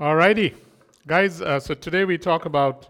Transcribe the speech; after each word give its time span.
Alrighty, 0.00 0.54
guys. 1.06 1.42
Uh, 1.42 1.60
so 1.60 1.74
today 1.74 2.06
we 2.06 2.16
talk 2.16 2.46
about 2.46 2.86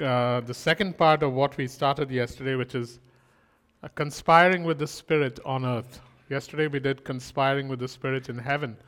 uh, 0.00 0.40
the 0.40 0.54
second 0.54 0.96
part 0.96 1.22
of 1.22 1.34
what 1.34 1.58
we 1.58 1.66
started 1.66 2.10
yesterday, 2.10 2.54
which 2.54 2.74
is 2.74 3.00
uh, 3.82 3.88
conspiring 3.94 4.64
with 4.64 4.78
the 4.78 4.86
Spirit 4.86 5.40
on 5.44 5.66
earth. 5.66 6.00
Yesterday 6.30 6.68
we 6.68 6.80
did 6.80 7.04
conspiring 7.04 7.68
with 7.68 7.80
the 7.80 7.86
Spirit 7.86 8.30
in 8.30 8.38
heaven, 8.38 8.78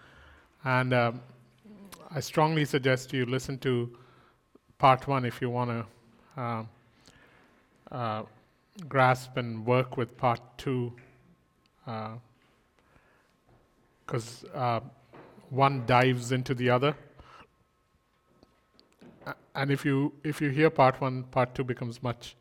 and 0.64 0.95
um, 0.95 1.21
I 2.10 2.21
strongly 2.21 2.64
suggest 2.64 3.13
you 3.13 3.26
listen 3.26 3.58
to 3.58 3.94
part 4.78 5.06
one 5.06 5.26
if 5.26 5.42
you 5.42 5.51
want 5.51 5.69
to 6.37 6.42
um, 6.42 6.69
uh, 7.92 8.22
grasp 8.88 9.37
and 9.37 9.67
work 9.67 9.99
with 9.99 10.17
part 10.17 10.40
two, 10.56 10.94
because 14.06 14.47
uh, 14.54 14.81
one 15.51 15.85
dives 15.87 16.33
into 16.33 16.55
the 16.55 16.70
other. 16.70 16.95
And 19.55 19.70
if 19.70 19.84
you 19.84 20.12
if 20.23 20.41
you 20.41 20.51
hear 20.51 20.70
part 20.70 21.01
one, 21.01 21.25
part 21.25 21.55
two 21.55 21.65
becomes 21.65 22.03
much 22.03 22.37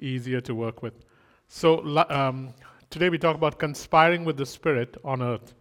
easier 0.00 0.40
to 0.42 0.54
work 0.54 0.82
with. 0.82 0.94
So 1.48 1.86
um, 2.10 2.52
today 2.90 3.08
we 3.08 3.18
talk 3.18 3.36
about 3.36 3.58
conspiring 3.58 4.24
with 4.24 4.36
the 4.36 4.46
Spirit 4.46 4.96
on 5.04 5.22
earth. 5.22 5.54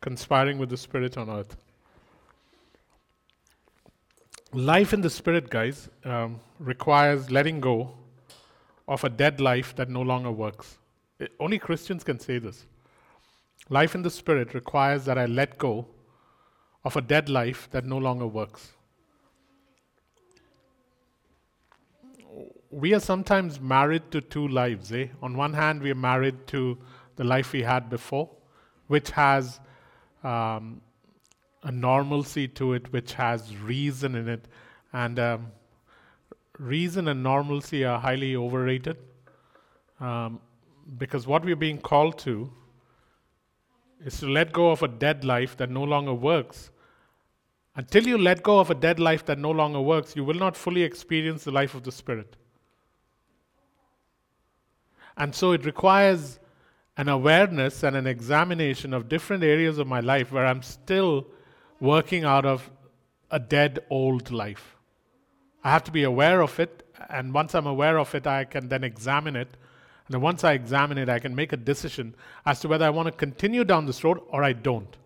Conspiring 0.00 0.58
with 0.58 0.68
the 0.68 0.76
Spirit 0.76 1.16
on 1.16 1.30
earth. 1.30 1.56
Life 4.52 4.92
in 4.92 5.00
the 5.00 5.10
Spirit, 5.10 5.50
guys, 5.50 5.88
um, 6.04 6.38
requires 6.60 7.30
letting 7.30 7.58
go 7.58 7.92
of 8.86 9.02
a 9.02 9.08
dead 9.08 9.40
life 9.40 9.74
that 9.74 9.88
no 9.88 10.02
longer 10.02 10.30
works. 10.30 10.78
It, 11.18 11.32
only 11.40 11.58
Christians 11.58 12.04
can 12.04 12.20
say 12.20 12.38
this. 12.38 12.66
Life 13.68 13.96
in 13.96 14.02
the 14.02 14.10
Spirit 14.10 14.54
requires 14.54 15.04
that 15.06 15.18
I 15.18 15.26
let 15.26 15.58
go 15.58 15.86
of 16.84 16.96
a 16.96 17.00
dead 17.00 17.28
life 17.28 17.68
that 17.70 17.84
no 17.84 17.98
longer 17.98 18.26
works. 18.26 18.72
We 22.70 22.92
are 22.92 23.00
sometimes 23.00 23.60
married 23.60 24.10
to 24.10 24.20
two 24.20 24.48
lives. 24.48 24.92
Eh? 24.92 25.08
On 25.22 25.36
one 25.36 25.54
hand, 25.54 25.80
we 25.80 25.90
are 25.90 25.96
married 25.96 26.46
to 26.48 26.76
the 27.16 27.24
life 27.24 27.52
we 27.52 27.62
had 27.62 27.88
before, 27.88 28.28
which 28.88 29.10
has 29.10 29.60
um, 30.24 30.80
a 31.62 31.70
normalcy 31.70 32.48
to 32.48 32.74
it, 32.74 32.92
which 32.92 33.14
has 33.14 33.56
reason 33.56 34.14
in 34.16 34.28
it. 34.28 34.46
And 34.92 35.18
um, 35.18 35.52
reason 36.58 37.08
and 37.08 37.22
normalcy 37.22 37.84
are 37.84 37.98
highly 37.98 38.36
overrated 38.36 38.98
um, 40.00 40.40
because 40.98 41.26
what 41.26 41.44
we're 41.44 41.56
being 41.56 41.78
called 41.78 42.18
to 42.20 42.52
is 44.04 44.18
to 44.18 44.28
let 44.28 44.52
go 44.52 44.70
of 44.70 44.82
a 44.82 44.88
dead 44.88 45.24
life 45.24 45.56
that 45.56 45.70
no 45.70 45.82
longer 45.82 46.12
works 46.12 46.70
until 47.76 48.06
you 48.06 48.16
let 48.16 48.42
go 48.42 48.60
of 48.60 48.70
a 48.70 48.74
dead 48.74 49.00
life 49.00 49.24
that 49.26 49.38
no 49.38 49.50
longer 49.50 49.80
works, 49.80 50.14
you 50.14 50.24
will 50.24 50.34
not 50.34 50.56
fully 50.56 50.82
experience 50.82 51.44
the 51.44 51.50
life 51.50 51.74
of 51.74 51.82
the 51.82 51.92
Spirit. 51.92 52.36
And 55.16 55.34
so 55.34 55.52
it 55.52 55.64
requires 55.64 56.38
an 56.96 57.08
awareness 57.08 57.82
and 57.82 57.96
an 57.96 58.06
examination 58.06 58.94
of 58.94 59.08
different 59.08 59.42
areas 59.42 59.78
of 59.78 59.86
my 59.86 60.00
life 60.00 60.30
where 60.30 60.46
I'm 60.46 60.62
still 60.62 61.26
working 61.80 62.24
out 62.24 62.44
of 62.44 62.70
a 63.30 63.38
dead 63.40 63.80
old 63.90 64.30
life. 64.30 64.76
I 65.64 65.70
have 65.70 65.82
to 65.84 65.90
be 65.90 66.04
aware 66.04 66.42
of 66.42 66.60
it, 66.60 66.86
and 67.08 67.34
once 67.34 67.54
I'm 67.54 67.66
aware 67.66 67.98
of 67.98 68.14
it, 68.14 68.26
I 68.26 68.44
can 68.44 68.68
then 68.68 68.84
examine 68.84 69.34
it. 69.34 69.56
And 70.06 70.20
once 70.22 70.44
I 70.44 70.52
examine 70.52 70.98
it, 70.98 71.08
I 71.08 71.18
can 71.18 71.34
make 71.34 71.52
a 71.52 71.56
decision 71.56 72.14
as 72.46 72.60
to 72.60 72.68
whether 72.68 72.84
I 72.84 72.90
want 72.90 73.06
to 73.06 73.12
continue 73.12 73.64
down 73.64 73.86
this 73.86 74.04
road 74.04 74.20
or 74.28 74.44
I 74.44 74.52
don't. 74.52 74.96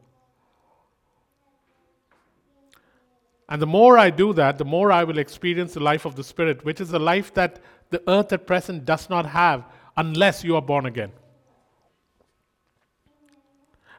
And 3.48 3.62
the 3.62 3.66
more 3.66 3.96
I 3.96 4.10
do 4.10 4.32
that, 4.34 4.58
the 4.58 4.64
more 4.64 4.92
I 4.92 5.04
will 5.04 5.18
experience 5.18 5.74
the 5.74 5.80
life 5.80 6.04
of 6.04 6.16
the 6.16 6.24
Spirit, 6.24 6.64
which 6.64 6.80
is 6.80 6.92
a 6.92 6.98
life 6.98 7.32
that 7.34 7.60
the 7.90 8.02
earth 8.08 8.32
at 8.32 8.46
present 8.46 8.84
does 8.84 9.08
not 9.08 9.24
have 9.26 9.64
unless 9.96 10.44
you 10.44 10.54
are 10.56 10.62
born 10.62 10.86
again. 10.86 11.12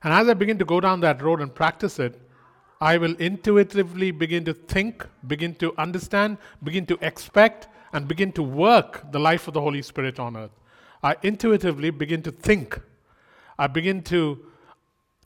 And 0.04 0.14
as 0.14 0.30
I 0.30 0.34
begin 0.34 0.58
to 0.60 0.66
go 0.66 0.80
down 0.80 1.02
that 1.02 1.22
road 1.22 1.42
and 1.42 1.54
practice 1.54 2.00
it, 2.00 2.22
I 2.80 2.98
will 2.98 3.16
intuitively 3.16 4.12
begin 4.12 4.46
to 4.46 4.54
think, 4.54 5.06
begin 5.28 5.56
to 5.56 5.74
understand, 5.78 6.38
begin 6.64 6.86
to 6.86 6.98
expect, 7.02 7.68
and 7.92 8.08
begin 8.08 8.32
to 8.34 8.44
work 8.44 9.12
the 9.12 9.20
life 9.20 9.48
of 9.48 9.54
the 9.54 9.62
Holy 9.62 9.82
Spirit 9.82 10.20
on 10.20 10.38
earth. 10.38 10.52
I 11.04 11.16
intuitively 11.24 11.90
begin 11.90 12.22
to 12.24 12.32
think. 12.32 12.80
I 13.58 13.68
begin 13.68 14.02
to 14.04 14.46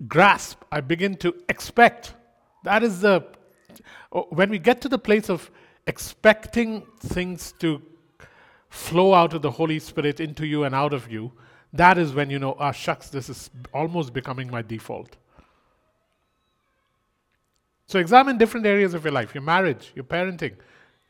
grasp. 0.07 0.63
I 0.71 0.81
begin 0.81 1.15
to 1.17 1.35
expect. 1.49 2.15
That 2.63 2.81
is 2.81 3.01
the 3.01 3.25
when 4.29 4.49
we 4.49 4.59
get 4.59 4.81
to 4.81 4.89
the 4.89 4.97
place 4.97 5.29
of 5.29 5.49
expecting 5.87 6.85
things 6.99 7.53
to 7.59 7.81
flow 8.69 9.13
out 9.13 9.33
of 9.33 9.41
the 9.41 9.51
Holy 9.51 9.79
Spirit 9.79 10.19
into 10.19 10.45
you 10.45 10.63
and 10.63 10.73
out 10.73 10.93
of 10.93 11.11
you, 11.11 11.31
that 11.73 11.97
is 11.97 12.13
when 12.13 12.29
you 12.29 12.39
know, 12.39 12.55
ah, 12.59 12.71
shucks, 12.71 13.09
this 13.09 13.29
is 13.29 13.49
almost 13.73 14.13
becoming 14.13 14.49
my 14.49 14.61
default. 14.61 15.15
So 17.87 17.99
examine 17.99 18.37
different 18.37 18.65
areas 18.65 18.93
of 18.93 19.03
your 19.03 19.13
life 19.13 19.35
your 19.35 19.43
marriage, 19.43 19.91
your 19.95 20.05
parenting, 20.05 20.55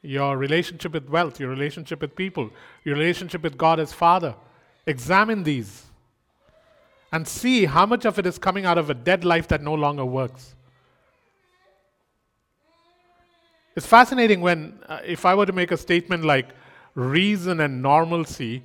your 0.02 0.38
relationship 0.38 0.94
with 0.94 1.08
wealth, 1.10 1.40
your 1.40 1.50
relationship 1.50 2.02
with 2.02 2.16
people, 2.16 2.50
your 2.84 2.96
relationship 2.96 3.44
with 3.44 3.58
God 3.58 3.80
as 3.80 3.94
Father. 3.94 4.36
Examine 4.86 5.44
these 5.44 5.84
and 7.14 7.28
see 7.28 7.66
how 7.66 7.86
much 7.86 8.06
of 8.06 8.20
it 8.20 8.26
is 8.26 8.38
coming 8.38 8.66
out 8.66 8.78
of 8.78 8.90
a 8.90 8.94
dead 8.94 9.24
life 9.24 9.48
that 9.48 9.62
no 9.62 9.74
longer 9.74 10.04
works. 10.04 10.56
It's 13.76 13.88
fascinating 13.88 14.42
when, 14.42 14.80
uh, 14.88 15.00
if 15.06 15.26
I 15.26 15.34
were 15.34 15.46
to 15.46 15.54
make 15.54 15.72
a 15.72 15.78
statement 15.78 16.24
like 16.24 16.50
reason 16.96 17.60
and 17.60 17.82
normalcy 17.82 18.64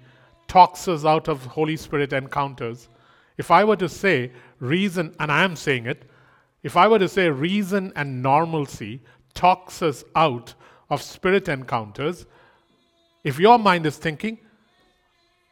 talks 0.48 0.86
us 0.88 1.04
out 1.04 1.28
of 1.28 1.44
Holy 1.44 1.76
Spirit 1.76 2.12
encounters, 2.12 2.88
if 3.38 3.50
I 3.50 3.64
were 3.64 3.76
to 3.76 3.88
say 3.88 4.32
reason, 4.60 5.14
and 5.18 5.32
I 5.32 5.44
am 5.44 5.56
saying 5.56 5.86
it, 5.86 6.04
if 6.62 6.76
I 6.76 6.88
were 6.88 6.98
to 6.98 7.08
say 7.08 7.30
reason 7.30 7.92
and 7.96 8.22
normalcy 8.22 9.00
talks 9.32 9.80
us 9.80 10.04
out 10.16 10.54
of 10.90 11.00
spirit 11.00 11.48
encounters, 11.48 12.26
if 13.24 13.38
your 13.38 13.58
mind 13.58 13.86
is 13.86 13.96
thinking, 13.96 14.38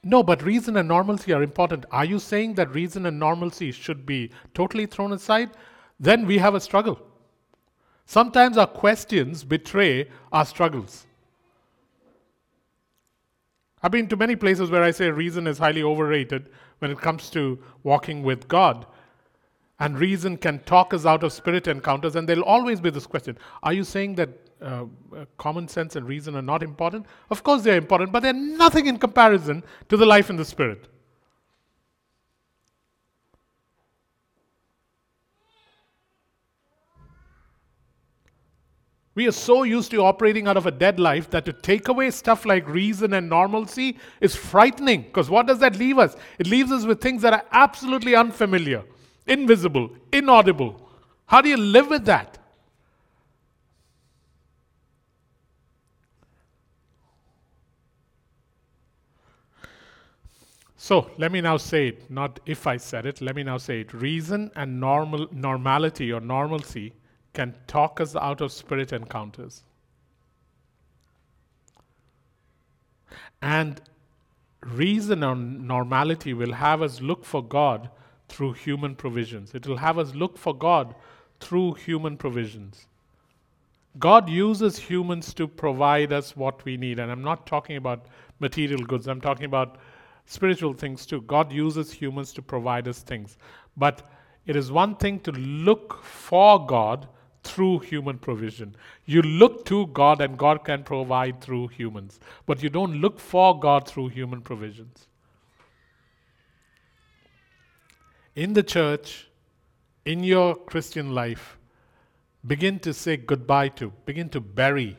no, 0.02 0.22
but 0.22 0.42
reason 0.42 0.76
and 0.76 0.88
normalcy 0.88 1.32
are 1.32 1.42
important. 1.42 1.84
Are 1.90 2.04
you 2.04 2.18
saying 2.18 2.54
that 2.54 2.74
reason 2.74 3.06
and 3.06 3.18
normalcy 3.18 3.72
should 3.72 4.04
be 4.04 4.30
totally 4.54 4.86
thrown 4.86 5.12
aside? 5.12 5.50
Then 5.98 6.26
we 6.26 6.38
have 6.38 6.54
a 6.54 6.60
struggle. 6.60 7.00
Sometimes 8.06 8.56
our 8.56 8.68
questions 8.68 9.42
betray 9.42 10.08
our 10.32 10.46
struggles. 10.46 11.06
I've 13.82 13.90
been 13.90 14.08
to 14.08 14.16
many 14.16 14.36
places 14.36 14.70
where 14.70 14.82
I 14.82 14.92
say 14.92 15.10
reason 15.10 15.46
is 15.46 15.58
highly 15.58 15.82
overrated 15.82 16.48
when 16.78 16.92
it 16.92 17.00
comes 17.00 17.30
to 17.30 17.58
walking 17.82 18.22
with 18.22 18.46
God. 18.48 18.86
And 19.78 19.98
reason 19.98 20.38
can 20.38 20.60
talk 20.60 20.94
us 20.94 21.04
out 21.04 21.22
of 21.22 21.32
spirit 21.32 21.66
encounters, 21.66 22.16
and 22.16 22.26
there'll 22.28 22.44
always 22.44 22.80
be 22.80 22.90
this 22.90 23.06
question 23.06 23.36
Are 23.62 23.74
you 23.74 23.84
saying 23.84 24.14
that 24.14 24.30
uh, 24.62 24.84
uh 25.14 25.26
common 25.36 25.68
sense 25.68 25.96
and 25.96 26.08
reason 26.08 26.34
are 26.34 26.42
not 26.42 26.62
important? 26.62 27.04
Of 27.28 27.42
course, 27.42 27.62
they're 27.62 27.76
important, 27.76 28.12
but 28.12 28.22
they're 28.22 28.32
nothing 28.32 28.86
in 28.86 28.96
comparison 28.96 29.62
to 29.90 29.96
the 29.96 30.06
life 30.06 30.30
in 30.30 30.36
the 30.36 30.46
spirit. 30.46 30.88
We 39.16 39.26
are 39.26 39.32
so 39.32 39.62
used 39.62 39.90
to 39.92 40.04
operating 40.04 40.46
out 40.46 40.58
of 40.58 40.66
a 40.66 40.70
dead 40.70 41.00
life 41.00 41.30
that 41.30 41.46
to 41.46 41.52
take 41.54 41.88
away 41.88 42.10
stuff 42.10 42.44
like 42.44 42.68
reason 42.68 43.14
and 43.14 43.30
normalcy 43.30 43.96
is 44.20 44.36
frightening. 44.36 45.02
Because 45.02 45.30
what 45.30 45.46
does 45.46 45.58
that 45.60 45.76
leave 45.76 45.98
us? 45.98 46.14
It 46.38 46.46
leaves 46.46 46.70
us 46.70 46.84
with 46.84 47.00
things 47.00 47.22
that 47.22 47.32
are 47.32 47.42
absolutely 47.50 48.14
unfamiliar, 48.14 48.84
invisible, 49.26 49.90
inaudible. 50.12 50.86
How 51.24 51.40
do 51.40 51.48
you 51.48 51.56
live 51.56 51.88
with 51.88 52.04
that? 52.04 52.36
So 60.76 61.10
let 61.16 61.32
me 61.32 61.40
now 61.40 61.56
say 61.56 61.88
it, 61.88 62.10
not 62.10 62.38
if 62.44 62.66
I 62.66 62.76
said 62.76 63.06
it, 63.06 63.22
let 63.22 63.34
me 63.34 63.42
now 63.42 63.56
say 63.56 63.80
it. 63.80 63.94
Reason 63.94 64.50
and 64.54 64.78
normal 64.78 65.26
normality 65.32 66.12
or 66.12 66.20
normalcy 66.20 66.92
can 67.36 67.54
talk 67.66 68.00
us 68.00 68.16
out 68.16 68.40
of 68.40 68.50
spirit 68.50 68.92
encounters. 68.94 69.62
And 73.42 73.80
reason 74.62 75.22
or 75.22 75.36
normality 75.36 76.32
will 76.32 76.52
have 76.52 76.80
us 76.80 77.00
look 77.02 77.26
for 77.26 77.42
God 77.44 77.90
through 78.28 78.54
human 78.54 78.94
provisions. 78.94 79.54
It 79.54 79.66
will 79.66 79.76
have 79.76 79.98
us 79.98 80.14
look 80.14 80.38
for 80.38 80.54
God 80.54 80.94
through 81.38 81.74
human 81.74 82.16
provisions. 82.16 82.86
God 83.98 84.30
uses 84.30 84.78
humans 84.78 85.34
to 85.34 85.46
provide 85.46 86.12
us 86.14 86.34
what 86.36 86.64
we 86.64 86.78
need. 86.78 86.98
And 86.98 87.12
I'm 87.12 87.22
not 87.22 87.46
talking 87.46 87.76
about 87.76 88.06
material 88.40 88.80
goods, 88.80 89.08
I'm 89.08 89.20
talking 89.20 89.44
about 89.44 89.76
spiritual 90.24 90.72
things 90.72 91.04
too. 91.04 91.20
God 91.20 91.52
uses 91.52 91.92
humans 91.92 92.32
to 92.32 92.42
provide 92.42 92.88
us 92.88 93.00
things. 93.00 93.36
But 93.76 94.02
it 94.46 94.56
is 94.56 94.72
one 94.72 94.96
thing 94.96 95.20
to 95.20 95.32
look 95.32 96.02
for 96.02 96.64
God 96.66 97.06
through 97.46 97.80
human 97.80 98.18
provision. 98.18 98.74
You 99.04 99.22
look 99.22 99.64
to 99.66 99.86
God, 99.88 100.20
and 100.20 100.36
God 100.36 100.64
can 100.64 100.84
provide 100.84 101.40
through 101.40 101.68
humans. 101.68 102.20
But 102.44 102.62
you 102.62 102.68
don't 102.68 103.00
look 103.00 103.20
for 103.20 103.58
God 103.58 103.88
through 103.88 104.08
human 104.08 104.42
provisions. 104.42 105.06
In 108.34 108.52
the 108.52 108.62
church, 108.62 109.28
in 110.04 110.22
your 110.22 110.54
Christian 110.54 111.14
life, 111.14 111.58
begin 112.46 112.78
to 112.80 112.92
say 112.92 113.16
goodbye 113.16 113.68
to, 113.68 113.92
begin 114.04 114.28
to 114.30 114.40
bury 114.40 114.96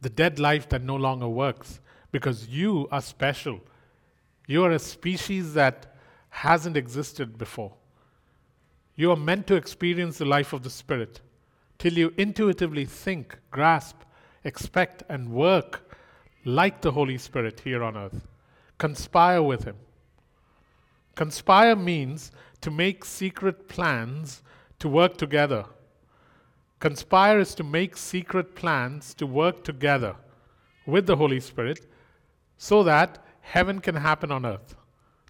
the 0.00 0.08
dead 0.08 0.38
life 0.38 0.68
that 0.68 0.82
no 0.82 0.96
longer 0.96 1.28
works 1.28 1.80
because 2.10 2.48
you 2.48 2.88
are 2.90 3.02
special. 3.02 3.60
You 4.46 4.64
are 4.64 4.70
a 4.70 4.78
species 4.78 5.54
that 5.54 5.94
hasn't 6.30 6.76
existed 6.76 7.36
before. 7.36 7.74
You 8.98 9.12
are 9.12 9.16
meant 9.16 9.46
to 9.46 9.54
experience 9.54 10.18
the 10.18 10.24
life 10.24 10.52
of 10.52 10.64
the 10.64 10.70
Spirit 10.70 11.20
till 11.78 11.92
you 11.92 12.12
intuitively 12.16 12.84
think, 12.84 13.38
grasp, 13.52 13.98
expect, 14.42 15.04
and 15.08 15.30
work 15.30 15.94
like 16.44 16.80
the 16.80 16.90
Holy 16.90 17.16
Spirit 17.16 17.60
here 17.60 17.84
on 17.84 17.96
earth. 17.96 18.26
Conspire 18.76 19.40
with 19.40 19.62
Him. 19.62 19.76
Conspire 21.14 21.76
means 21.76 22.32
to 22.60 22.72
make 22.72 23.04
secret 23.04 23.68
plans 23.68 24.42
to 24.80 24.88
work 24.88 25.16
together. 25.16 25.64
Conspire 26.80 27.38
is 27.38 27.54
to 27.54 27.62
make 27.62 27.96
secret 27.96 28.56
plans 28.56 29.14
to 29.14 29.26
work 29.26 29.62
together 29.62 30.16
with 30.86 31.06
the 31.06 31.14
Holy 31.14 31.38
Spirit 31.38 31.86
so 32.56 32.82
that 32.82 33.24
heaven 33.42 33.78
can 33.78 33.94
happen 33.94 34.32
on 34.32 34.44
earth. 34.44 34.74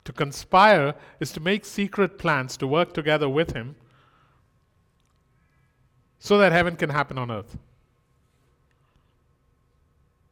To 0.09 0.13
conspire 0.15 0.95
is 1.21 1.33
to 1.33 1.41
make 1.41 1.67
secret 1.67 2.17
plans 2.17 2.57
to 2.57 2.67
work 2.67 2.95
together 2.95 3.29
with 3.29 3.53
Him 3.53 3.77
so 6.19 6.39
that 6.39 6.51
heaven 6.51 6.77
can 6.77 6.89
happen 6.89 7.19
on 7.19 7.31
earth. 7.31 7.59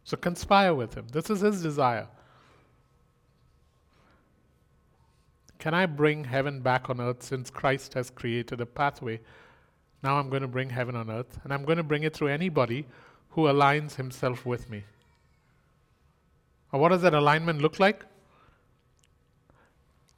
So 0.03 0.17
conspire 0.17 0.73
with 0.73 0.95
Him. 0.95 1.09
This 1.13 1.29
is 1.29 1.43
His 1.43 1.63
desire. 1.63 2.09
Can 5.59 5.75
I 5.75 5.85
bring 5.85 6.25
heaven 6.25 6.63
back 6.63 6.89
on 6.89 6.99
earth 6.99 7.23
since 7.23 7.51
Christ 7.51 7.93
has 7.93 8.09
created 8.09 8.63
a 8.63 8.67
pathway? 8.67 9.21
Now 10.03 10.19
I'm 10.19 10.31
going 10.31 10.41
to 10.41 10.49
bring 10.49 10.71
heaven 10.71 10.97
on 10.97 11.11
earth, 11.11 11.39
and 11.45 11.53
I'm 11.53 11.67
going 11.67 11.77
to 11.77 11.85
bring 11.85 12.03
it 12.03 12.15
through 12.15 12.29
anybody 12.29 12.87
who 13.29 13.43
aligns 13.43 13.97
himself 13.97 14.47
with 14.47 14.71
me. 14.71 14.85
Or 16.73 16.81
what 16.81 16.89
does 16.89 17.03
that 17.03 17.13
alignment 17.13 17.61
look 17.61 17.79
like? 17.79 18.07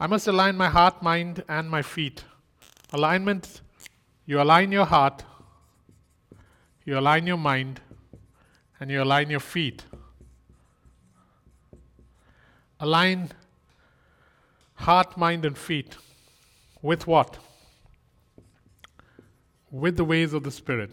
I 0.01 0.07
must 0.07 0.29
align 0.29 0.57
my 0.57 0.69
heart, 0.69 1.03
mind, 1.03 1.43
and 1.49 1.69
my 1.69 1.83
feet. 1.83 2.23
Alignment, 2.93 3.63
you 4.27 4.41
align 4.41 4.71
your 4.71 4.85
heart, 4.85 5.25
you 6.85 6.97
align 6.97 7.27
your 7.27 7.37
mind, 7.37 7.81
and 8.79 8.93
you 8.93 9.03
align 9.03 9.29
your 9.29 9.41
feet. 9.41 9.85
Align 12.79 13.31
heart, 14.75 15.17
mind, 15.17 15.45
and 15.45 15.59
feet 15.59 15.97
with 16.81 17.09
what? 17.09 17.39
With 19.73 19.97
the 19.97 20.05
ways 20.05 20.33
of 20.33 20.45
the 20.45 20.53
Spirit. 20.53 20.93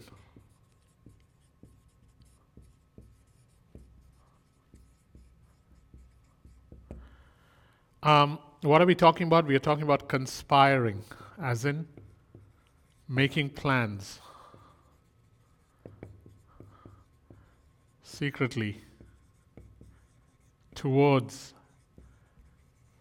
Um, 8.02 8.38
what 8.62 8.80
are 8.80 8.86
we 8.86 8.94
talking 8.94 9.26
about? 9.26 9.46
We 9.46 9.54
are 9.54 9.60
talking 9.60 9.84
about 9.84 10.08
conspiring, 10.08 11.04
as 11.40 11.64
in 11.64 11.86
making 13.08 13.50
plans 13.50 14.20
secretly 18.02 18.80
towards 20.74 21.54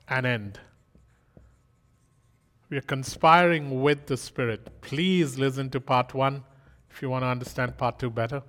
an 0.08 0.26
end. 0.26 0.60
We 2.70 2.78
are 2.78 2.82
conspiring 2.82 3.82
with 3.82 4.08
the 4.08 4.18
Spirit. 4.18 4.82
Please 4.82 5.38
listen 5.38 5.70
to 5.70 5.80
part 5.80 6.14
one 6.14 6.44
if 6.90 7.02
you 7.02 7.10
want 7.10 7.24
to 7.24 7.28
understand 7.28 7.78
part 7.78 8.00
two 8.00 8.10
better. 8.10 8.42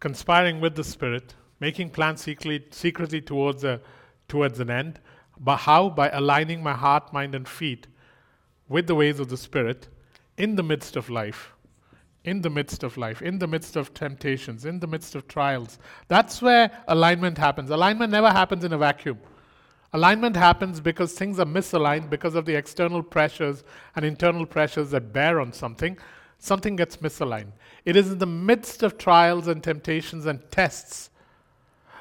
Conspiring 0.00 0.60
with 0.60 0.76
the 0.76 0.84
Spirit 0.84 1.34
making 1.60 1.90
plans 1.90 2.20
secretly, 2.20 2.64
secretly 2.70 3.20
towards, 3.20 3.64
a, 3.64 3.80
towards 4.28 4.60
an 4.60 4.70
end. 4.70 5.00
But 5.38 5.58
how? 5.58 5.88
By 5.90 6.10
aligning 6.10 6.62
my 6.62 6.72
heart, 6.72 7.12
mind, 7.12 7.34
and 7.34 7.48
feet 7.48 7.86
with 8.68 8.86
the 8.86 8.94
ways 8.94 9.20
of 9.20 9.28
the 9.28 9.36
Spirit 9.36 9.88
in 10.36 10.56
the 10.56 10.62
midst 10.62 10.96
of 10.96 11.08
life. 11.08 11.52
In 12.24 12.42
the 12.42 12.50
midst 12.50 12.82
of 12.82 12.96
life, 12.96 13.22
in 13.22 13.38
the 13.38 13.46
midst 13.46 13.76
of 13.76 13.94
temptations, 13.94 14.64
in 14.64 14.80
the 14.80 14.88
midst 14.88 15.14
of 15.14 15.28
trials. 15.28 15.78
That's 16.08 16.42
where 16.42 16.72
alignment 16.88 17.38
happens. 17.38 17.70
Alignment 17.70 18.10
never 18.10 18.30
happens 18.30 18.64
in 18.64 18.72
a 18.72 18.78
vacuum. 18.78 19.20
Alignment 19.92 20.34
happens 20.34 20.80
because 20.80 21.12
things 21.12 21.38
are 21.38 21.46
misaligned 21.46 22.10
because 22.10 22.34
of 22.34 22.44
the 22.44 22.56
external 22.56 23.00
pressures 23.00 23.62
and 23.94 24.04
internal 24.04 24.44
pressures 24.44 24.90
that 24.90 25.12
bear 25.12 25.40
on 25.40 25.52
something. 25.52 25.96
Something 26.38 26.74
gets 26.74 26.96
misaligned. 26.96 27.52
It 27.84 27.94
is 27.94 28.10
in 28.10 28.18
the 28.18 28.26
midst 28.26 28.82
of 28.82 28.98
trials 28.98 29.46
and 29.46 29.62
temptations 29.62 30.26
and 30.26 30.40
tests 30.50 31.10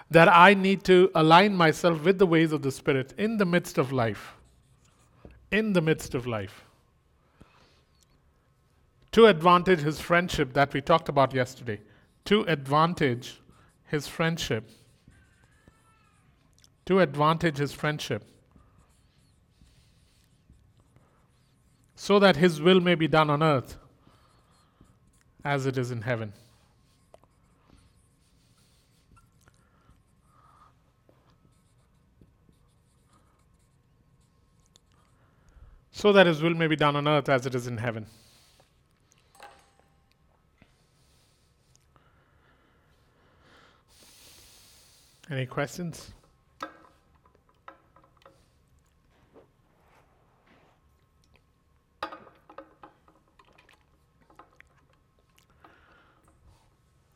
that 0.10 0.28
I 0.28 0.54
need 0.54 0.84
to 0.86 1.10
align 1.16 1.56
myself 1.56 2.04
with 2.04 2.20
the 2.20 2.28
ways 2.28 2.52
of 2.52 2.62
the 2.62 2.72
Spirit 2.72 3.14
in 3.18 3.38
the 3.38 3.46
midst 3.46 3.78
of 3.78 3.92
life. 3.92 4.36
In 5.52 5.74
the 5.74 5.82
midst 5.82 6.14
of 6.14 6.28
life. 6.28 6.66
To 9.14 9.26
advantage 9.26 9.80
his 9.80 10.00
friendship 10.00 10.54
that 10.54 10.74
we 10.74 10.82
talked 10.82 11.10
about 11.10 11.34
yesterday. 11.34 11.82
To 12.26 12.42
advantage 12.44 13.42
his 13.86 14.08
friendship. 14.08 14.70
To 16.86 17.00
advantage 17.00 17.58
his 17.58 17.72
friendship. 17.72 18.24
So 21.96 22.20
that 22.20 22.36
his 22.36 22.62
will 22.62 22.82
may 22.82 22.96
be 22.96 23.08
done 23.08 23.30
on 23.30 23.42
earth 23.42 23.78
as 25.44 25.66
it 25.66 25.78
is 25.78 25.92
in 25.92 26.02
heaven. 26.02 26.34
So 35.96 36.12
that 36.12 36.28
his 36.28 36.42
will 36.42 36.54
may 36.54 36.68
be 36.68 36.76
done 36.76 36.98
on 36.98 37.08
earth 37.08 37.30
as 37.30 37.46
it 37.46 37.56
is 37.56 37.68
in 37.68 37.78
heaven. 37.78 38.06
Any 45.32 45.46
questions? 45.46 46.12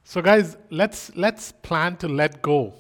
So 0.05 0.21
guys, 0.21 0.55
let's 0.69 1.13
let's 1.17 1.51
plan 1.51 1.97
to 1.97 2.07
let 2.07 2.41
go 2.41 2.73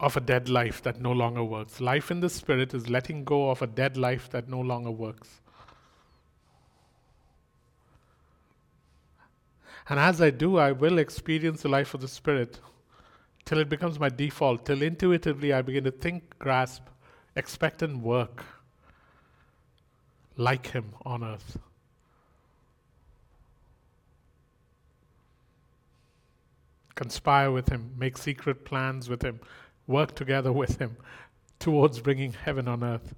of 0.00 0.16
a 0.16 0.20
dead 0.20 0.48
life 0.48 0.82
that 0.82 1.00
no 1.00 1.12
longer 1.12 1.44
works. 1.44 1.80
Life 1.80 2.10
in 2.10 2.20
the 2.20 2.28
Spirit 2.28 2.74
is 2.74 2.90
letting 2.90 3.24
go 3.24 3.50
of 3.50 3.62
a 3.62 3.66
dead 3.66 3.96
life 3.96 4.28
that 4.30 4.48
no 4.48 4.60
longer 4.60 4.90
works. 4.90 5.40
And 9.88 10.00
as 10.00 10.20
I 10.20 10.30
do, 10.30 10.56
I 10.58 10.72
will 10.72 10.98
experience 10.98 11.62
the 11.62 11.68
life 11.68 11.94
of 11.94 12.00
the 12.00 12.08
Spirit 12.08 12.58
till 13.44 13.58
it 13.58 13.68
becomes 13.68 14.00
my 14.00 14.08
default, 14.08 14.64
till 14.64 14.82
intuitively 14.82 15.52
I 15.52 15.62
begin 15.62 15.84
to 15.84 15.90
think, 15.90 16.38
grasp, 16.38 16.84
expect, 17.36 17.82
and 17.82 18.02
work 18.02 18.44
like 20.36 20.68
Him 20.68 20.94
on 21.04 21.22
earth. 21.22 21.58
Conspire 26.94 27.50
with 27.50 27.68
Him, 27.68 27.90
make 27.98 28.16
secret 28.16 28.64
plans 28.64 29.08
with 29.08 29.22
Him, 29.22 29.40
work 29.86 30.14
together 30.14 30.52
with 30.52 30.78
Him 30.78 30.96
towards 31.58 32.00
bringing 32.00 32.32
heaven 32.32 32.68
on 32.68 32.82
earth. 32.84 33.14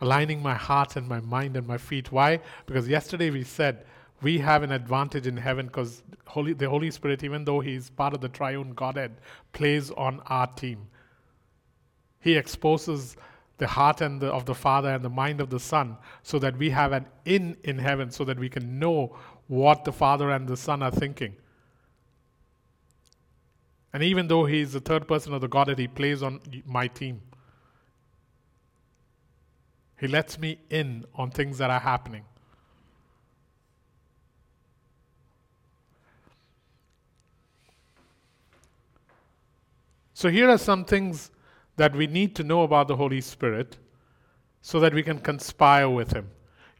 Aligning 0.00 0.42
my 0.42 0.54
heart 0.54 0.96
and 0.96 1.08
my 1.08 1.20
mind 1.20 1.56
and 1.56 1.66
my 1.66 1.78
feet. 1.78 2.12
Why? 2.12 2.40
Because 2.66 2.86
yesterday 2.86 3.30
we 3.30 3.44
said 3.44 3.86
we 4.22 4.38
have 4.38 4.62
an 4.62 4.72
advantage 4.72 5.26
in 5.26 5.36
heaven 5.36 5.66
because 5.66 6.02
the 6.34 6.68
Holy 6.68 6.90
Spirit, 6.90 7.22
even 7.24 7.44
though 7.44 7.60
He's 7.60 7.90
part 7.90 8.14
of 8.14 8.20
the 8.20 8.28
triune 8.28 8.72
Godhead, 8.72 9.16
plays 9.52 9.90
on 9.92 10.20
our 10.26 10.46
team. 10.48 10.86
He 12.20 12.34
exposes 12.34 13.16
the 13.58 13.66
heart 13.66 14.00
and 14.00 14.20
the, 14.20 14.26
of 14.26 14.44
the 14.44 14.54
Father 14.54 14.90
and 14.90 15.04
the 15.04 15.10
mind 15.10 15.40
of 15.40 15.48
the 15.48 15.60
Son 15.60 15.96
so 16.22 16.38
that 16.38 16.56
we 16.58 16.70
have 16.70 16.92
an 16.92 17.06
in 17.24 17.56
in 17.64 17.78
heaven 17.78 18.10
so 18.10 18.24
that 18.24 18.38
we 18.38 18.48
can 18.48 18.78
know 18.78 19.16
what 19.48 19.84
the 19.84 19.92
Father 19.92 20.30
and 20.30 20.46
the 20.48 20.56
Son 20.56 20.82
are 20.82 20.90
thinking. 20.90 21.36
And 23.96 24.04
even 24.04 24.28
though 24.28 24.44
he's 24.44 24.74
the 24.74 24.80
third 24.80 25.08
person 25.08 25.32
of 25.32 25.40
the 25.40 25.48
Godhead, 25.48 25.78
he 25.78 25.88
plays 25.88 26.22
on 26.22 26.38
my 26.66 26.86
team. 26.86 27.22
He 29.98 30.06
lets 30.06 30.38
me 30.38 30.58
in 30.68 31.06
on 31.14 31.30
things 31.30 31.56
that 31.56 31.70
are 31.70 31.80
happening. 31.80 32.22
So, 40.12 40.28
here 40.28 40.50
are 40.50 40.58
some 40.58 40.84
things 40.84 41.30
that 41.76 41.96
we 41.96 42.06
need 42.06 42.36
to 42.36 42.44
know 42.44 42.64
about 42.64 42.88
the 42.88 42.96
Holy 42.96 43.22
Spirit 43.22 43.78
so 44.60 44.78
that 44.78 44.92
we 44.92 45.02
can 45.02 45.20
conspire 45.20 45.88
with 45.88 46.12
Him. 46.12 46.28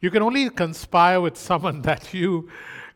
You 0.01 0.11
can 0.11 0.21
only 0.21 0.51
conspire 0.51 1.19
with 1.19 1.35
someone 1.35 1.81
that 1.89 2.13
you 2.13 2.47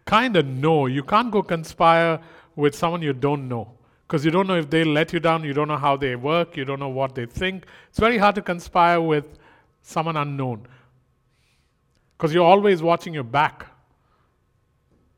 kind 0.06 0.36
of 0.36 0.46
know. 0.46 0.86
You 0.86 1.02
can't 1.02 1.32
go 1.32 1.42
conspire 1.42 2.20
with 2.56 2.76
someone 2.76 3.02
you 3.02 3.14
don't 3.14 3.50
know 3.50 3.78
because 4.12 4.26
you 4.26 4.32
don't 4.32 4.46
know 4.46 4.58
if 4.58 4.70
they 4.70 4.84
let 4.84 5.14
you 5.14 5.22
down, 5.22 5.42
you 5.42 5.54
don't 5.54 5.70
know 5.70 5.78
how 5.78 5.96
they 5.96 6.18
work, 6.18 6.58
you 6.58 6.66
don't 6.66 6.82
know 6.82 6.90
what 6.90 7.16
they 7.16 7.26
think. 7.26 7.66
It's 7.88 7.98
very 7.98 8.18
hard 8.18 8.36
to 8.36 8.42
conspire 8.42 9.00
with 9.00 9.40
someone 9.82 10.18
unknown 10.18 10.68
because 12.18 12.34
you're 12.34 12.46
always 12.46 12.82
watching 12.82 13.14
your 13.14 13.24
back. 13.24 13.68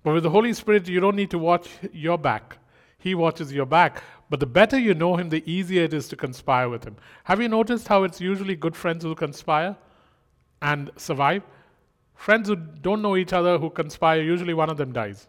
But 0.04 0.14
with 0.14 0.22
the 0.22 0.30
Holy 0.30 0.54
Spirit, 0.54 0.88
you 0.88 1.00
don't 1.00 1.16
need 1.16 1.32
to 1.32 1.40
watch 1.40 1.70
your 1.92 2.20
back, 2.20 2.60
He 3.00 3.16
watches 3.16 3.52
your 3.52 3.66
back. 3.66 4.04
But 4.30 4.40
the 4.40 4.46
better 4.46 4.78
you 4.78 4.94
know 4.94 5.16
Him, 5.16 5.30
the 5.30 5.42
easier 5.52 5.86
it 5.86 5.94
is 5.96 6.08
to 6.10 6.16
conspire 6.16 6.70
with 6.70 6.84
Him. 6.84 6.96
Have 7.24 7.42
you 7.42 7.50
noticed 7.50 7.88
how 7.88 8.04
it's 8.04 8.22
usually 8.22 8.56
good 8.56 8.76
friends 8.76 9.04
who 9.04 9.16
conspire 9.16 9.76
and 10.62 10.92
survive? 10.98 11.42
Friends 12.14 12.48
who 12.48 12.56
don't 12.56 13.02
know 13.02 13.18
each 13.18 13.34
other, 13.34 13.58
who 13.58 13.72
conspire, 13.72 14.22
usually 14.22 14.54
one 14.54 14.70
of 14.70 14.78
them 14.78 14.94
dies. 14.94 15.28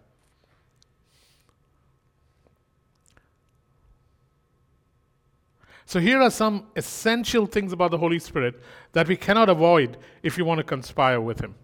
So, 5.87 6.01
here 6.01 6.21
are 6.21 6.31
some 6.31 6.67
essential 6.77 7.47
things 7.47 7.73
about 7.73 7.91
the 7.91 7.99
Holy 7.99 8.19
Spirit 8.19 8.63
that 8.93 9.07
we 9.07 9.17
cannot 9.17 9.49
avoid 9.49 9.99
if 10.23 10.39
you 10.39 10.45
want 10.45 10.59
to 10.59 10.65
conspire 10.65 11.21
with 11.21 11.41
Him. 11.41 11.55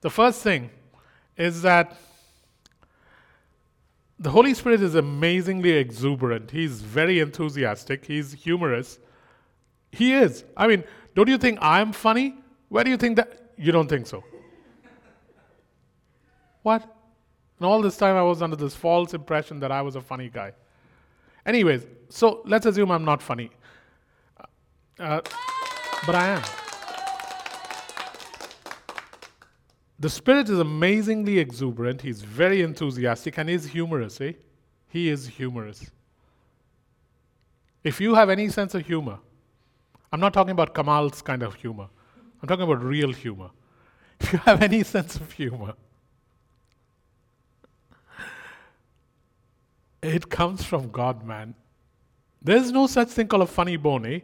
The 0.00 0.10
first 0.10 0.42
thing 0.42 0.70
is 1.36 1.62
that 1.62 1.96
the 4.18 4.30
Holy 4.30 4.54
Spirit 4.54 4.80
is 4.82 4.94
amazingly 4.94 5.72
exuberant. 5.72 6.50
He's 6.50 6.82
very 6.82 7.20
enthusiastic. 7.20 8.04
He's 8.04 8.32
humorous. 8.32 8.98
He 9.92 10.12
is. 10.12 10.44
I 10.56 10.66
mean, 10.66 10.84
don't 11.14 11.28
you 11.28 11.38
think 11.38 11.58
I'm 11.62 11.92
funny? 11.92 12.36
Where 12.68 12.84
do 12.84 12.90
you 12.90 12.96
think 12.96 13.16
that? 13.16 13.52
You 13.56 13.72
don't 13.72 13.88
think 13.88 14.06
so. 14.06 14.24
What? 16.62 16.82
And 17.58 17.66
all 17.66 17.80
this 17.80 17.96
time 17.96 18.16
I 18.16 18.22
was 18.22 18.42
under 18.42 18.56
this 18.56 18.74
false 18.74 19.14
impression 19.14 19.60
that 19.60 19.72
I 19.72 19.82
was 19.82 19.96
a 19.96 20.00
funny 20.00 20.28
guy. 20.28 20.52
Anyways, 21.46 21.86
so 22.08 22.42
let's 22.44 22.66
assume 22.66 22.90
I'm 22.90 23.04
not 23.04 23.22
funny. 23.22 23.50
Uh, 24.98 25.20
but 26.06 26.14
I 26.14 26.28
am. 26.28 26.42
The 30.00 30.08
Spirit 30.08 30.48
is 30.48 30.58
amazingly 30.58 31.38
exuberant. 31.38 32.02
He's 32.02 32.22
very 32.22 32.62
enthusiastic 32.62 33.36
and 33.38 33.48
he's 33.48 33.66
humorous, 33.66 34.20
eh? 34.20 34.32
He 34.88 35.08
is 35.08 35.26
humorous. 35.26 35.90
If 37.82 38.00
you 38.00 38.14
have 38.14 38.30
any 38.30 38.48
sense 38.48 38.74
of 38.74 38.86
humor, 38.86 39.18
I'm 40.12 40.20
not 40.20 40.32
talking 40.32 40.52
about 40.52 40.74
Kamal's 40.74 41.20
kind 41.20 41.42
of 41.42 41.54
humor, 41.54 41.88
I'm 42.40 42.48
talking 42.48 42.64
about 42.64 42.82
real 42.82 43.12
humor. 43.12 43.50
If 44.20 44.32
you 44.32 44.38
have 44.40 44.62
any 44.62 44.82
sense 44.82 45.14
of 45.16 45.30
humor, 45.30 45.74
it 50.02 50.28
comes 50.28 50.64
from 50.64 50.90
God, 50.90 51.24
man. 51.24 51.54
There's 52.48 52.72
no 52.72 52.86
such 52.86 53.08
thing 53.08 53.28
called 53.28 53.42
a 53.42 53.46
funny 53.46 53.76
bone, 53.76 54.06
eh? 54.06 54.20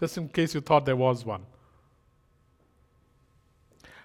Just 0.00 0.16
in 0.16 0.26
case 0.30 0.54
you 0.54 0.62
thought 0.62 0.86
there 0.86 0.96
was 0.96 1.26
one. 1.26 1.42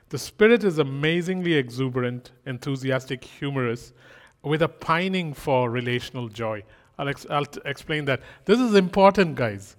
The 0.10 0.18
Spirit 0.18 0.66
is 0.66 0.80
amazingly 0.80 1.54
exuberant, 1.54 2.34
enthusiastic, 2.46 3.24
humorous, 3.24 3.94
with 4.44 4.64
a 4.64 4.68
pining 4.68 5.34
for 5.34 5.70
relational 5.70 6.28
joy. 6.28 6.62
I'll, 6.98 7.08
ex- 7.08 7.26
I'll 7.30 7.46
t- 7.46 7.62
explain 7.64 8.04
that. 8.04 8.20
This 8.44 8.60
is 8.60 8.76
important, 8.76 9.36
guys. 9.36 9.78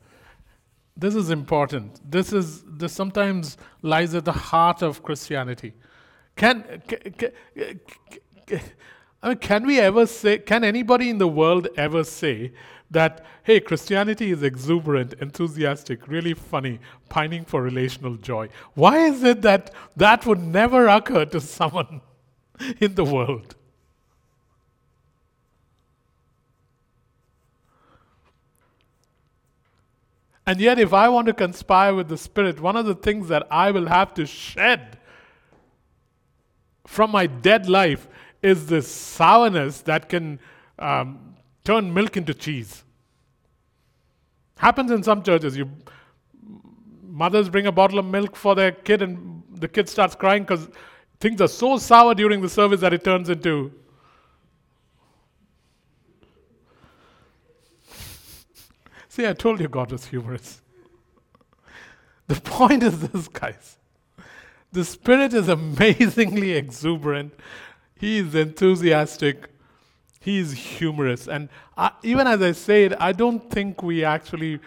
This 0.96 1.14
is 1.14 1.28
important. 1.28 2.00
This 2.10 2.32
is 2.32 2.64
this 2.66 2.94
sometimes 2.94 3.58
lies 3.82 4.14
at 4.14 4.24
the 4.24 4.32
heart 4.32 4.80
of 4.80 5.02
Christianity. 5.02 5.74
Can, 6.36 6.64
can, 6.88 7.32
can, 8.46 8.60
I 9.22 9.28
mean, 9.28 9.38
can 9.38 9.66
we 9.66 9.78
ever 9.78 10.06
say? 10.06 10.38
Can 10.38 10.64
anybody 10.64 11.10
in 11.10 11.18
the 11.18 11.28
world 11.28 11.68
ever 11.76 12.02
say 12.02 12.52
that, 12.90 13.24
hey, 13.42 13.60
Christianity 13.60 14.30
is 14.30 14.42
exuberant, 14.42 15.14
enthusiastic, 15.20 16.08
really 16.08 16.34
funny, 16.34 16.80
pining 17.08 17.44
for 17.44 17.62
relational 17.62 18.16
joy. 18.16 18.48
Why 18.74 18.98
is 18.98 19.22
it 19.22 19.42
that 19.42 19.74
that 19.96 20.24
would 20.26 20.42
never 20.42 20.86
occur 20.88 21.26
to 21.26 21.40
someone 21.40 22.00
in 22.80 22.94
the 22.94 23.04
world? 23.04 23.54
And 30.46 30.62
yet, 30.62 30.78
if 30.78 30.94
I 30.94 31.10
want 31.10 31.26
to 31.26 31.34
conspire 31.34 31.94
with 31.94 32.08
the 32.08 32.16
Spirit, 32.16 32.58
one 32.58 32.74
of 32.74 32.86
the 32.86 32.94
things 32.94 33.28
that 33.28 33.46
I 33.50 33.70
will 33.70 33.86
have 33.86 34.14
to 34.14 34.24
shed 34.24 34.98
from 36.86 37.10
my 37.10 37.26
dead 37.26 37.68
life 37.68 38.08
is 38.40 38.66
this 38.68 38.90
sourness 38.90 39.82
that 39.82 40.08
can 40.08 40.40
um, 40.78 41.27
turn 41.68 41.92
milk 41.92 42.16
into 42.16 42.32
cheese. 42.32 42.82
Happens 44.56 44.90
in 44.90 45.02
some 45.02 45.22
churches. 45.22 45.54
You 45.54 45.70
mothers 47.02 47.50
bring 47.50 47.66
a 47.66 47.72
bottle 47.72 47.98
of 47.98 48.06
milk 48.06 48.36
for 48.36 48.54
their 48.54 48.72
kid, 48.72 49.02
and 49.02 49.42
the 49.50 49.68
kid 49.68 49.86
starts 49.86 50.14
crying 50.14 50.44
because 50.44 50.68
things 51.20 51.42
are 51.42 51.48
so 51.48 51.76
sour 51.76 52.14
during 52.14 52.40
the 52.40 52.48
service 52.48 52.80
that 52.80 52.94
it 52.94 53.04
turns 53.04 53.28
into. 53.28 53.70
See, 59.08 59.26
I 59.26 59.34
told 59.34 59.60
you 59.60 59.68
God 59.68 59.92
was 59.92 60.06
humorous. 60.06 60.62
The 62.28 62.40
point 62.40 62.82
is 62.82 62.98
this, 63.10 63.28
guys. 63.28 63.76
The 64.72 64.86
Spirit 64.86 65.34
is 65.34 65.48
amazingly 65.50 66.52
exuberant. 66.62 67.34
He 67.94 68.20
is 68.20 68.34
enthusiastic 68.34 69.50
He's 70.20 70.52
humorous. 70.52 71.28
And 71.28 71.48
I, 71.76 71.92
even 72.02 72.26
as 72.26 72.42
I 72.42 72.52
say 72.52 72.84
it, 72.86 72.94
I 72.98 73.12
don't 73.12 73.50
think 73.50 73.82
we 73.82 74.04
actually 74.04 74.60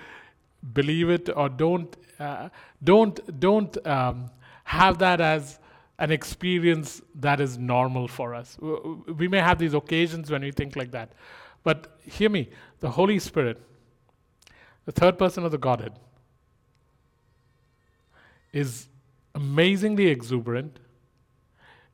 believe 0.73 1.09
it 1.09 1.29
or 1.35 1.49
don't, 1.49 1.95
uh, 2.19 2.49
don't, 2.83 3.39
don't 3.39 3.87
um, 3.87 4.31
have 4.63 4.97
that 4.99 5.19
as 5.19 5.59
an 5.99 6.11
experience 6.11 7.01
that 7.15 7.39
is 7.39 7.57
normal 7.57 8.07
for 8.07 8.33
us. 8.33 8.57
We 8.59 9.27
may 9.27 9.39
have 9.39 9.59
these 9.59 9.73
occasions 9.73 10.31
when 10.31 10.41
we 10.41 10.51
think 10.51 10.75
like 10.75 10.91
that. 10.91 11.11
But 11.63 11.99
hear 12.03 12.29
me 12.29 12.49
the 12.79 12.89
Holy 12.89 13.19
Spirit, 13.19 13.61
the 14.85 14.91
third 14.91 15.19
person 15.19 15.45
of 15.45 15.51
the 15.51 15.57
Godhead, 15.57 15.93
is 18.51 18.87
amazingly 19.35 20.07
exuberant, 20.07 20.79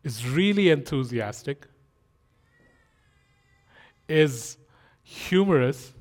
is 0.03 0.25
really 0.25 0.69
enthusiastic 0.69 1.67
is 4.07 4.57
humorous 5.03 5.93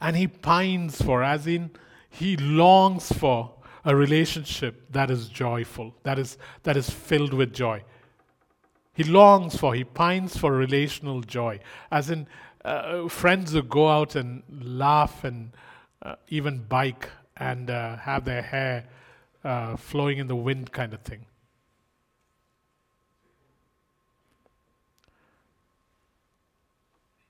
and 0.00 0.16
he 0.16 0.26
pines 0.26 1.00
for, 1.00 1.22
as 1.22 1.46
in, 1.46 1.70
he 2.08 2.36
longs 2.36 3.12
for 3.12 3.52
a 3.84 3.94
relationship 3.94 4.84
that 4.90 5.10
is 5.10 5.28
joyful, 5.28 5.94
that 6.02 6.18
is, 6.18 6.38
that 6.64 6.76
is 6.76 6.90
filled 6.90 7.32
with 7.32 7.52
joy. 7.52 7.82
He 8.94 9.04
longs 9.04 9.56
for, 9.56 9.74
he 9.74 9.84
pines 9.84 10.36
for 10.36 10.52
relational 10.52 11.20
joy, 11.20 11.60
as 11.90 12.10
in 12.10 12.26
uh, 12.64 13.08
friends 13.08 13.52
who 13.52 13.62
go 13.62 13.88
out 13.88 14.16
and 14.16 14.42
laugh 14.50 15.24
and 15.24 15.52
uh, 16.02 16.16
even 16.28 16.58
bike 16.62 17.08
and 17.36 17.70
uh, 17.70 17.96
have 17.96 18.24
their 18.24 18.42
hair 18.42 18.86
uh, 19.44 19.76
flowing 19.76 20.18
in 20.18 20.26
the 20.26 20.36
wind, 20.36 20.72
kind 20.72 20.92
of 20.92 21.00
thing. 21.00 21.26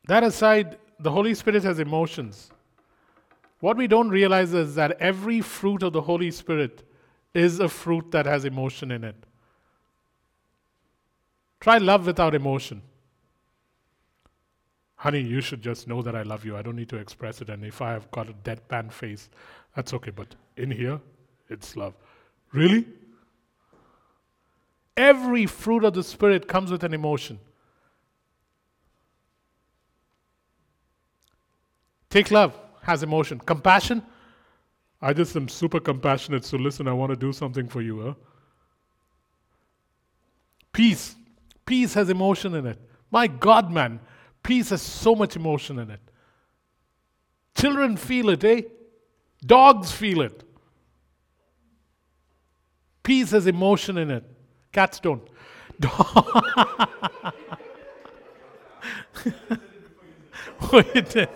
That 0.06 0.22
aside, 0.22 0.78
the 0.98 1.10
Holy 1.10 1.34
Spirit 1.34 1.64
has 1.64 1.78
emotions. 1.78 2.50
What 3.60 3.76
we 3.76 3.86
don't 3.86 4.08
realize 4.08 4.54
is 4.54 4.74
that 4.76 4.92
every 5.00 5.40
fruit 5.40 5.82
of 5.82 5.92
the 5.92 6.02
Holy 6.02 6.30
Spirit 6.30 6.84
is 7.34 7.58
a 7.60 7.68
fruit 7.68 8.10
that 8.12 8.26
has 8.26 8.44
emotion 8.44 8.90
in 8.90 9.04
it. 9.04 9.16
Try 11.60 11.78
love 11.78 12.06
without 12.06 12.34
emotion. 12.34 12.82
Honey, 14.96 15.20
you 15.20 15.40
should 15.40 15.62
just 15.62 15.88
know 15.88 16.02
that 16.02 16.14
I 16.14 16.22
love 16.22 16.44
you. 16.44 16.56
I 16.56 16.62
don't 16.62 16.76
need 16.76 16.88
to 16.90 16.96
express 16.96 17.40
it. 17.40 17.48
And 17.48 17.64
if 17.64 17.82
I 17.82 17.92
have 17.92 18.10
got 18.10 18.28
a 18.28 18.32
deadpan 18.32 18.92
face, 18.92 19.28
that's 19.74 19.92
okay. 19.94 20.10
But 20.10 20.34
in 20.56 20.70
here, 20.70 21.00
it's 21.50 21.76
love. 21.76 21.94
Really? 22.52 22.86
Every 24.96 25.46
fruit 25.46 25.84
of 25.84 25.94
the 25.94 26.02
Spirit 26.02 26.48
comes 26.48 26.70
with 26.70 26.82
an 26.84 26.94
emotion. 26.94 27.38
Take 32.16 32.30
love, 32.30 32.58
has 32.80 33.02
emotion. 33.02 33.38
Compassion, 33.40 34.02
I 35.02 35.12
just 35.12 35.36
am 35.36 35.50
super 35.50 35.78
compassionate, 35.78 36.46
so 36.46 36.56
listen, 36.56 36.88
I 36.88 36.94
want 36.94 37.10
to 37.10 37.16
do 37.16 37.30
something 37.30 37.68
for 37.68 37.82
you. 37.82 38.00
Huh? 38.00 38.14
Peace. 40.72 41.14
Peace 41.66 41.92
has 41.92 42.08
emotion 42.08 42.54
in 42.54 42.64
it. 42.64 42.78
My 43.10 43.26
God, 43.26 43.70
man, 43.70 44.00
peace 44.42 44.70
has 44.70 44.80
so 44.80 45.14
much 45.14 45.36
emotion 45.36 45.78
in 45.78 45.90
it. 45.90 46.00
Children 47.54 47.98
feel 47.98 48.30
it, 48.30 48.42
eh? 48.44 48.62
Dogs 49.44 49.92
feel 49.92 50.22
it. 50.22 50.42
Peace 53.02 53.32
has 53.32 53.46
emotion 53.46 53.98
in 53.98 54.10
it. 54.10 54.24
Cats 54.72 55.00
don't. 55.00 55.28
oh, 60.72 60.80
did. 60.80 61.28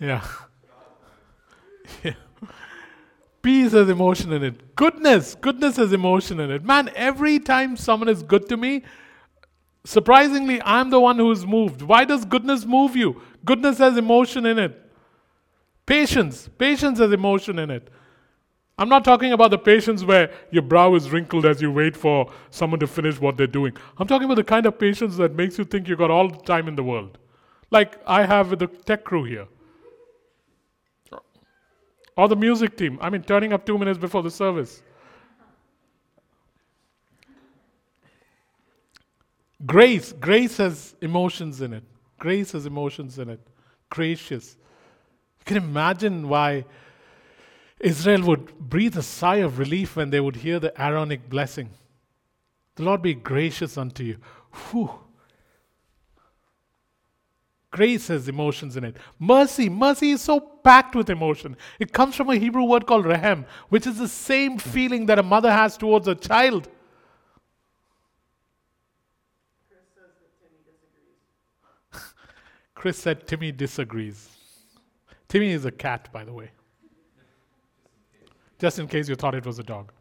Yeah. 0.00 0.26
yeah. 2.04 2.12
Peace 3.42 3.72
has 3.72 3.88
emotion 3.88 4.32
in 4.32 4.42
it. 4.42 4.74
Goodness, 4.74 5.34
goodness 5.34 5.76
has 5.76 5.92
emotion 5.92 6.40
in 6.40 6.50
it. 6.50 6.64
Man, 6.64 6.90
every 6.94 7.38
time 7.38 7.76
someone 7.76 8.08
is 8.08 8.22
good 8.22 8.48
to 8.48 8.56
me, 8.56 8.82
surprisingly, 9.84 10.60
I'm 10.62 10.90
the 10.90 11.00
one 11.00 11.18
who's 11.18 11.46
moved. 11.46 11.82
Why 11.82 12.04
does 12.04 12.24
goodness 12.24 12.64
move 12.64 12.96
you? 12.96 13.22
Goodness 13.44 13.78
has 13.78 13.96
emotion 13.96 14.44
in 14.46 14.58
it. 14.58 14.84
Patience, 15.86 16.48
patience 16.58 16.98
has 16.98 17.12
emotion 17.12 17.58
in 17.58 17.70
it. 17.70 17.88
I'm 18.76 18.88
not 18.88 19.04
talking 19.04 19.32
about 19.32 19.50
the 19.50 19.58
patience 19.58 20.04
where 20.04 20.30
your 20.50 20.62
brow 20.62 20.94
is 20.94 21.10
wrinkled 21.10 21.44
as 21.44 21.60
you 21.60 21.72
wait 21.72 21.96
for 21.96 22.30
someone 22.50 22.78
to 22.80 22.86
finish 22.86 23.18
what 23.18 23.36
they're 23.36 23.48
doing. 23.48 23.72
I'm 23.96 24.06
talking 24.06 24.26
about 24.26 24.36
the 24.36 24.44
kind 24.44 24.66
of 24.66 24.78
patience 24.78 25.16
that 25.16 25.34
makes 25.34 25.58
you 25.58 25.64
think 25.64 25.88
you've 25.88 25.98
got 25.98 26.12
all 26.12 26.28
the 26.28 26.38
time 26.38 26.68
in 26.68 26.76
the 26.76 26.84
world. 26.84 27.18
Like 27.70 28.00
I 28.06 28.24
have 28.24 28.50
with 28.50 28.60
the 28.60 28.68
tech 28.68 29.04
crew 29.04 29.24
here. 29.24 29.48
Or 32.18 32.26
the 32.26 32.34
music 32.34 32.76
team. 32.76 32.98
I 33.00 33.10
mean, 33.10 33.22
turning 33.22 33.52
up 33.52 33.64
two 33.64 33.78
minutes 33.78 33.96
before 33.96 34.24
the 34.24 34.30
service. 34.30 34.82
Grace. 39.64 40.12
Grace 40.14 40.56
has 40.56 40.96
emotions 41.00 41.60
in 41.60 41.72
it. 41.72 41.84
Grace 42.18 42.50
has 42.50 42.66
emotions 42.66 43.20
in 43.20 43.28
it. 43.28 43.38
Gracious. 43.88 44.56
You 45.38 45.44
can 45.44 45.56
imagine 45.58 46.28
why 46.28 46.64
Israel 47.78 48.22
would 48.22 48.58
breathe 48.58 48.96
a 48.96 49.02
sigh 49.04 49.36
of 49.36 49.60
relief 49.60 49.94
when 49.94 50.10
they 50.10 50.18
would 50.18 50.34
hear 50.34 50.58
the 50.58 50.72
Aaronic 50.80 51.30
blessing. 51.30 51.70
The 52.74 52.82
Lord 52.82 53.00
be 53.00 53.14
gracious 53.14 53.78
unto 53.78 54.02
you. 54.02 54.16
Whew. 54.72 54.90
Grace 57.78 58.08
has 58.08 58.28
emotions 58.28 58.76
in 58.76 58.82
it. 58.82 58.96
Mercy, 59.20 59.68
mercy 59.68 60.10
is 60.10 60.20
so 60.20 60.40
packed 60.40 60.96
with 60.96 61.08
emotion. 61.08 61.56
It 61.78 61.92
comes 61.92 62.16
from 62.16 62.28
a 62.28 62.34
Hebrew 62.34 62.64
word 62.64 62.88
called 62.88 63.04
rehem, 63.04 63.44
which 63.68 63.86
is 63.86 63.98
the 63.98 64.08
same 64.08 64.58
feeling 64.58 65.06
that 65.06 65.20
a 65.20 65.22
mother 65.22 65.52
has 65.52 65.76
towards 65.76 66.08
a 66.08 66.16
child. 66.16 66.68
Chris 72.74 72.98
said 72.98 73.28
Timmy 73.28 73.52
disagrees. 73.52 74.28
Timmy 75.28 75.52
is 75.52 75.64
a 75.64 75.70
cat, 75.70 76.08
by 76.12 76.24
the 76.24 76.32
way. 76.32 76.50
Just 78.58 78.80
in 78.80 78.88
case 78.88 79.08
you 79.08 79.14
thought 79.14 79.36
it 79.36 79.46
was 79.46 79.60
a 79.60 79.62
dog. 79.62 79.92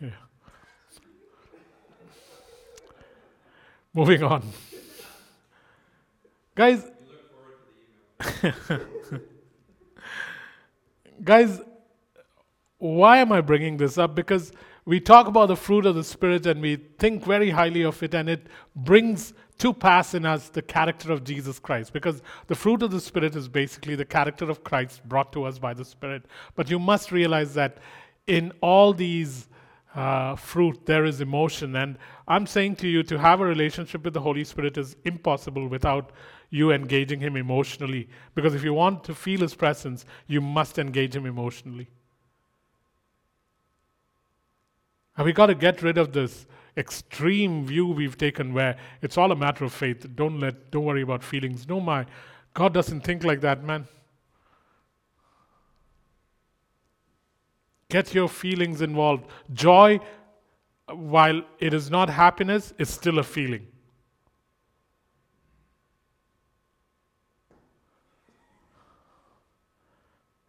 Moving 3.94 4.24
on. 4.24 4.42
Guys, 6.56 6.84
guys, 11.24 11.60
why 12.78 13.18
am 13.18 13.32
I 13.32 13.40
bringing 13.40 13.76
this 13.76 13.98
up? 13.98 14.14
Because 14.14 14.52
we 14.84 15.00
talk 15.00 15.26
about 15.26 15.46
the 15.46 15.56
fruit 15.56 15.86
of 15.86 15.94
the 15.94 16.04
Spirit 16.04 16.46
and 16.46 16.60
we 16.60 16.76
think 16.98 17.24
very 17.24 17.50
highly 17.50 17.82
of 17.82 18.02
it, 18.02 18.14
and 18.14 18.28
it 18.28 18.46
brings 18.76 19.32
to 19.58 19.72
pass 19.72 20.14
in 20.14 20.26
us 20.26 20.48
the 20.48 20.62
character 20.62 21.12
of 21.12 21.24
Jesus 21.24 21.58
Christ. 21.58 21.92
Because 21.92 22.22
the 22.48 22.54
fruit 22.54 22.82
of 22.82 22.90
the 22.90 23.00
Spirit 23.00 23.36
is 23.36 23.48
basically 23.48 23.94
the 23.94 24.04
character 24.04 24.50
of 24.50 24.64
Christ 24.64 25.06
brought 25.08 25.32
to 25.32 25.44
us 25.44 25.58
by 25.58 25.72
the 25.74 25.84
Spirit. 25.84 26.24
But 26.54 26.68
you 26.68 26.78
must 26.78 27.12
realize 27.12 27.54
that 27.54 27.78
in 28.26 28.52
all 28.60 28.92
these 28.92 29.48
uh, 29.94 30.34
fruit, 30.34 30.86
there 30.86 31.04
is 31.04 31.20
emotion. 31.20 31.76
And 31.76 31.98
I'm 32.26 32.46
saying 32.46 32.76
to 32.76 32.88
you, 32.88 33.02
to 33.04 33.18
have 33.18 33.40
a 33.40 33.44
relationship 33.44 34.04
with 34.04 34.12
the 34.12 34.20
Holy 34.20 34.44
Spirit 34.44 34.76
is 34.76 34.96
impossible 35.04 35.68
without 35.68 36.10
you 36.50 36.70
engaging 36.70 37.20
Him 37.20 37.36
emotionally. 37.36 38.08
Because 38.34 38.54
if 38.54 38.64
you 38.64 38.74
want 38.74 39.04
to 39.04 39.14
feel 39.14 39.40
His 39.40 39.54
presence, 39.54 40.04
you 40.26 40.40
must 40.40 40.78
engage 40.78 41.16
Him 41.16 41.26
emotionally. 41.26 41.88
And 45.16 45.24
we 45.24 45.32
got 45.32 45.46
to 45.46 45.54
get 45.54 45.82
rid 45.82 45.98
of 45.98 46.12
this 46.12 46.46
extreme 46.76 47.64
view 47.64 47.86
we've 47.86 48.18
taken 48.18 48.52
where 48.52 48.76
it's 49.00 49.16
all 49.16 49.30
a 49.30 49.36
matter 49.36 49.64
of 49.64 49.72
faith. 49.72 50.06
Don't 50.16 50.40
let, 50.40 50.70
don't 50.70 50.84
worry 50.84 51.02
about 51.02 51.22
feelings. 51.22 51.68
No, 51.68 51.80
my 51.80 52.06
God 52.52 52.74
doesn't 52.74 53.02
think 53.02 53.24
like 53.24 53.40
that, 53.42 53.62
man. 53.62 53.86
Get 57.88 58.14
your 58.14 58.28
feelings 58.28 58.80
involved. 58.80 59.26
Joy, 59.52 60.00
while 60.88 61.42
it 61.60 61.74
is 61.74 61.90
not 61.90 62.10
happiness, 62.10 62.72
is 62.78 62.90
still 62.90 63.18
a 63.18 63.22
feeling. 63.22 63.66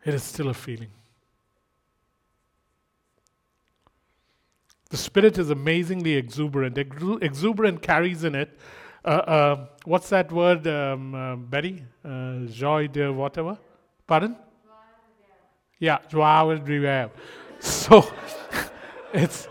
It 0.06 0.14
is 0.14 0.24
still 0.24 0.50
a 0.50 0.54
feeling. 0.54 0.90
The 4.92 4.98
Spirit 4.98 5.38
is 5.38 5.50
amazingly 5.50 6.14
exuberant. 6.14 6.78
Exuberant 6.78 7.82
carries 7.82 8.24
in 8.24 8.36
it, 8.36 8.58
uh, 9.06 9.08
uh, 9.08 9.68
what's 9.84 10.10
that 10.10 10.32
word, 10.32 10.66
um, 10.66 11.14
uh, 11.14 11.36
Betty? 11.36 11.84
Uh, 12.04 12.48
joy 12.48 12.88
de 12.88 13.14
whatever? 13.14 13.56
Pardon? 14.08 14.36
Yeah, 15.78 16.00
joie 16.10 16.56
de 16.58 17.12
So 17.60 18.04
it's 19.14 19.48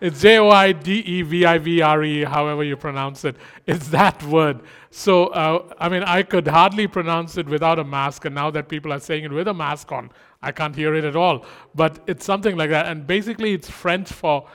it's 0.00 0.20
J 0.22 0.38
O 0.38 0.50
I 0.50 0.72
D 0.72 1.00
E 1.00 1.22
V 1.22 1.44
I 1.44 1.58
V 1.58 1.82
R 1.82 2.02
E, 2.02 2.24
however 2.24 2.64
you 2.64 2.76
pronounce 2.76 3.24
it. 3.24 3.36
It's 3.66 3.88
that 3.88 4.22
word. 4.24 4.60
So, 4.90 5.26
uh, 5.28 5.74
I 5.78 5.88
mean, 5.88 6.02
I 6.02 6.22
could 6.22 6.48
hardly 6.48 6.86
pronounce 6.86 7.36
it 7.36 7.46
without 7.46 7.78
a 7.78 7.84
mask, 7.84 8.24
and 8.24 8.34
now 8.34 8.50
that 8.50 8.68
people 8.68 8.92
are 8.92 9.00
saying 9.00 9.24
it 9.24 9.32
with 9.32 9.48
a 9.48 9.54
mask 9.54 9.92
on, 9.92 10.10
I 10.42 10.52
can't 10.52 10.74
hear 10.74 10.94
it 10.94 11.04
at 11.04 11.16
all. 11.16 11.44
But 11.74 12.00
it's 12.06 12.24
something 12.24 12.56
like 12.56 12.70
that. 12.70 12.86
And 12.86 13.06
basically, 13.06 13.52
it's 13.52 13.70
French 13.70 14.10
for 14.10 14.48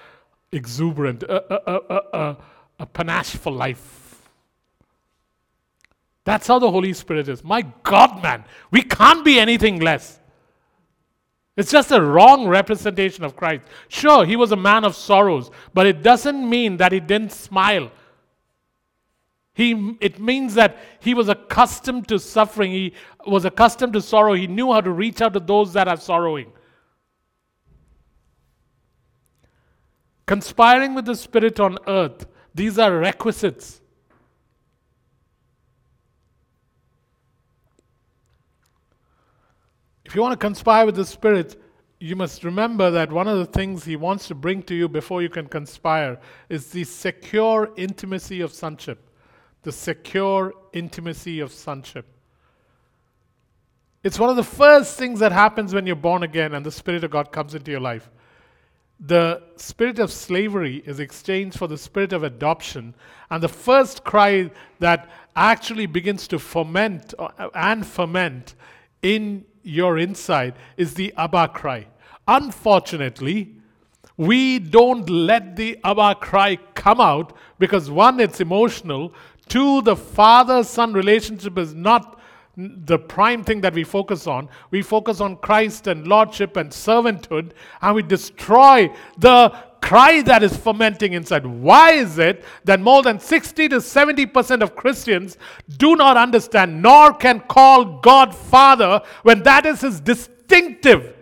exuberant, 0.51 1.23
a, 1.23 1.71
a, 1.71 1.99
a, 2.17 2.37
a 2.79 2.85
panache 2.85 3.35
for 3.35 3.51
life. 3.51 4.29
That's 6.25 6.47
how 6.47 6.59
the 6.59 6.71
Holy 6.71 6.93
Spirit 6.93 7.29
is. 7.29 7.43
My 7.43 7.61
God, 7.83 8.21
man, 8.23 8.43
we 8.71 8.81
can't 8.81 9.23
be 9.23 9.39
anything 9.39 9.79
less. 9.79 10.19
It's 11.57 11.71
just 11.71 11.91
a 11.91 12.01
wrong 12.01 12.47
representation 12.47 13.23
of 13.23 13.35
Christ. 13.35 13.63
Sure, 13.87 14.25
he 14.25 14.35
was 14.35 14.51
a 14.51 14.57
man 14.57 14.83
of 14.83 14.95
sorrows, 14.95 15.49
but 15.73 15.85
it 15.85 16.03
doesn't 16.03 16.49
mean 16.49 16.77
that 16.77 16.91
he 16.91 16.99
didn't 16.99 17.31
smile. 17.31 17.91
He, 19.53 19.95
it 20.01 20.19
means 20.19 20.55
that 20.55 20.77
he 20.99 21.13
was 21.13 21.29
accustomed 21.29 22.09
to 22.09 22.19
suffering. 22.19 22.71
He 22.71 22.93
was 23.25 23.45
accustomed 23.45 23.93
to 23.93 24.01
sorrow. 24.01 24.33
He 24.33 24.47
knew 24.47 24.73
how 24.73 24.81
to 24.81 24.91
reach 24.91 25.21
out 25.21 25.33
to 25.33 25.39
those 25.39 25.71
that 25.73 25.87
are 25.87 25.95
sorrowing. 25.95 26.51
Conspiring 30.25 30.93
with 30.93 31.05
the 31.05 31.15
Spirit 31.15 31.59
on 31.61 31.77
earth, 31.87 32.27
these 32.53 32.77
are 32.77 32.97
requisites. 32.97 33.79
If 40.05 40.15
you 40.15 40.21
want 40.21 40.33
to 40.33 40.37
conspire 40.37 40.85
with 40.85 40.95
the 40.95 41.05
Spirit, 41.05 41.61
you 41.99 42.15
must 42.15 42.43
remember 42.43 42.91
that 42.91 43.11
one 43.11 43.27
of 43.27 43.39
the 43.39 43.45
things 43.45 43.83
He 43.83 43.95
wants 43.95 44.27
to 44.27 44.35
bring 44.35 44.61
to 44.63 44.75
you 44.75 44.87
before 44.87 45.21
you 45.21 45.29
can 45.29 45.47
conspire 45.47 46.19
is 46.49 46.67
the 46.67 46.83
secure 46.83 47.71
intimacy 47.75 48.41
of 48.41 48.53
sonship. 48.53 49.09
The 49.63 49.71
secure 49.71 50.53
intimacy 50.73 51.39
of 51.39 51.51
sonship. 51.51 52.05
It's 54.03 54.19
one 54.19 54.29
of 54.29 54.35
the 54.35 54.43
first 54.43 54.97
things 54.97 55.19
that 55.19 55.31
happens 55.31 55.73
when 55.73 55.87
you're 55.87 55.95
born 55.95 56.21
again 56.21 56.53
and 56.53 56.63
the 56.63 56.71
Spirit 56.71 57.03
of 57.03 57.09
God 57.09 57.31
comes 57.31 57.55
into 57.55 57.71
your 57.71 57.79
life. 57.79 58.11
The 58.99 59.43
spirit 59.57 59.99
of 59.99 60.11
slavery 60.11 60.81
is 60.85 60.99
exchanged 60.99 61.57
for 61.57 61.67
the 61.67 61.77
spirit 61.77 62.13
of 62.13 62.23
adoption, 62.23 62.95
and 63.29 63.43
the 63.43 63.49
first 63.49 64.05
cry 64.05 64.51
that 64.79 65.09
actually 65.35 65.85
begins 65.85 66.29
to 66.29 66.39
foment 66.39 67.13
uh, 67.19 67.49
and 67.53 67.85
ferment 67.85 68.55
in 69.01 69.43
your 69.65 69.97
inside 69.97 70.53
is 70.77 70.93
the 70.93 71.13
Abba 71.17 71.49
cry. 71.49 71.87
Unfortunately, 72.27 73.55
we 74.17 74.59
don't 74.59 75.09
let 75.09 75.55
the 75.55 75.79
Abba 75.83 76.15
cry 76.15 76.55
come 76.73 77.01
out 77.01 77.33
because 77.59 77.89
one, 77.91 78.19
it's 78.19 78.39
emotional. 78.39 79.13
Two, 79.49 79.81
the 79.81 79.95
father 79.95 80.63
son 80.63 80.93
relationship 80.93 81.57
is 81.57 81.73
not 81.73 82.19
the 82.57 82.97
prime 82.97 83.43
thing 83.43 83.61
that 83.61 83.73
we 83.73 83.83
focus 83.83 84.27
on. 84.27 84.49
We 84.71 84.81
focus 84.81 85.19
on 85.19 85.37
Christ 85.37 85.87
and 85.87 86.07
lordship 86.07 86.55
and 86.55 86.69
servanthood, 86.69 87.51
and 87.81 87.95
we 87.95 88.03
destroy 88.03 88.89
the 89.17 89.49
cry 89.81 90.21
that 90.23 90.41
is 90.41 90.55
fermenting 90.55 91.13
inside. 91.13 91.45
Why 91.45 91.91
is 91.91 92.17
it 92.17 92.43
that 92.63 92.79
more 92.79 93.03
than 93.03 93.19
60 93.19 93.69
to 93.69 93.77
70% 93.77 94.61
of 94.61 94.75
Christians 94.75 95.37
do 95.77 95.95
not 95.95 96.17
understand 96.17 96.81
nor 96.81 97.13
can 97.13 97.41
call 97.41 97.99
God 97.99 98.33
Father 98.33 99.01
when 99.23 99.43
that 99.43 99.65
is 99.65 99.81
his 99.81 99.99
distinctive? 99.99 101.13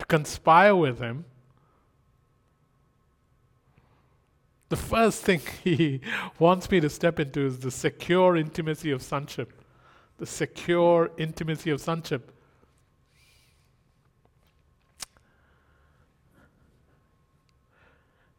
To 0.00 0.06
conspire 0.06 0.76
with 0.76 0.98
him 0.98 1.24
The 4.68 4.76
first 4.76 5.22
thing 5.22 5.40
he 5.64 6.00
wants 6.38 6.70
me 6.70 6.80
to 6.80 6.90
step 6.90 7.20
into 7.20 7.46
is 7.46 7.58
the 7.58 7.70
secure 7.70 8.36
intimacy 8.36 8.90
of 8.90 9.02
sonship. 9.02 9.52
The 10.18 10.26
secure 10.26 11.10
intimacy 11.18 11.70
of 11.70 11.80
sonship. 11.80 12.32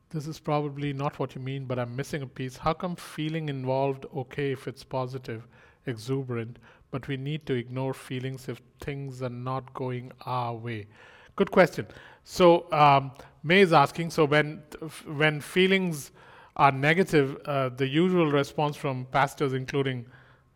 This 0.10 0.26
is 0.26 0.40
probably 0.40 0.94
not 0.94 1.20
what 1.20 1.36
you 1.36 1.42
mean, 1.42 1.66
but 1.66 1.78
I'm 1.78 1.96
missing 1.96 2.22
a 2.22 2.28
piece. 2.28 2.58
How 2.58 2.74
come 2.74 2.96
feeling 2.96 3.50
involved 3.50 4.06
okay 4.16 4.54
if 4.54 4.68
it's 4.68 4.84
positive, 4.84 5.46
exuberant, 5.86 6.60
but 6.92 7.08
we 7.10 7.18
need 7.18 7.46
to 7.46 7.54
ignore 7.54 7.94
feelings 7.94 8.48
if 8.48 8.62
things 8.80 9.22
are 9.22 9.30
not 9.30 9.74
going 9.74 10.14
our 10.26 10.56
way? 10.56 10.88
Good 11.36 11.52
question. 11.52 11.86
So 12.24 12.72
um, 12.72 13.12
May 13.48 13.62
is 13.62 13.72
asking. 13.72 14.10
So 14.10 14.26
when 14.26 14.62
when 15.06 15.40
feelings 15.40 16.12
are 16.58 16.72
negative, 16.72 17.38
uh, 17.46 17.70
the 17.70 17.88
usual 17.88 18.30
response 18.30 18.76
from 18.76 19.06
pastors, 19.06 19.54
including 19.54 20.06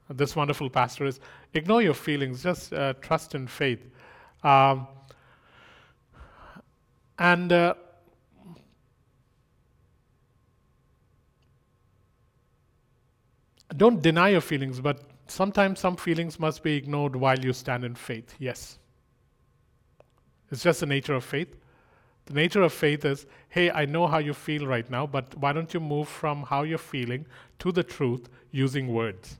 this 0.09 0.35
wonderful 0.35 0.69
pastor, 0.69 1.05
is 1.05 1.21
ignore 1.53 1.81
your 1.81 1.93
feelings. 1.93 2.43
Just 2.43 2.73
uh, 2.73 2.93
trust 3.01 3.33
in 3.33 3.47
faith. 3.47 3.79
Um, 4.43 4.87
and 7.17 7.53
uh, 7.53 7.75
don't 13.77 14.01
deny 14.01 14.29
your 14.29 14.41
feelings, 14.41 14.81
but 14.81 14.99
sometimes 15.27 15.79
some 15.79 15.95
feelings 15.95 16.39
must 16.41 16.61
be 16.61 16.75
ignored 16.75 17.15
while 17.15 17.39
you 17.39 17.53
stand 17.53 17.85
in 17.85 17.95
faith. 17.95 18.35
Yes. 18.37 18.79
It's 20.51 20.63
just 20.63 20.81
the 20.81 20.87
nature 20.87 21.13
of 21.13 21.23
faith. 21.23 21.55
The 22.25 22.33
nature 22.33 22.61
of 22.61 22.73
faith 22.73 23.03
is 23.05 23.25
hey, 23.49 23.69
I 23.69 23.85
know 23.85 24.07
how 24.07 24.19
you 24.19 24.33
feel 24.33 24.65
right 24.65 24.89
now, 24.89 25.05
but 25.05 25.35
why 25.37 25.51
don't 25.51 25.73
you 25.73 25.79
move 25.79 26.07
from 26.07 26.43
how 26.43 26.63
you're 26.63 26.77
feeling 26.77 27.25
to 27.59 27.71
the 27.71 27.83
truth 27.83 28.29
using 28.51 28.87
words? 28.87 29.37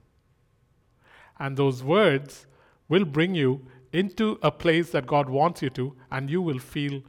And 1.39 1.56
those 1.56 1.84
words 1.84 2.46
will 2.89 3.06
bring 3.06 3.34
you 3.36 3.65
into 3.94 4.38
a 4.41 4.52
place 4.52 4.91
that 4.91 5.08
God 5.08 5.30
wants 5.30 5.62
you 5.62 5.70
to, 5.72 5.96
and 6.12 6.30
you 6.30 6.41
will 6.41 6.60
feel 6.60 7.02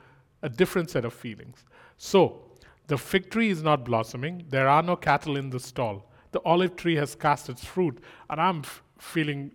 a 0.43 0.49
different 0.49 0.91
set 0.91 1.05
of 1.05 1.13
feelings. 1.13 1.65
So, 1.97 2.43
the 2.87 2.99
fig 2.99 3.31
tree 3.31 3.51
is 3.51 3.63
not 3.63 3.85
blossoming, 3.85 4.45
there 4.49 4.69
are 4.69 4.83
no 4.83 4.97
cattle 4.97 5.37
in 5.37 5.51
the 5.51 5.61
stall. 5.61 6.11
The 6.33 6.41
olive 6.45 6.77
tree 6.77 6.97
has 6.97 7.15
cast 7.15 7.49
its 7.49 7.65
fruit, 7.65 7.99
and 8.31 8.41
I'm 8.41 8.61
f- 8.61 8.83
feeling 8.99 9.53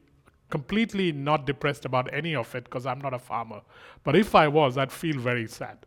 completely 0.49 1.11
not 1.11 1.45
depressed 1.45 1.85
about 1.85 2.13
any 2.13 2.35
of 2.35 2.53
it 2.55 2.63
because 2.63 2.85
I'm 2.85 2.99
not 2.99 3.13
a 3.13 3.19
farmer. 3.19 3.61
But 4.03 4.15
if 4.15 4.35
I 4.35 4.47
was, 4.47 4.77
I'd 4.77 4.91
feel 4.91 5.19
very 5.19 5.47
sad. 5.47 5.85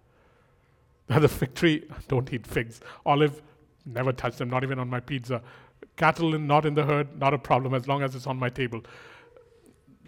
the 1.19 1.29
fig 1.29 1.55
tree, 1.55 1.85
don't 2.09 2.33
eat 2.33 2.47
figs. 2.47 2.81
Olive, 3.05 3.43
never 3.85 4.13
touch 4.13 4.37
them, 4.37 4.49
not 4.49 4.63
even 4.63 4.79
on 4.79 4.89
my 4.89 5.01
pizza. 5.01 5.43
Cattle, 5.97 6.39
not 6.39 6.65
in 6.65 6.75
the 6.75 6.85
herd, 6.85 7.19
not 7.19 7.35
a 7.35 7.39
problem 7.39 7.75
as 7.75 7.89
long 7.89 8.03
as 8.03 8.15
it's 8.15 8.27
on 8.27 8.39
my 8.39 8.49
table. 8.49 8.83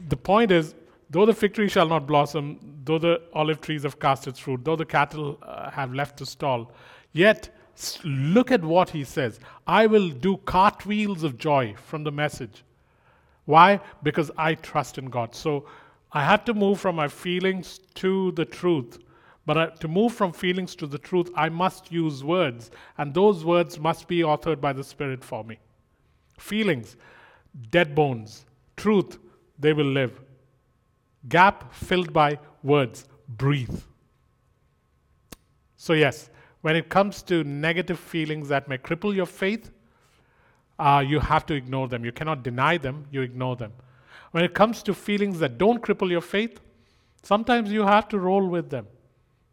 The 0.09 0.17
point 0.17 0.53
is, 0.53 0.75
though 1.11 1.27
the 1.27 1.35
fig 1.35 1.55
tree 1.55 1.69
shall 1.69 1.89
not 1.89 2.07
blossom, 2.07 2.59
though 2.85 2.99
the 2.99 3.21
olive 3.33 3.61
trees 3.61 3.83
have 3.83 3.99
cast 3.99 4.29
its 4.29 4.39
fruit, 4.39 4.65
though 4.65 4.77
the 4.77 4.85
cattle 4.85 5.39
uh, 5.43 5.71
have 5.71 5.93
left 5.93 6.19
the 6.19 6.27
stall, 6.27 6.73
yet 7.13 7.51
look 8.05 8.53
at 8.53 8.63
what 8.63 8.91
he 8.91 9.03
says. 9.03 9.41
I 9.67 9.87
will 9.87 10.09
do 10.11 10.37
cartwheels 10.39 11.25
of 11.25 11.37
joy 11.37 11.75
from 11.85 12.05
the 12.05 12.13
message. 12.13 12.63
Why? 13.47 13.81
Because 14.03 14.31
I 14.37 14.55
trust 14.55 14.99
in 14.99 15.07
God. 15.07 15.35
So 15.35 15.67
I 16.13 16.25
had 16.25 16.47
to 16.47 16.55
move 16.55 16.79
from 16.79 16.95
my 16.95 17.09
feelings 17.09 17.81
to 17.97 18.31
the 18.33 18.45
truth. 18.45 18.99
But 19.45 19.81
to 19.81 19.89
move 19.89 20.13
from 20.13 20.33
feelings 20.33 20.77
to 20.77 20.87
the 20.87 20.99
truth, 20.99 21.31
I 21.35 21.49
must 21.49 21.91
use 21.91 22.23
words. 22.23 22.71
And 22.99 23.13
those 23.13 23.45
words 23.45 23.79
must 23.79 24.07
be 24.07 24.21
authored 24.21 24.61
by 24.61 24.73
the 24.73 24.85
Spirit 24.85 25.25
for 25.25 25.43
me. 25.43 25.59
Feelings, 26.39 26.97
dead 27.71 27.95
bones. 27.95 28.45
Truth, 28.77 29.19
they 29.59 29.73
will 29.73 29.87
live. 29.87 30.21
Gap 31.29 31.75
filled 31.75 32.13
by 32.13 32.39
words. 32.63 33.07
Breathe. 33.29 33.81
So, 35.77 35.93
yes, 35.95 36.31
when 36.61 36.77
it 36.77 36.89
comes 36.89 37.23
to 37.23 37.43
negative 37.43 37.99
feelings 37.99 38.49
that 38.49 38.69
may 38.69 38.79
cripple 38.79 39.15
your 39.15 39.27
faith, 39.27 39.73
uh, 40.79 41.05
you 41.07 41.19
have 41.19 41.45
to 41.47 41.55
ignore 41.55 41.89
them. 41.89 42.05
You 42.05 42.13
cannot 42.13 42.43
deny 42.45 42.79
them, 42.79 43.07
you 43.11 43.23
ignore 43.23 43.57
them. 43.57 43.73
When 44.31 44.45
it 44.45 44.55
comes 44.55 44.83
to 44.85 44.95
feelings 44.95 45.39
that 45.41 45.59
don't 45.59 45.83
cripple 45.83 46.11
your 46.11 46.21
faith, 46.21 46.61
sometimes 47.23 47.71
you 47.71 47.83
have 47.83 48.09
to 48.09 48.19
roll 48.19 48.47
with 48.47 48.71
them. 48.71 48.87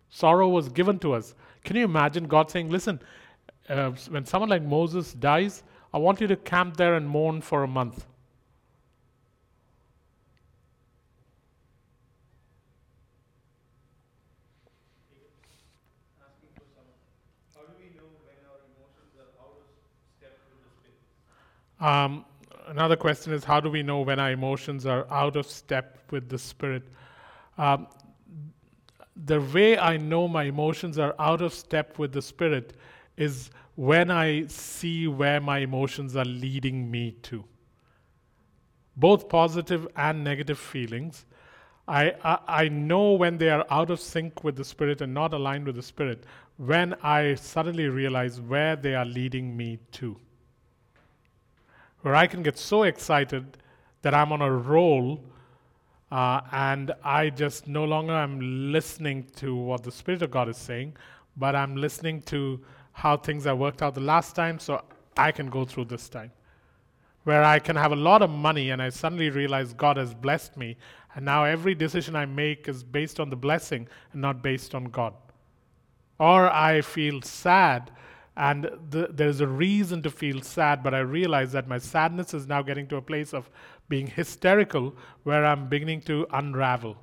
Sorrow 0.09 0.49
was 0.49 0.69
given 0.69 0.99
to 0.99 1.13
us. 1.13 1.35
Can 1.63 1.75
you 1.75 1.85
imagine 1.85 2.25
God 2.25 2.49
saying, 2.49 2.69
Listen, 2.69 2.99
uh, 3.69 3.91
when 4.09 4.25
someone 4.25 4.49
like 4.49 4.63
Moses 4.63 5.13
dies, 5.13 5.63
I 5.93 5.97
want 5.97 6.21
you 6.21 6.27
to 6.27 6.35
camp 6.35 6.77
there 6.77 6.95
and 6.95 7.07
mourn 7.07 7.41
for 7.41 7.63
a 7.63 7.67
month. 7.67 8.05
Um, 21.79 22.25
another 22.67 22.97
question 22.97 23.31
is 23.31 23.43
how 23.43 23.59
do 23.59 23.69
we 23.69 23.83
know 23.83 24.01
when 24.01 24.19
our 24.19 24.31
emotions 24.31 24.85
are 24.85 25.09
out 25.09 25.35
of 25.37 25.45
step 25.45 25.97
with 26.11 26.27
the 26.27 26.37
Spirit? 26.37 26.83
Um, 27.57 27.87
the 29.25 29.41
way 29.41 29.77
I 29.77 29.97
know 29.97 30.27
my 30.27 30.43
emotions 30.43 30.97
are 30.97 31.15
out 31.19 31.41
of 31.41 31.53
step 31.53 31.99
with 31.99 32.11
the 32.11 32.21
Spirit 32.21 32.73
is 33.17 33.49
when 33.75 34.11
I 34.11 34.47
see 34.47 35.07
where 35.07 35.39
my 35.39 35.59
emotions 35.59 36.15
are 36.15 36.25
leading 36.25 36.89
me 36.89 37.11
to. 37.23 37.43
Both 38.95 39.29
positive 39.29 39.87
and 39.95 40.23
negative 40.23 40.59
feelings. 40.59 41.25
I, 41.87 42.13
I, 42.23 42.39
I 42.47 42.67
know 42.69 43.13
when 43.13 43.37
they 43.37 43.49
are 43.49 43.65
out 43.69 43.89
of 43.89 43.99
sync 43.99 44.43
with 44.43 44.55
the 44.55 44.65
Spirit 44.65 45.01
and 45.01 45.13
not 45.13 45.33
aligned 45.33 45.65
with 45.65 45.75
the 45.75 45.83
Spirit, 45.83 46.25
when 46.57 46.93
I 47.01 47.35
suddenly 47.35 47.87
realize 47.87 48.39
where 48.39 48.75
they 48.75 48.95
are 48.95 49.05
leading 49.05 49.55
me 49.55 49.79
to 49.93 50.17
where 52.01 52.15
I 52.15 52.27
can 52.27 52.43
get 52.43 52.57
so 52.57 52.83
excited 52.83 53.57
that 54.01 54.13
I'm 54.13 54.31
on 54.31 54.41
a 54.41 54.51
roll 54.51 55.23
uh, 56.11 56.41
and 56.51 56.91
I 57.03 57.29
just 57.29 57.67
no 57.67 57.85
longer 57.85 58.13
am 58.13 58.71
listening 58.71 59.27
to 59.37 59.55
what 59.55 59.83
the 59.83 59.91
Spirit 59.91 60.21
of 60.21 60.31
God 60.31 60.49
is 60.49 60.57
saying, 60.57 60.95
but 61.37 61.55
I'm 61.55 61.75
listening 61.75 62.21
to 62.23 62.59
how 62.93 63.17
things 63.17 63.45
have 63.45 63.57
worked 63.57 63.81
out 63.81 63.93
the 63.93 64.01
last 64.01 64.35
time 64.35 64.59
so 64.59 64.83
I 65.15 65.31
can 65.31 65.49
go 65.49 65.65
through 65.65 65.85
this 65.85 66.09
time. 66.09 66.31
Where 67.23 67.43
I 67.43 67.59
can 67.59 67.75
have 67.75 67.91
a 67.91 67.95
lot 67.95 68.21
of 68.21 68.29
money 68.29 68.71
and 68.71 68.81
I 68.81 68.89
suddenly 68.89 69.29
realize 69.29 69.73
God 69.73 69.97
has 69.97 70.13
blessed 70.13 70.57
me, 70.57 70.77
and 71.15 71.25
now 71.25 71.43
every 71.43 71.75
decision 71.75 72.15
I 72.15 72.25
make 72.25 72.67
is 72.67 72.83
based 72.83 73.19
on 73.19 73.29
the 73.29 73.35
blessing 73.35 73.87
and 74.13 74.21
not 74.21 74.41
based 74.41 74.73
on 74.73 74.85
God. 74.85 75.13
Or 76.17 76.49
I 76.49 76.81
feel 76.81 77.21
sad 77.21 77.91
and 78.39 78.69
the, 78.89 79.09
there's 79.11 79.41
a 79.41 79.47
reason 79.47 80.01
to 80.03 80.09
feel 80.09 80.41
sad, 80.41 80.81
but 80.81 80.93
I 80.93 80.99
realize 80.99 81.51
that 81.51 81.67
my 81.67 81.77
sadness 81.77 82.33
is 82.33 82.47
now 82.47 82.61
getting 82.61 82.87
to 82.87 82.95
a 82.95 83.01
place 83.01 83.33
of 83.33 83.49
being 83.89 84.07
hysterical 84.07 84.95
where 85.23 85.45
I'm 85.45 85.67
beginning 85.67 86.01
to 86.01 86.25
unravel. 86.31 86.95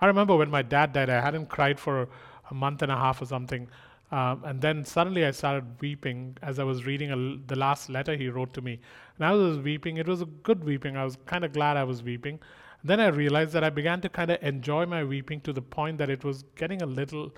I 0.00 0.06
remember 0.06 0.36
when 0.36 0.50
my 0.50 0.62
dad 0.62 0.92
died, 0.92 1.10
I 1.10 1.20
hadn't 1.20 1.48
cried 1.48 1.80
for 1.80 2.08
a 2.50 2.54
month 2.54 2.82
and 2.82 2.92
a 2.92 2.96
half 2.96 3.20
or 3.20 3.26
something. 3.26 3.68
Um, 4.10 4.42
and 4.44 4.60
then 4.60 4.84
suddenly 4.84 5.26
I 5.26 5.32
started 5.32 5.64
weeping 5.80 6.36
as 6.42 6.58
I 6.58 6.64
was 6.64 6.86
reading 6.86 7.42
the 7.46 7.56
last 7.56 7.90
letter 7.90 8.16
he 8.16 8.28
wrote 8.28 8.54
to 8.54 8.62
me. 8.62 8.80
And 9.16 9.26
I 9.26 9.32
was 9.32 9.58
weeping. 9.58 9.96
It 9.96 10.06
was 10.06 10.22
a 10.22 10.26
good 10.26 10.64
weeping. 10.64 10.96
I 10.96 11.04
was 11.04 11.18
kind 11.26 11.44
of 11.44 11.52
glad 11.52 11.76
I 11.76 11.84
was 11.84 12.02
weeping. 12.02 12.38
And 12.80 12.90
then 12.90 13.00
I 13.00 13.08
realized 13.08 13.52
that 13.52 13.64
I 13.64 13.70
began 13.70 14.00
to 14.02 14.08
kind 14.08 14.30
of 14.30 14.42
enjoy 14.42 14.86
my 14.86 15.04
weeping 15.04 15.40
to 15.42 15.52
the 15.52 15.60
point 15.60 15.98
that 15.98 16.08
it 16.08 16.24
was 16.24 16.44
getting 16.56 16.80
a 16.80 16.86
little 16.86 17.34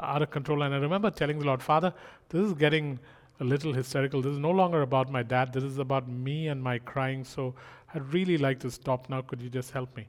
out 0.00 0.22
of 0.22 0.30
control. 0.30 0.62
And 0.62 0.74
I 0.74 0.78
remember 0.78 1.10
telling 1.10 1.38
the 1.38 1.46
Lord, 1.46 1.62
Father, 1.62 1.92
this 2.28 2.40
is 2.40 2.54
getting 2.54 2.98
a 3.40 3.44
little 3.44 3.72
hysterical. 3.72 4.22
This 4.22 4.32
is 4.32 4.38
no 4.38 4.50
longer 4.50 4.82
about 4.82 5.10
my 5.10 5.22
dad. 5.22 5.52
This 5.52 5.64
is 5.64 5.78
about 5.78 6.08
me 6.08 6.48
and 6.48 6.62
my 6.62 6.78
crying. 6.78 7.24
So 7.24 7.54
I'd 7.94 8.12
really 8.12 8.38
like 8.38 8.60
to 8.60 8.70
stop 8.70 9.08
now. 9.08 9.22
Could 9.22 9.42
you 9.42 9.50
just 9.50 9.72
help 9.72 9.96
me? 9.96 10.06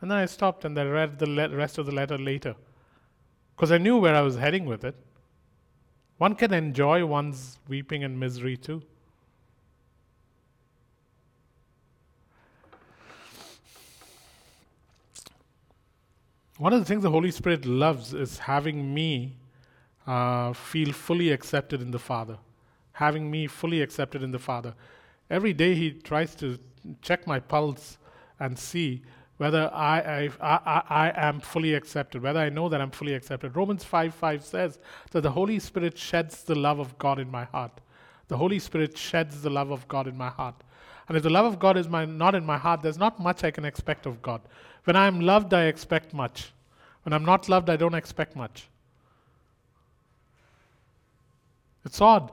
And 0.00 0.10
then 0.10 0.18
I 0.18 0.26
stopped 0.26 0.64
and 0.64 0.78
I 0.78 0.84
read 0.84 1.18
the 1.18 1.26
le- 1.26 1.54
rest 1.54 1.78
of 1.78 1.86
the 1.86 1.92
letter 1.92 2.16
later 2.16 2.54
because 3.56 3.72
I 3.72 3.78
knew 3.78 3.98
where 3.98 4.14
I 4.14 4.20
was 4.20 4.36
heading 4.36 4.64
with 4.64 4.84
it. 4.84 4.94
One 6.18 6.34
can 6.34 6.52
enjoy 6.52 7.04
one's 7.04 7.58
weeping 7.68 8.04
and 8.04 8.18
misery 8.18 8.56
too. 8.56 8.82
One 16.58 16.72
of 16.72 16.80
the 16.80 16.84
things 16.84 17.04
the 17.04 17.10
Holy 17.10 17.30
Spirit 17.30 17.64
loves 17.64 18.12
is 18.12 18.38
having 18.38 18.92
me 18.92 19.36
uh, 20.08 20.54
feel 20.54 20.92
fully 20.92 21.30
accepted 21.30 21.82
in 21.82 21.90
the 21.90 21.98
Father. 21.98 22.38
Having 22.92 23.30
me 23.30 23.46
fully 23.46 23.82
accepted 23.82 24.22
in 24.22 24.32
the 24.32 24.38
Father. 24.38 24.74
Every 25.28 25.52
day 25.52 25.74
he 25.74 25.92
tries 25.92 26.34
to 26.36 26.58
check 27.02 27.26
my 27.26 27.38
pulse 27.38 27.98
and 28.40 28.58
see 28.58 29.02
whether 29.36 29.70
I, 29.72 30.30
I, 30.40 30.56
I, 30.56 30.82
I 30.88 31.12
am 31.28 31.40
fully 31.40 31.74
accepted, 31.74 32.22
whether 32.22 32.40
I 32.40 32.48
know 32.48 32.70
that 32.70 32.80
I'm 32.80 32.90
fully 32.90 33.14
accepted. 33.14 33.54
Romans 33.54 33.84
5 33.84 34.14
5 34.14 34.44
says 34.44 34.78
that 35.10 35.20
the 35.20 35.30
Holy 35.30 35.58
Spirit 35.58 35.96
sheds 35.98 36.42
the 36.42 36.54
love 36.54 36.78
of 36.78 36.98
God 36.98 37.18
in 37.18 37.30
my 37.30 37.44
heart. 37.44 37.80
The 38.28 38.36
Holy 38.36 38.58
Spirit 38.58 38.96
sheds 38.96 39.42
the 39.42 39.50
love 39.50 39.70
of 39.70 39.86
God 39.88 40.08
in 40.08 40.16
my 40.16 40.30
heart. 40.30 40.56
And 41.06 41.16
if 41.16 41.22
the 41.22 41.30
love 41.30 41.44
of 41.44 41.58
God 41.58 41.76
is 41.76 41.88
my, 41.88 42.06
not 42.06 42.34
in 42.34 42.44
my 42.44 42.58
heart, 42.58 42.82
there's 42.82 42.98
not 42.98 43.20
much 43.20 43.44
I 43.44 43.50
can 43.50 43.64
expect 43.64 44.06
of 44.06 44.20
God. 44.22 44.40
When 44.84 44.96
I 44.96 45.06
am 45.06 45.20
loved, 45.20 45.52
I 45.52 45.64
expect 45.64 46.14
much. 46.14 46.52
When 47.02 47.12
I'm 47.12 47.24
not 47.24 47.48
loved, 47.48 47.70
I 47.70 47.76
don't 47.76 47.94
expect 47.94 48.34
much. 48.34 48.68
It's 51.84 52.00
odd. 52.00 52.32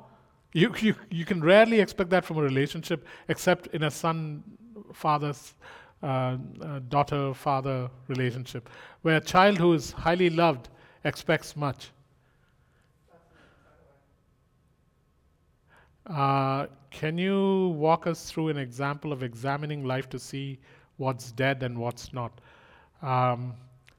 You, 0.53 0.73
you, 0.79 0.95
you 1.09 1.25
can 1.25 1.41
rarely 1.41 1.79
expect 1.79 2.09
that 2.11 2.23
from 2.23 2.37
a 2.37 2.41
relationship 2.41 3.05
except 3.27 3.67
in 3.67 3.83
a 3.83 3.91
son 3.91 4.43
father 4.93 5.33
uh, 6.03 6.37
uh, 6.61 6.79
daughter 6.89 7.33
father 7.33 7.89
relationship, 8.07 8.69
where 9.01 9.17
a 9.17 9.21
child 9.21 9.57
who 9.57 9.73
is 9.73 9.91
highly 9.91 10.29
loved 10.29 10.69
expects 11.03 11.55
much. 11.55 11.91
Uh, 16.05 16.67
can 16.91 17.17
you 17.17 17.69
walk 17.77 18.07
us 18.07 18.29
through 18.29 18.49
an 18.49 18.57
example 18.57 19.11
of 19.11 19.23
examining 19.23 19.83
life 19.83 20.07
to 20.09 20.19
see 20.19 20.59
what's 20.97 21.31
dead 21.31 21.63
and 21.63 21.77
what's 21.77 22.13
not? 22.13 22.39
Um, 23.01 23.53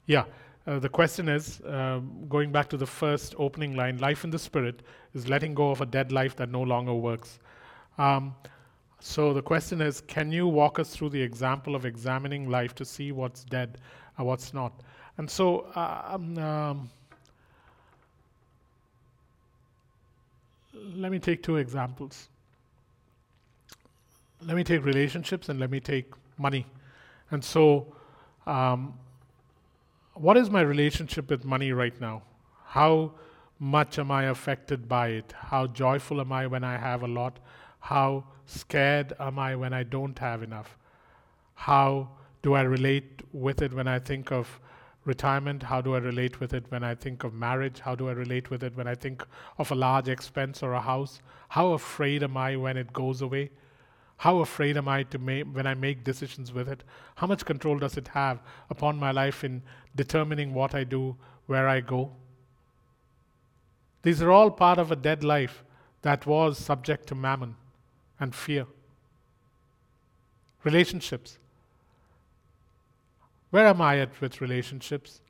yeah, 0.05 0.23
uh, 0.67 0.79
the 0.79 0.89
question 0.89 1.29
is 1.29 1.61
um, 1.65 2.25
going 2.27 2.51
back 2.51 2.67
to 2.69 2.75
the 2.75 2.85
first 2.85 3.33
opening 3.37 3.75
line 3.75 3.97
life 3.99 4.25
in 4.25 4.29
the 4.29 4.39
spirit 4.39 4.81
is 5.13 5.29
letting 5.29 5.53
go 5.53 5.71
of 5.71 5.79
a 5.79 5.85
dead 5.85 6.11
life 6.11 6.35
that 6.35 6.49
no 6.49 6.61
longer 6.61 6.93
works. 6.93 7.39
Um, 7.97 8.35
so 8.99 9.33
the 9.33 9.41
question 9.41 9.79
is 9.79 10.01
can 10.01 10.29
you 10.29 10.45
walk 10.45 10.77
us 10.77 10.93
through 10.93 11.09
the 11.09 11.21
example 11.21 11.73
of 11.73 11.85
examining 11.85 12.49
life 12.49 12.75
to 12.75 12.85
see 12.85 13.13
what's 13.13 13.45
dead 13.45 13.77
and 14.17 14.27
what's 14.27 14.53
not? 14.53 14.73
And 15.17 15.29
so, 15.29 15.61
uh, 15.73 16.01
um, 16.09 16.37
um 16.37 16.89
let 20.95 21.11
me 21.11 21.19
take 21.19 21.41
two 21.43 21.55
examples. 21.55 22.27
Let 24.45 24.57
me 24.57 24.63
take 24.63 24.83
relationships 24.83 25.49
and 25.49 25.59
let 25.59 25.71
me 25.71 25.79
take 25.79 26.11
money. 26.37 26.65
And 27.31 27.43
so, 27.43 27.95
um, 28.45 28.93
what 30.19 30.37
is 30.37 30.49
my 30.49 30.61
relationship 30.61 31.29
with 31.29 31.45
money 31.45 31.71
right 31.71 31.99
now? 32.01 32.23
How 32.65 33.13
much 33.59 33.97
am 33.99 34.11
I 34.11 34.25
affected 34.25 34.87
by 34.87 35.09
it? 35.09 35.33
How 35.37 35.67
joyful 35.67 36.21
am 36.21 36.31
I 36.31 36.47
when 36.47 36.63
I 36.63 36.77
have 36.77 37.03
a 37.03 37.07
lot? 37.07 37.39
How 37.79 38.25
scared 38.45 39.13
am 39.19 39.39
I 39.39 39.55
when 39.55 39.73
I 39.73 39.83
don't 39.83 40.17
have 40.19 40.43
enough? 40.43 40.77
How 41.55 42.09
do 42.41 42.53
I 42.53 42.61
relate 42.61 43.21
with 43.33 43.61
it 43.61 43.73
when 43.73 43.87
I 43.87 43.99
think 43.99 44.31
of 44.31 44.59
retirement? 45.05 45.63
How 45.63 45.81
do 45.81 45.95
I 45.95 45.99
relate 45.99 46.39
with 46.39 46.53
it 46.53 46.65
when 46.69 46.83
I 46.83 46.93
think 46.95 47.23
of 47.23 47.33
marriage? 47.33 47.79
How 47.79 47.95
do 47.95 48.09
I 48.09 48.11
relate 48.11 48.49
with 48.49 48.63
it 48.63 48.75
when 48.75 48.87
I 48.87 48.95
think 48.95 49.25
of 49.57 49.71
a 49.71 49.75
large 49.75 50.09
expense 50.09 50.61
or 50.61 50.73
a 50.73 50.81
house? 50.81 51.21
How 51.49 51.73
afraid 51.73 52.23
am 52.23 52.37
I 52.37 52.55
when 52.55 52.77
it 52.77 52.93
goes 52.93 53.21
away? 53.21 53.51
How 54.17 54.39
afraid 54.39 54.77
am 54.77 54.87
I 54.87 55.03
to 55.03 55.19
make 55.19 55.45
when 55.45 55.67
I 55.67 55.75
make 55.75 56.03
decisions 56.03 56.51
with 56.51 56.67
it? 56.67 56.83
How 57.15 57.27
much 57.27 57.45
control 57.45 57.77
does 57.77 57.97
it 57.97 58.07
have 58.09 58.41
upon 58.69 58.97
my 58.97 59.11
life 59.11 59.43
in 59.43 59.61
determining 59.95 60.53
what 60.53 60.73
I 60.73 60.83
do, 60.83 61.15
where 61.45 61.67
I 61.67 61.81
go? 61.81 62.11
These 64.01 64.21
are 64.21 64.31
all 64.31 64.49
part 64.49 64.79
of 64.79 64.91
a 64.91 64.95
dead 64.95 65.23
life 65.23 65.63
that 66.01 66.25
was 66.25 66.57
subject 66.57 67.07
to 67.07 67.15
mammon 67.15 67.55
and 68.19 68.33
fear. 68.33 68.65
Relationships. 70.63 71.37
Where 73.51 73.67
am 73.67 73.81
I 73.81 73.99
at 73.99 74.19
with 74.19 74.41
relationships? 74.41 75.21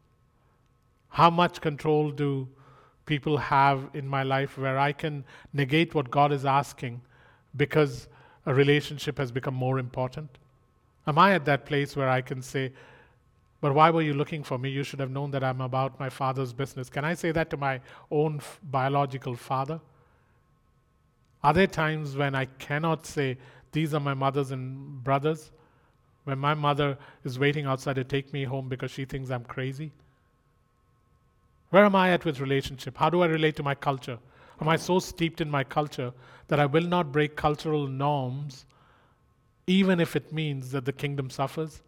How 1.10 1.30
much 1.30 1.60
control 1.60 2.12
do 2.12 2.48
people 3.06 3.38
have 3.38 3.90
in 3.94 4.08
my 4.08 4.24
life 4.24 4.58
where 4.58 4.78
I 4.78 4.92
can 4.92 5.26
negate 5.54 5.94
what 5.94 6.10
God 6.10 6.32
is 6.32 6.46
asking 6.46 7.02
because 7.56 8.08
a 8.48 8.54
relationship 8.54 9.18
has 9.20 9.32
become 9.32 9.54
more 9.54 9.78
important? 9.78 10.30
Am 11.06 11.20
I 11.20 11.34
at 11.34 11.46
that 11.46 11.66
place 11.66 11.96
where 11.96 12.10
I 12.10 12.22
can 12.22 12.42
say, 12.42 12.72
but 13.60 13.74
why 13.76 13.90
were 13.90 14.02
you 14.02 14.14
looking 14.14 14.42
for 14.42 14.58
me? 14.58 14.70
You 14.70 14.84
should 14.84 15.02
have 15.02 15.12
known 15.12 15.32
that 15.32 15.44
I'm 15.44 15.62
about 15.62 16.00
my 16.00 16.10
father's 16.10 16.54
business. 16.54 16.90
Can 16.90 17.04
I 17.04 17.14
say 17.14 17.32
that 17.32 17.50
to 17.50 17.58
my 17.58 17.82
own 18.10 18.38
f- 18.38 18.60
biological 18.64 19.36
father? 19.36 19.82
Are 21.44 21.54
there 21.54 21.68
times 21.68 22.16
when 22.16 22.36
I 22.36 22.46
cannot 22.46 23.06
say, 23.06 23.38
These 23.74 23.94
are 23.94 24.00
my 24.00 24.14
mothers 24.14 24.52
and 24.52 25.04
brothers? 25.04 25.52
When 26.24 26.40
my 26.40 26.54
mother 26.54 26.98
is 27.26 27.38
waiting 27.38 27.66
outside 27.66 27.96
to 27.96 28.04
take 28.04 28.32
me 28.32 28.46
home 28.46 28.70
because 28.70 28.92
she 28.92 29.06
thinks 29.06 29.30
I'm 29.30 29.44
crazy? 29.44 29.92
Where 31.70 31.84
am 31.84 31.96
I 31.96 32.12
at 32.12 32.24
with 32.24 32.40
relationship? 32.40 32.98
How 32.98 33.10
do 33.10 33.24
I 33.24 33.28
relate 33.28 33.56
to 33.58 33.64
my 33.64 33.76
culture? 33.76 34.20
Am 34.60 34.68
I 34.68 34.76
so 34.76 35.00
steeped 35.00 35.42
in 35.42 35.50
my 35.50 35.64
culture 35.64 36.14
that 36.48 36.60
I 36.60 36.66
will 36.66 36.84
not 36.84 37.12
break 37.12 37.36
cultural 37.36 37.88
norms 37.88 38.66
even 39.68 40.00
if 40.00 40.16
it 40.16 40.32
means 40.32 40.72
that 40.72 40.86
the 40.86 40.94
kingdom 40.94 41.30
suffers? 41.30 41.82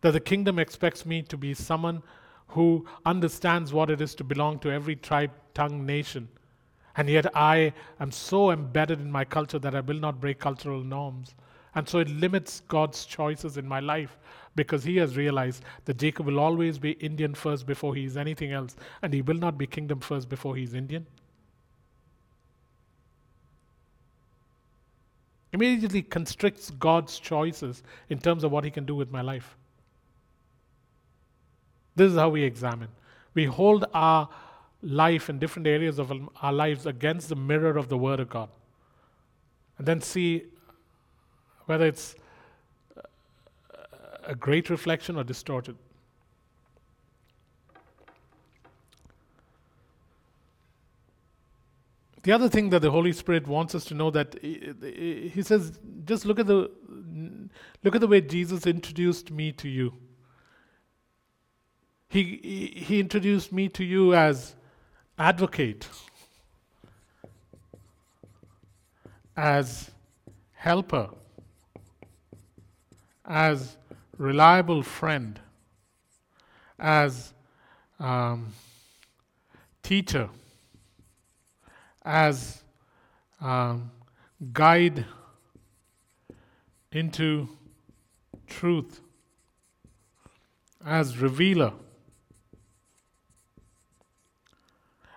That 0.00 0.12
the 0.12 0.20
kingdom 0.20 0.58
expects 0.58 1.04
me 1.04 1.22
to 1.22 1.36
be 1.36 1.52
someone 1.52 2.02
who 2.48 2.86
understands 3.04 3.72
what 3.72 3.90
it 3.90 4.00
is 4.00 4.14
to 4.14 4.24
belong 4.24 4.58
to 4.60 4.70
every 4.70 4.96
tribe, 4.96 5.32
tongue, 5.52 5.84
nation. 5.84 6.28
And 6.96 7.08
yet 7.10 7.36
I 7.36 7.74
am 8.00 8.10
so 8.10 8.50
embedded 8.50 9.00
in 9.00 9.10
my 9.10 9.24
culture 9.24 9.58
that 9.58 9.74
I 9.74 9.80
will 9.80 9.98
not 9.98 10.20
break 10.20 10.38
cultural 10.38 10.82
norms. 10.82 11.34
And 11.76 11.86
so 11.86 11.98
it 11.98 12.08
limits 12.08 12.62
God's 12.68 13.04
choices 13.04 13.58
in 13.58 13.68
my 13.68 13.80
life 13.80 14.18
because 14.56 14.82
he 14.82 14.96
has 14.96 15.16
realized 15.16 15.62
that 15.84 15.98
Jacob 15.98 16.24
will 16.24 16.40
always 16.40 16.78
be 16.78 16.92
Indian 16.92 17.34
first 17.34 17.66
before 17.66 17.94
he 17.94 18.06
is 18.06 18.16
anything 18.16 18.50
else, 18.50 18.74
and 19.02 19.12
he 19.12 19.20
will 19.20 19.36
not 19.36 19.58
be 19.58 19.66
kingdom 19.66 20.00
first 20.00 20.30
before 20.30 20.56
he 20.56 20.62
is 20.62 20.72
Indian. 20.72 21.06
Immediately 25.52 26.02
constricts 26.02 26.70
God's 26.70 27.18
choices 27.18 27.82
in 28.08 28.18
terms 28.18 28.42
of 28.42 28.50
what 28.50 28.64
he 28.64 28.70
can 28.70 28.86
do 28.86 28.94
with 28.94 29.10
my 29.10 29.20
life. 29.20 29.56
This 31.94 32.10
is 32.12 32.18
how 32.18 32.30
we 32.30 32.42
examine. 32.42 32.88
We 33.34 33.44
hold 33.44 33.84
our 33.92 34.30
life 34.82 35.28
in 35.28 35.38
different 35.38 35.66
areas 35.66 35.98
of 35.98 36.10
our 36.40 36.52
lives 36.52 36.86
against 36.86 37.28
the 37.28 37.36
mirror 37.36 37.76
of 37.76 37.88
the 37.88 37.98
Word 37.98 38.20
of 38.20 38.30
God. 38.30 38.48
And 39.76 39.86
then 39.86 40.00
see 40.00 40.44
whether 41.66 41.86
it's 41.86 42.14
a 44.24 44.34
great 44.34 44.70
reflection 44.70 45.16
or 45.16 45.24
distorted. 45.24 45.76
The 52.22 52.32
other 52.32 52.48
thing 52.48 52.70
that 52.70 52.82
the 52.82 52.90
Holy 52.90 53.12
Spirit 53.12 53.46
wants 53.46 53.72
us 53.76 53.84
to 53.84 53.94
know 53.94 54.10
that 54.10 54.36
he 54.42 55.42
says, 55.42 55.78
just 56.04 56.26
look 56.26 56.40
at 56.40 56.48
the 56.48 56.70
look 57.84 57.94
at 57.94 58.00
the 58.00 58.08
way 58.08 58.20
Jesus 58.20 58.66
introduced 58.66 59.30
me 59.30 59.52
to 59.52 59.68
you. 59.68 59.94
He, 62.08 62.74
he 62.76 62.98
introduced 62.98 63.52
me 63.52 63.68
to 63.68 63.84
you 63.84 64.12
as 64.14 64.56
advocate, 65.18 65.88
as 69.36 69.92
helper, 70.52 71.10
as 73.26 73.76
reliable 74.18 74.82
friend, 74.82 75.40
as 76.78 77.32
um, 77.98 78.52
teacher, 79.82 80.28
as 82.04 82.62
um, 83.40 83.90
guide 84.52 85.04
into 86.92 87.48
truth, 88.46 89.00
as 90.84 91.18
revealer. 91.18 91.72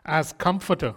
as 0.09 0.33
comforter. 0.33 0.95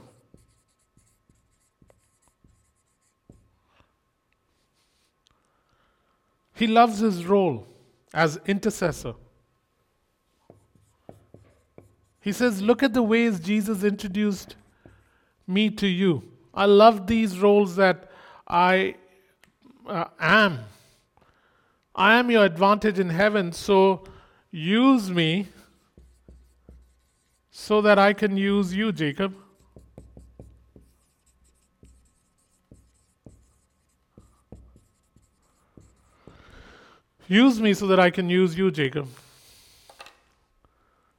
He 6.62 6.68
loves 6.68 7.00
his 7.00 7.26
role 7.26 7.66
as 8.14 8.38
intercessor. 8.46 9.14
He 12.20 12.30
says, 12.30 12.62
Look 12.62 12.84
at 12.84 12.94
the 12.94 13.02
ways 13.02 13.40
Jesus 13.40 13.82
introduced 13.82 14.54
me 15.44 15.70
to 15.70 15.88
you. 15.88 16.22
I 16.54 16.66
love 16.66 17.08
these 17.08 17.40
roles 17.40 17.74
that 17.74 18.08
I 18.46 18.94
uh, 19.88 20.04
am. 20.20 20.60
I 21.96 22.14
am 22.20 22.30
your 22.30 22.44
advantage 22.44 23.00
in 23.00 23.08
heaven, 23.08 23.50
so 23.50 24.04
use 24.52 25.10
me 25.10 25.48
so 27.50 27.80
that 27.80 27.98
I 27.98 28.12
can 28.12 28.36
use 28.36 28.72
you, 28.72 28.92
Jacob. 28.92 29.34
Use 37.28 37.60
me 37.60 37.74
so 37.74 37.86
that 37.86 38.00
I 38.00 38.10
can 38.10 38.28
use 38.30 38.58
you, 38.58 38.70
Jacob. 38.70 39.08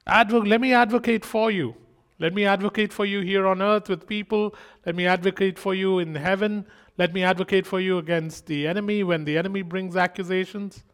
Advo- 0.06 0.46
let 0.46 0.60
me 0.60 0.72
advocate 0.72 1.24
for 1.24 1.50
you. 1.50 1.74
Let 2.18 2.34
me 2.34 2.44
advocate 2.44 2.92
for 2.92 3.04
you 3.04 3.20
here 3.20 3.46
on 3.46 3.62
earth 3.62 3.88
with 3.88 4.06
people. 4.06 4.54
Let 4.86 4.94
me 4.94 5.06
advocate 5.06 5.58
for 5.58 5.74
you 5.74 5.98
in 5.98 6.14
heaven. 6.14 6.66
Let 6.98 7.12
me 7.12 7.24
advocate 7.24 7.66
for 7.66 7.80
you 7.80 7.98
against 7.98 8.46
the 8.46 8.66
enemy 8.66 9.02
when 9.02 9.24
the 9.24 9.36
enemy 9.36 9.62
brings 9.62 9.96
accusations. 9.96 10.84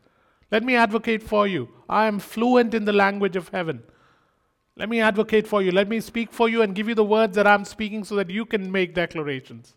Let 0.51 0.65
me 0.65 0.77
advocate 0.77 1.23
for 1.23 1.47
you. 1.47 1.69
I 1.89 2.07
am 2.07 2.19
fluent 2.19 2.75
in 2.75 2.85
the 2.85 2.93
language 2.93 3.37
of 3.37 3.49
heaven. 3.51 3.83
Let 4.77 4.89
me 4.89 5.01
advocate 5.01 5.47
for 5.47 5.63
you. 5.63 5.73
Let 5.73 5.89
me 5.89 6.01
speak 6.01 6.33
for 6.33 6.49
you 6.49 6.63
and 6.63 6.75
give 6.75 6.89
you 6.89 6.95
the 6.95 7.05
words 7.05 7.37
that 7.37 7.47
I'm 7.47 7.65
speaking 7.65 8.05
so 8.05 8.17
that 8.17 8.31
you 8.31 8.47
can 8.47 8.73
make 8.73 8.95
declarations. 8.95 9.75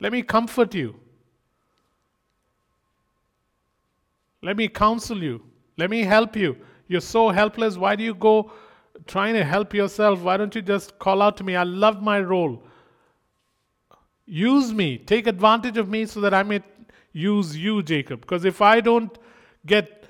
Let 0.00 0.12
me 0.12 0.22
comfort 0.22 0.74
you. 0.74 1.00
Let 4.44 4.58
me 4.58 4.68
counsel 4.68 5.22
you. 5.22 5.42
Let 5.78 5.88
me 5.88 6.02
help 6.02 6.36
you. 6.36 6.56
You're 6.86 7.00
so 7.00 7.30
helpless. 7.30 7.78
Why 7.78 7.96
do 7.96 8.04
you 8.04 8.14
go 8.14 8.52
trying 9.06 9.32
to 9.34 9.42
help 9.42 9.72
yourself? 9.72 10.20
Why 10.20 10.36
don't 10.36 10.54
you 10.54 10.60
just 10.60 10.98
call 10.98 11.22
out 11.22 11.38
to 11.38 11.44
me? 11.44 11.56
I 11.56 11.62
love 11.62 12.02
my 12.02 12.20
role. 12.20 12.62
Use 14.26 14.72
me. 14.72 14.98
Take 14.98 15.26
advantage 15.26 15.78
of 15.78 15.88
me 15.88 16.04
so 16.04 16.20
that 16.20 16.34
I 16.34 16.42
may 16.42 16.60
use 17.12 17.56
you, 17.56 17.82
Jacob. 17.82 18.20
Because 18.20 18.44
if 18.44 18.60
I 18.60 18.82
don't 18.82 19.16
get 19.64 20.04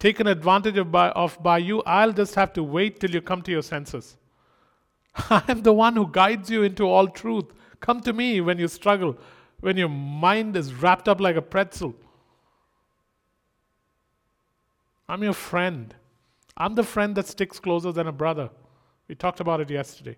taken 0.00 0.26
advantage 0.26 0.76
of 0.76 0.90
by, 0.90 1.10
of 1.10 1.40
by 1.40 1.58
you, 1.58 1.80
I'll 1.82 2.12
just 2.12 2.34
have 2.34 2.52
to 2.54 2.64
wait 2.64 2.98
till 2.98 3.10
you 3.12 3.20
come 3.20 3.42
to 3.42 3.52
your 3.52 3.62
senses. 3.62 4.16
I 5.30 5.44
am 5.46 5.62
the 5.62 5.72
one 5.72 5.94
who 5.94 6.08
guides 6.10 6.50
you 6.50 6.64
into 6.64 6.84
all 6.84 7.06
truth. 7.06 7.46
Come 7.80 8.00
to 8.00 8.12
me 8.12 8.40
when 8.40 8.58
you 8.58 8.66
struggle, 8.66 9.16
when 9.60 9.76
your 9.76 9.88
mind 9.88 10.56
is 10.56 10.74
wrapped 10.74 11.08
up 11.08 11.20
like 11.20 11.36
a 11.36 11.42
pretzel. 11.42 11.94
I'm 15.08 15.22
your 15.22 15.32
friend. 15.32 15.94
I'm 16.56 16.74
the 16.74 16.82
friend 16.82 17.14
that 17.16 17.26
sticks 17.26 17.58
closer 17.58 17.92
than 17.92 18.06
a 18.06 18.12
brother. 18.12 18.50
We 19.08 19.14
talked 19.14 19.40
about 19.40 19.60
it 19.60 19.70
yesterday. 19.70 20.16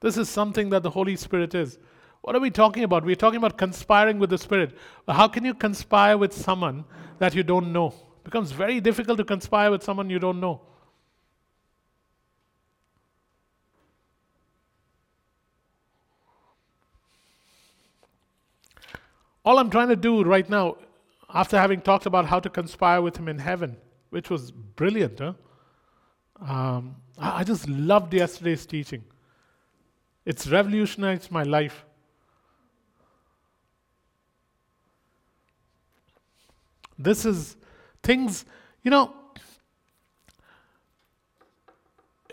This 0.00 0.16
is 0.16 0.28
something 0.28 0.70
that 0.70 0.82
the 0.82 0.90
Holy 0.90 1.16
Spirit 1.16 1.54
is. 1.54 1.78
What 2.22 2.34
are 2.34 2.40
we 2.40 2.50
talking 2.50 2.84
about? 2.84 3.04
We're 3.04 3.16
talking 3.16 3.36
about 3.36 3.58
conspiring 3.58 4.18
with 4.18 4.30
the 4.30 4.38
Spirit. 4.38 4.76
how 5.06 5.28
can 5.28 5.44
you 5.44 5.52
conspire 5.52 6.16
with 6.16 6.32
someone 6.32 6.84
that 7.18 7.34
you 7.34 7.42
don't 7.42 7.72
know? 7.72 7.88
It 7.88 8.24
becomes 8.24 8.52
very 8.52 8.80
difficult 8.80 9.18
to 9.18 9.24
conspire 9.24 9.70
with 9.70 9.82
someone 9.82 10.08
you 10.08 10.18
don't 10.18 10.40
know. 10.40 10.62
All 19.44 19.58
I'm 19.58 19.68
trying 19.68 19.88
to 19.88 19.96
do 19.96 20.24
right 20.24 20.48
now 20.48 20.76
after 21.32 21.58
having 21.58 21.80
talked 21.80 22.06
about 22.06 22.26
how 22.26 22.40
to 22.40 22.50
conspire 22.50 23.00
with 23.00 23.16
him 23.16 23.28
in 23.28 23.38
heaven, 23.38 23.76
which 24.10 24.30
was 24.30 24.50
brilliant, 24.50 25.18
huh? 25.18 25.32
Um, 26.40 26.96
I 27.16 27.44
just 27.44 27.68
loved 27.68 28.12
yesterday's 28.12 28.66
teaching. 28.66 29.04
It's 30.24 30.46
revolutionized 30.48 31.30
my 31.30 31.42
life. 31.42 31.84
This 36.98 37.24
is 37.24 37.56
things, 38.02 38.44
you 38.82 38.90
know, 38.90 39.12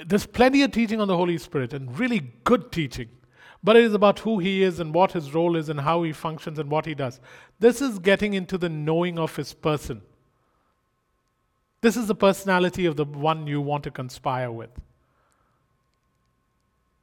there's 0.05 0.25
plenty 0.25 0.63
of 0.63 0.71
teaching 0.71 0.99
on 0.99 1.07
the 1.07 1.15
Holy 1.15 1.37
Spirit 1.37 1.73
and 1.73 1.97
really 1.97 2.31
good 2.43 2.71
teaching. 2.71 3.09
But 3.63 3.75
it 3.75 3.83
is 3.83 3.93
about 3.93 4.19
who 4.19 4.39
he 4.39 4.63
is 4.63 4.79
and 4.79 4.93
what 4.93 5.11
his 5.11 5.33
role 5.33 5.55
is 5.55 5.69
and 5.69 5.81
how 5.81 6.01
he 6.03 6.11
functions 6.11 6.57
and 6.57 6.69
what 6.69 6.85
he 6.85 6.95
does. 6.95 7.19
This 7.59 7.81
is 7.81 7.99
getting 7.99 8.33
into 8.33 8.57
the 8.57 8.69
knowing 8.69 9.19
of 9.19 9.35
his 9.35 9.53
person. 9.53 10.01
This 11.81 11.95
is 11.95 12.07
the 12.07 12.15
personality 12.15 12.85
of 12.85 12.95
the 12.95 13.05
one 13.05 13.47
you 13.47 13.61
want 13.61 13.83
to 13.83 13.91
conspire 13.91 14.51
with. 14.51 14.71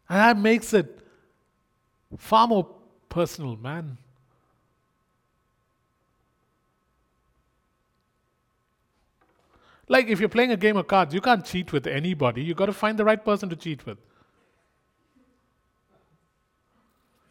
And 0.09 0.18
that 0.18 0.38
makes 0.38 0.73
it 0.73 1.01
far 2.16 2.49
more 2.49 2.68
personal, 3.09 3.57
man. 3.57 3.99
Like 9.88 10.09
if 10.09 10.21
you're 10.21 10.29
playing 10.29 10.53
a 10.53 10.57
game 10.57 10.77
of 10.77 10.87
cards, 10.87 11.14
you 11.14 11.21
can't 11.21 11.44
cheat 11.44 11.73
with 11.73 11.87
anybody. 11.87 12.42
You've 12.42 12.57
got 12.57 12.66
to 12.66 12.73
find 12.73 12.99
the 12.99 13.05
right 13.05 13.23
person 13.23 13.49
to 13.49 13.57
cheat 13.57 13.87
with. 13.87 13.99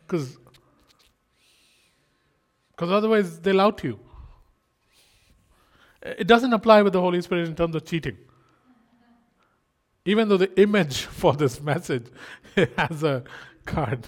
Because 0.08 0.38
otherwise 2.80 3.39
they'll 3.41 3.62
out 3.62 3.84
you. 3.84 4.00
It 6.02 6.28
doesn't 6.28 6.54
apply 6.54 6.82
with 6.84 6.93
the 6.93 7.02
Holy 7.02 7.22
Spirit 7.22 7.48
in 7.48 7.56
terms 7.56 7.76
of 7.76 7.86
cheating. 7.86 8.17
Even 10.06 10.30
though 10.30 10.38
the 10.38 10.60
image 10.60 11.02
for 11.22 11.34
this 11.34 11.62
message 11.62 12.08
has 12.78 13.04
a 13.04 13.24
card. 13.65 14.08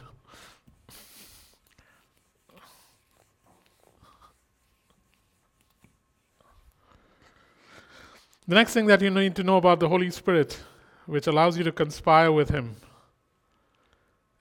The 8.48 8.56
next 8.56 8.74
thing 8.74 8.88
that 8.88 9.02
you 9.02 9.12
need 9.12 9.36
to 9.36 9.44
know 9.44 9.58
about 9.58 9.80
the 9.80 9.88
Holy 9.88 10.10
Spirit, 10.10 10.60
which 11.06 11.28
allows 11.28 11.56
you 11.56 11.64
to 11.66 11.72
conspire 11.72 12.32
with 12.32 12.50
Him, 12.50 12.78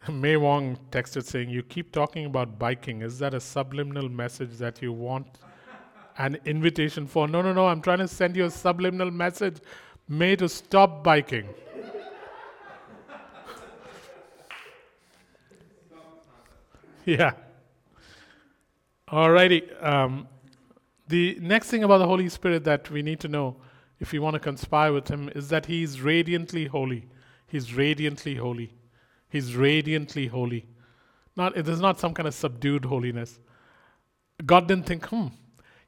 May 0.12 0.36
Wong 0.36 0.78
texted 0.90 1.24
saying, 1.24 1.50
You 1.50 1.62
keep 1.62 1.92
talking 1.92 2.24
about 2.24 2.58
biking. 2.58 3.02
Is 3.02 3.18
that 3.18 3.34
a 3.34 3.40
subliminal 3.40 4.08
message 4.08 4.56
that 4.58 4.80
you 4.82 4.92
want 4.92 5.26
an 6.18 6.38
invitation 6.44 7.06
for? 7.06 7.28
No, 7.28 7.42
no, 7.42 7.52
no. 7.52 7.66
I'm 7.66 7.80
trying 7.80 7.98
to 7.98 8.08
send 8.08 8.36
you 8.36 8.46
a 8.46 8.50
subliminal 8.50 9.10
message. 9.10 9.58
May 10.08 10.36
to 10.36 10.48
stop 10.48 11.04
biking. 11.04 11.46
yeah. 17.04 17.32
Alrighty. 19.08 19.84
Um, 19.84 20.28
the 21.08 21.38
next 21.40 21.70
thing 21.70 21.84
about 21.84 21.98
the 21.98 22.06
Holy 22.06 22.28
Spirit 22.28 22.64
that 22.64 22.90
we 22.90 23.02
need 23.02 23.20
to 23.20 23.28
know 23.28 23.56
if 24.00 24.12
we 24.12 24.18
want 24.18 24.34
to 24.34 24.40
conspire 24.40 24.92
with 24.92 25.08
Him 25.08 25.30
is 25.34 25.48
that 25.48 25.66
He 25.66 25.82
is 25.82 26.00
radiantly 26.00 26.66
holy. 26.66 27.06
He's 27.46 27.74
radiantly 27.74 28.36
holy. 28.36 28.72
He's 29.28 29.54
radiantly 29.54 30.26
holy. 30.26 30.66
Not, 31.36 31.56
it 31.56 31.68
is 31.68 31.80
not 31.80 32.00
some 32.00 32.14
kind 32.14 32.26
of 32.26 32.34
subdued 32.34 32.84
holiness. 32.84 33.38
God 34.44 34.68
didn't 34.68 34.86
think, 34.86 35.06
hmm, 35.06 35.26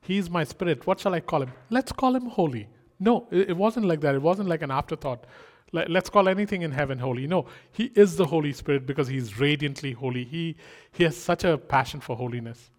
he's 0.01 0.29
my 0.29 0.45
spirit. 0.45 0.87
What 0.87 1.01
shall 1.01 1.15
I 1.15 1.21
call 1.21 1.43
him? 1.43 1.53
Let's 1.71 1.93
call 1.93 2.15
him 2.15 2.27
holy. 2.27 2.69
No, 2.99 3.27
it, 3.31 3.51
it 3.51 3.57
wasn't 3.57 3.87
like 3.87 4.01
that. 4.03 4.15
It 4.15 4.23
wasn't 4.23 4.49
like 4.49 4.63
an 4.63 4.71
afterthought. 4.71 5.25
Let, 5.73 5.91
let's 5.91 6.11
call 6.11 6.29
anything 6.29 6.63
in 6.63 6.73
heaven 6.73 6.99
holy. 6.99 7.27
No, 7.27 7.47
he 7.73 7.93
is 7.95 8.17
the 8.17 8.27
Holy 8.27 8.53
Spirit 8.53 8.87
because 8.87 9.09
he's 9.09 9.39
radiantly 9.39 9.93
holy. 9.93 10.25
He, 10.25 10.57
he 10.93 11.05
has 11.05 11.17
such 11.17 11.45
a 11.45 11.57
passion 11.57 12.01
for 12.01 12.17
holiness. 12.17 12.71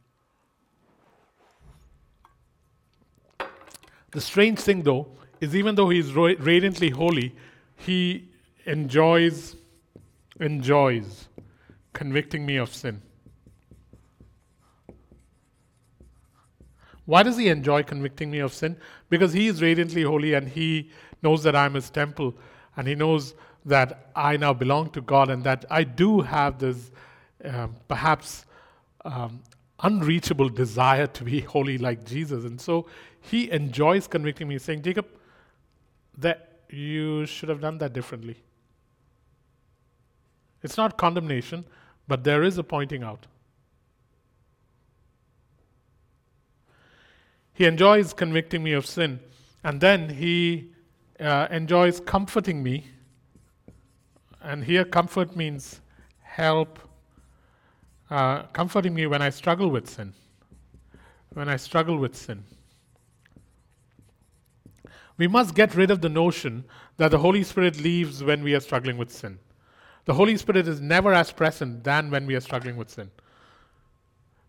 The 4.11 4.21
strange 4.21 4.59
thing, 4.59 4.83
though, 4.83 5.07
is 5.39 5.55
even 5.55 5.75
though 5.75 5.89
he's 5.89 6.11
radiantly 6.13 6.89
holy, 6.89 7.33
he 7.77 8.27
enjoys 8.65 9.55
enjoys 10.41 11.29
convicting 11.93 12.45
me 12.45 12.57
of 12.57 12.73
sin. 12.73 13.01
Why 17.05 17.23
does 17.23 17.37
he 17.37 17.49
enjoy 17.49 17.83
convicting 17.83 18.31
me 18.31 18.39
of 18.39 18.53
sin? 18.53 18.77
Because 19.09 19.33
he 19.33 19.47
is 19.47 19.61
radiantly 19.61 20.03
holy 20.03 20.33
and 20.33 20.47
he 20.47 20.89
knows 21.21 21.43
that 21.43 21.55
I'm 21.55 21.73
his 21.73 21.89
temple 21.89 22.35
and 22.75 22.87
he 22.87 22.95
knows 22.95 23.33
that 23.65 24.09
I 24.15 24.37
now 24.37 24.53
belong 24.53 24.89
to 24.91 25.01
God 25.01 25.29
and 25.29 25.43
that 25.43 25.65
I 25.69 25.83
do 25.83 26.21
have 26.21 26.59
this 26.59 26.91
um, 27.43 27.75
perhaps 27.87 28.45
um, 29.03 29.41
unreachable 29.81 30.49
desire 30.49 31.07
to 31.07 31.23
be 31.23 31.41
holy 31.55 31.77
like 31.77 32.05
Jesus. 32.05 32.45
And 32.45 32.59
so 32.59 32.87
he 33.19 33.51
enjoys 33.51 34.07
convicting 34.07 34.47
me, 34.47 34.57
saying, 34.57 34.81
Jacob, 34.81 35.07
that 36.17 36.61
you 36.69 37.25
should 37.25 37.49
have 37.49 37.61
done 37.61 37.77
that 37.79 37.93
differently. 37.93 38.37
It's 40.63 40.77
not 40.77 40.97
condemnation, 40.97 41.65
but 42.07 42.23
there 42.23 42.43
is 42.43 42.57
a 42.57 42.63
pointing 42.63 43.03
out. 43.03 43.27
He 47.53 47.65
enjoys 47.65 48.13
convicting 48.13 48.63
me 48.63 48.73
of 48.73 48.85
sin, 48.85 49.19
and 49.63 49.81
then 49.81 50.09
he 50.09 50.71
uh, 51.19 51.47
enjoys 51.51 51.99
comforting 51.99 52.63
me 52.63 52.85
and 54.43 54.63
here 54.63 54.83
comfort 54.83 55.35
means 55.35 55.81
help, 56.21 56.79
uh, 58.09 58.43
comforting 58.53 58.93
me 58.93 59.05
when 59.05 59.21
I 59.21 59.29
struggle 59.29 59.69
with 59.69 59.89
sin. 59.89 60.13
When 61.33 61.47
I 61.47 61.57
struggle 61.57 61.97
with 61.97 62.15
sin. 62.15 62.43
We 65.17 65.27
must 65.27 65.53
get 65.53 65.75
rid 65.75 65.91
of 65.91 66.01
the 66.01 66.09
notion 66.09 66.65
that 66.97 67.11
the 67.11 67.19
Holy 67.19 67.43
Spirit 67.43 67.79
leaves 67.79 68.23
when 68.23 68.43
we 68.43 68.55
are 68.55 68.59
struggling 68.59 68.97
with 68.97 69.11
sin. 69.11 69.37
The 70.05 70.13
Holy 70.13 70.37
Spirit 70.37 70.67
is 70.67 70.81
never 70.81 71.13
as 71.13 71.31
present 71.31 71.83
than 71.83 72.09
when 72.09 72.25
we 72.25 72.35
are 72.35 72.39
struggling 72.39 72.77
with 72.77 72.89
sin. 72.89 73.11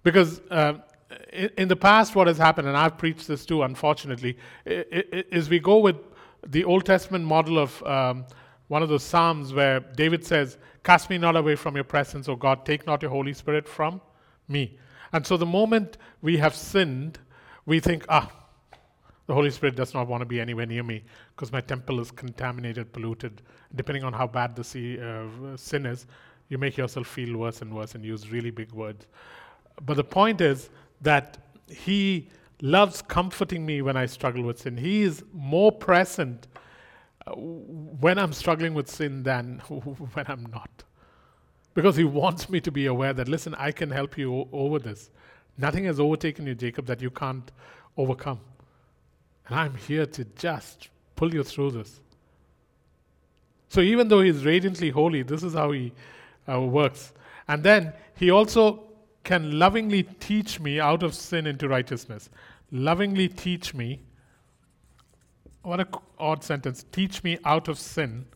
Because 0.03 0.41
uh, 0.51 0.75
in, 1.57 1.69
the 1.69 1.77
past, 1.77 2.15
what 2.15 2.27
has 2.27 2.39
happened, 2.39 2.69
and 2.69 2.77
I've 2.77 2.99
preached 2.99 3.29
this 3.29 3.45
too, 3.45 3.63
unfortunately, 3.63 4.39
is 4.65 5.49
we 5.49 5.59
go 5.59 5.79
with 5.79 5.97
the 6.47 6.65
Old 6.65 6.85
Testament 6.85 7.25
model 7.25 7.59
of 7.59 7.83
um, 7.85 8.25
one 8.69 8.83
of 8.83 8.89
those 8.89 9.03
Psalms 9.03 9.53
where 9.53 9.81
David 9.81 10.25
says, 10.25 10.59
Cast 10.83 11.11
me 11.11 11.19
not 11.19 11.37
away 11.37 11.55
from 11.55 11.75
your 11.77 11.85
presence, 11.85 12.29
O 12.29 12.35
God, 12.35 12.67
take 12.67 12.87
not 12.87 13.03
your 13.03 13.11
Holy 13.11 13.33
Spirit 13.33 13.69
from 13.69 14.01
me. 14.49 14.79
And 15.13 15.25
so 15.27 15.37
the 15.37 15.47
moment 15.47 15.99
we 16.23 16.39
have 16.39 16.57
sinned, 16.57 17.19
we 17.67 17.79
think, 17.79 18.05
ah, 18.09 18.31
the 19.33 19.37
Holy 19.37 19.51
Spirit 19.51 19.77
does 19.77 19.95
not 19.95 20.09
want 20.09 20.21
to 20.21 20.27
be 20.27 20.43
anywhere 20.43 20.67
near 20.67 20.83
me 20.83 21.03
because 21.35 21.51
my 21.51 21.63
temple 21.63 22.01
is 22.01 22.11
contaminated, 22.11 22.93
polluted. 22.93 23.41
Depending 23.75 24.05
on 24.05 24.13
how 24.13 24.27
bad 24.27 24.55
the 24.55 24.63
uh, 25.01 25.57
sin 25.57 25.87
is, 25.87 26.05
you 26.51 26.59
make 26.59 26.77
yourself 26.77 27.07
feel 27.07 27.39
worse 27.39 27.63
and 27.63 27.75
worse 27.75 27.95
and 27.95 28.05
use 28.05 28.31
really 28.31 28.51
big 28.51 28.71
words. 28.73 29.07
But 29.87 29.97
the 29.97 30.05
point 30.05 30.43
is 30.43 30.69
that 31.01 31.39
He 31.71 32.29
loves 32.61 33.01
comforting 33.01 33.65
me 33.65 33.81
when 33.81 33.97
I 33.97 34.05
struggle 34.05 34.43
with 34.43 34.59
sin. 34.59 34.77
He 34.77 35.01
is 35.01 35.25
more 35.33 35.73
present 35.73 36.47
uh, 37.27 37.33
when 37.33 38.19
I'm 38.19 38.35
struggling 38.35 38.75
with 38.75 38.91
sin 38.91 39.23
than 39.23 39.61
when 40.13 40.27
I'm 40.29 40.45
not. 40.53 40.85
Because 41.73 41.97
He 41.97 42.05
wants 42.05 42.51
me 42.51 42.61
to 42.61 42.71
be 42.71 42.85
aware 42.85 43.15
that, 43.15 43.29
listen, 43.29 43.55
I 43.55 43.73
can 43.73 43.91
help 43.91 44.19
you 44.19 44.31
o- 44.35 44.49
over 44.53 44.79
this. 44.79 45.11
Nothing 45.57 45.87
has 45.87 45.99
overtaken 45.99 46.47
you, 46.47 46.55
Jacob, 46.55 46.85
that 46.85 47.01
you 47.01 47.11
can't 47.11 47.51
overcome. 47.97 48.41
And 49.49 49.59
I'm 49.59 49.75
here 49.75 50.07
to 50.07 50.25
just 50.37 50.89
pull 51.17 51.35
you 51.35 51.43
through 51.43 51.73
this. 51.73 52.01
So 53.69 53.81
even 53.81 54.09
though 54.09 54.21
He's 54.21 54.45
radiantly 54.45 54.91
holy, 54.91 55.23
this 55.23 55.43
is 55.43 55.55
how 55.55 55.73
He 55.73 55.93
uh, 56.49 56.61
works. 56.61 57.13
And 57.49 57.63
then 57.63 57.93
He 58.17 58.31
also 58.31 58.85
can 59.25 59.59
lovingly 59.59 60.03
teach 60.03 60.61
me 60.61 60.81
out 60.81 61.03
of 61.03 61.15
sin 61.15 61.47
into 61.47 61.69
righteousness. 61.69 62.29
Lovingly 62.71 63.29
teach 63.29 63.75
me. 63.75 64.01
What 65.63 65.81
a 65.81 65.89
odd 66.19 66.43
sentence. 66.43 66.85
Teach 66.93 67.23
me 67.23 67.39
out 67.45 67.69
of 67.69 67.79
sin 67.79 68.27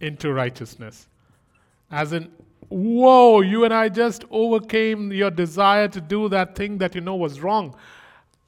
into 0.00 0.32
righteousness. 0.32 1.08
As 1.90 2.12
in, 2.12 2.30
whoa, 2.68 3.40
you 3.40 3.64
and 3.64 3.74
I 3.74 3.88
just 3.88 4.24
overcame 4.30 5.12
your 5.12 5.30
desire 5.30 5.88
to 5.88 6.00
do 6.00 6.28
that 6.28 6.54
thing 6.54 6.78
that 6.78 6.94
you 6.94 7.00
know 7.00 7.16
was 7.16 7.40
wrong. 7.40 7.74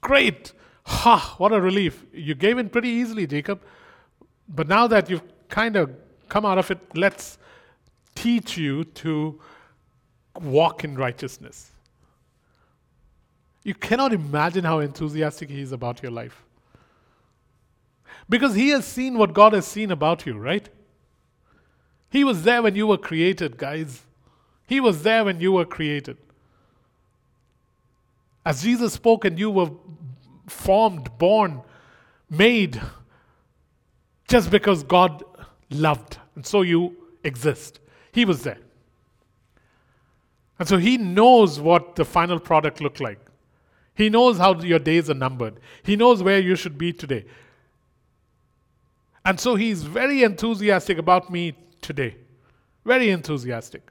Great. 0.01 0.53
Ha, 0.91 1.35
what 1.37 1.51
a 1.51 1.59
relief. 1.59 2.05
You 2.13 2.35
gave 2.35 2.57
in 2.57 2.69
pretty 2.69 2.89
easily, 2.89 3.25
Jacob. 3.25 3.61
But 4.47 4.67
now 4.67 4.87
that 4.87 5.09
you've 5.09 5.23
kind 5.47 5.75
of 5.75 5.89
come 6.29 6.45
out 6.45 6.57
of 6.57 6.69
it, 6.69 6.79
let's 6.93 7.37
teach 8.13 8.57
you 8.57 8.83
to 8.83 9.39
walk 10.39 10.83
in 10.83 10.95
righteousness. 10.95 11.71
You 13.63 13.73
cannot 13.73 14.11
imagine 14.13 14.63
how 14.63 14.79
enthusiastic 14.79 15.49
he 15.49 15.61
is 15.61 15.71
about 15.71 16.03
your 16.03 16.11
life. 16.11 16.43
Because 18.29 18.53
he 18.53 18.69
has 18.69 18.85
seen 18.85 19.17
what 19.17 19.33
God 19.33 19.53
has 19.53 19.65
seen 19.65 19.91
about 19.91 20.25
you, 20.25 20.37
right? 20.37 20.67
He 22.09 22.23
was 22.23 22.43
there 22.43 22.61
when 22.61 22.75
you 22.75 22.85
were 22.85 22.97
created, 22.97 23.57
guys. 23.57 24.03
He 24.67 24.79
was 24.79 25.03
there 25.03 25.23
when 25.23 25.39
you 25.39 25.53
were 25.53 25.65
created. 25.65 26.17
As 28.45 28.63
Jesus 28.63 28.93
spoke 28.93 29.25
and 29.25 29.39
you 29.39 29.49
were 29.49 29.71
formed, 30.51 31.17
born, 31.17 31.61
made, 32.29 32.81
just 34.27 34.51
because 34.51 34.83
God 34.83 35.23
loved. 35.69 36.17
And 36.35 36.45
so 36.45 36.61
you 36.61 36.95
exist. 37.23 37.79
He 38.11 38.25
was 38.25 38.43
there. 38.43 38.59
And 40.59 40.67
so 40.67 40.77
he 40.77 40.97
knows 40.97 41.59
what 41.59 41.95
the 41.95 42.05
final 42.05 42.39
product 42.39 42.81
looked 42.81 42.99
like. 42.99 43.19
He 43.95 44.09
knows 44.09 44.37
how 44.37 44.59
your 44.61 44.79
days 44.79 45.09
are 45.09 45.15
numbered. 45.15 45.59
He 45.83 45.95
knows 45.95 46.23
where 46.23 46.39
you 46.39 46.55
should 46.55 46.77
be 46.77 46.93
today. 46.93 47.25
And 49.25 49.39
so 49.39 49.55
he's 49.55 49.83
very 49.83 50.23
enthusiastic 50.23 50.97
about 50.97 51.31
me 51.31 51.55
today. 51.81 52.15
Very 52.85 53.09
enthusiastic. 53.09 53.90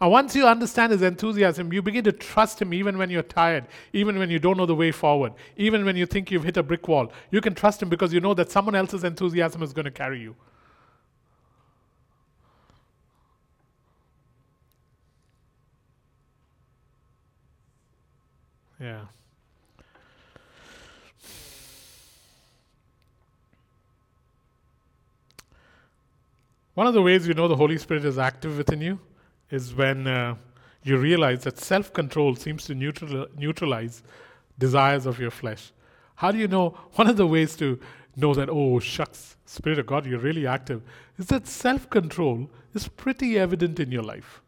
And 0.00 0.10
once 0.10 0.36
you 0.36 0.46
understand 0.46 0.92
his 0.92 1.02
enthusiasm, 1.02 1.72
you 1.72 1.80
begin 1.80 2.04
to 2.04 2.12
trust 2.12 2.60
him 2.60 2.74
even 2.74 2.98
when 2.98 3.08
you're 3.08 3.22
tired, 3.22 3.66
even 3.92 4.18
when 4.18 4.28
you 4.30 4.38
don't 4.38 4.58
know 4.58 4.66
the 4.66 4.74
way 4.74 4.92
forward, 4.92 5.32
even 5.56 5.84
when 5.84 5.96
you 5.96 6.04
think 6.04 6.30
you've 6.30 6.44
hit 6.44 6.56
a 6.58 6.62
brick 6.62 6.86
wall. 6.86 7.10
You 7.30 7.40
can 7.40 7.54
trust 7.54 7.82
him 7.82 7.88
because 7.88 8.12
you 8.12 8.20
know 8.20 8.34
that 8.34 8.50
someone 8.50 8.74
else's 8.74 9.04
enthusiasm 9.04 9.62
is 9.62 9.72
going 9.72 9.86
to 9.86 9.90
carry 9.90 10.20
you. 10.20 10.36
Yeah. 18.78 19.06
One 26.74 26.86
of 26.86 26.92
the 26.92 27.00
ways 27.00 27.26
you 27.26 27.32
know 27.32 27.48
the 27.48 27.56
Holy 27.56 27.78
Spirit 27.78 28.04
is 28.04 28.18
active 28.18 28.58
within 28.58 28.82
you 28.82 29.00
is 29.50 29.74
when 29.74 30.06
uh, 30.06 30.36
you 30.82 30.96
realize 30.96 31.44
that 31.44 31.58
self 31.58 31.92
control 31.92 32.36
seems 32.36 32.64
to 32.66 32.74
neutral- 32.74 33.26
neutralize 33.36 34.02
desires 34.58 35.06
of 35.06 35.18
your 35.18 35.30
flesh. 35.30 35.72
How 36.16 36.32
do 36.32 36.38
you 36.38 36.48
know? 36.48 36.70
One 36.94 37.08
of 37.08 37.16
the 37.16 37.26
ways 37.26 37.56
to 37.56 37.78
know 38.16 38.34
that, 38.34 38.48
oh, 38.50 38.78
shucks, 38.78 39.36
Spirit 39.44 39.78
of 39.78 39.86
God, 39.86 40.06
you're 40.06 40.18
really 40.18 40.46
active, 40.46 40.82
is 41.18 41.26
that 41.26 41.46
self 41.46 41.88
control 41.90 42.50
is 42.74 42.88
pretty 42.88 43.38
evident 43.38 43.78
in 43.78 43.92
your 43.92 44.02
life. 44.02 44.40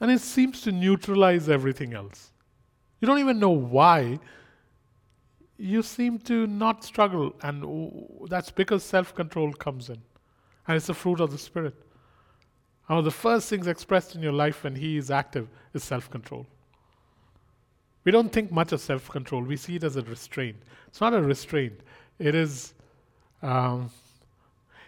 And 0.00 0.10
it 0.10 0.20
seems 0.20 0.62
to 0.62 0.72
neutralize 0.72 1.48
everything 1.48 1.92
else. 1.92 2.30
You 3.00 3.06
don't 3.06 3.18
even 3.18 3.38
know 3.38 3.50
why. 3.50 4.18
You 5.58 5.82
seem 5.82 6.18
to 6.20 6.46
not 6.46 6.84
struggle, 6.84 7.34
and 7.42 8.08
that's 8.30 8.50
because 8.50 8.82
self 8.82 9.14
control 9.14 9.52
comes 9.52 9.90
in. 9.90 10.00
And 10.66 10.76
it's 10.76 10.86
the 10.86 10.94
fruit 10.94 11.20
of 11.20 11.30
the 11.30 11.38
Spirit. 11.38 11.74
One 12.90 12.98
of 12.98 13.04
the 13.04 13.12
first 13.12 13.48
things 13.48 13.68
expressed 13.68 14.16
in 14.16 14.20
your 14.20 14.32
life 14.32 14.64
when 14.64 14.74
He 14.74 14.96
is 14.96 15.12
active 15.12 15.46
is 15.74 15.84
self 15.84 16.10
control. 16.10 16.44
We 18.02 18.10
don't 18.10 18.32
think 18.32 18.50
much 18.50 18.72
of 18.72 18.80
self 18.80 19.08
control, 19.08 19.42
we 19.42 19.56
see 19.56 19.76
it 19.76 19.84
as 19.84 19.94
a 19.94 20.02
restraint. 20.02 20.56
It's 20.88 21.00
not 21.00 21.14
a 21.14 21.22
restraint, 21.22 21.82
it 22.18 22.34
is. 22.34 22.74
Um, 23.42 23.90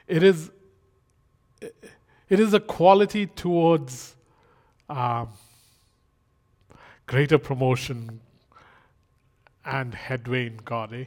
it 0.09 0.25
is 0.25 0.51
it 1.61 2.41
is 2.41 2.55
a 2.55 2.59
quality 2.59 3.27
towards 3.27 4.17
um, 4.89 5.29
greater 7.07 7.39
promotion 7.39 8.19
and 9.65 9.95
headway 9.95 10.49
in 10.49 10.57
God. 10.57 10.93
Eh? 10.93 11.05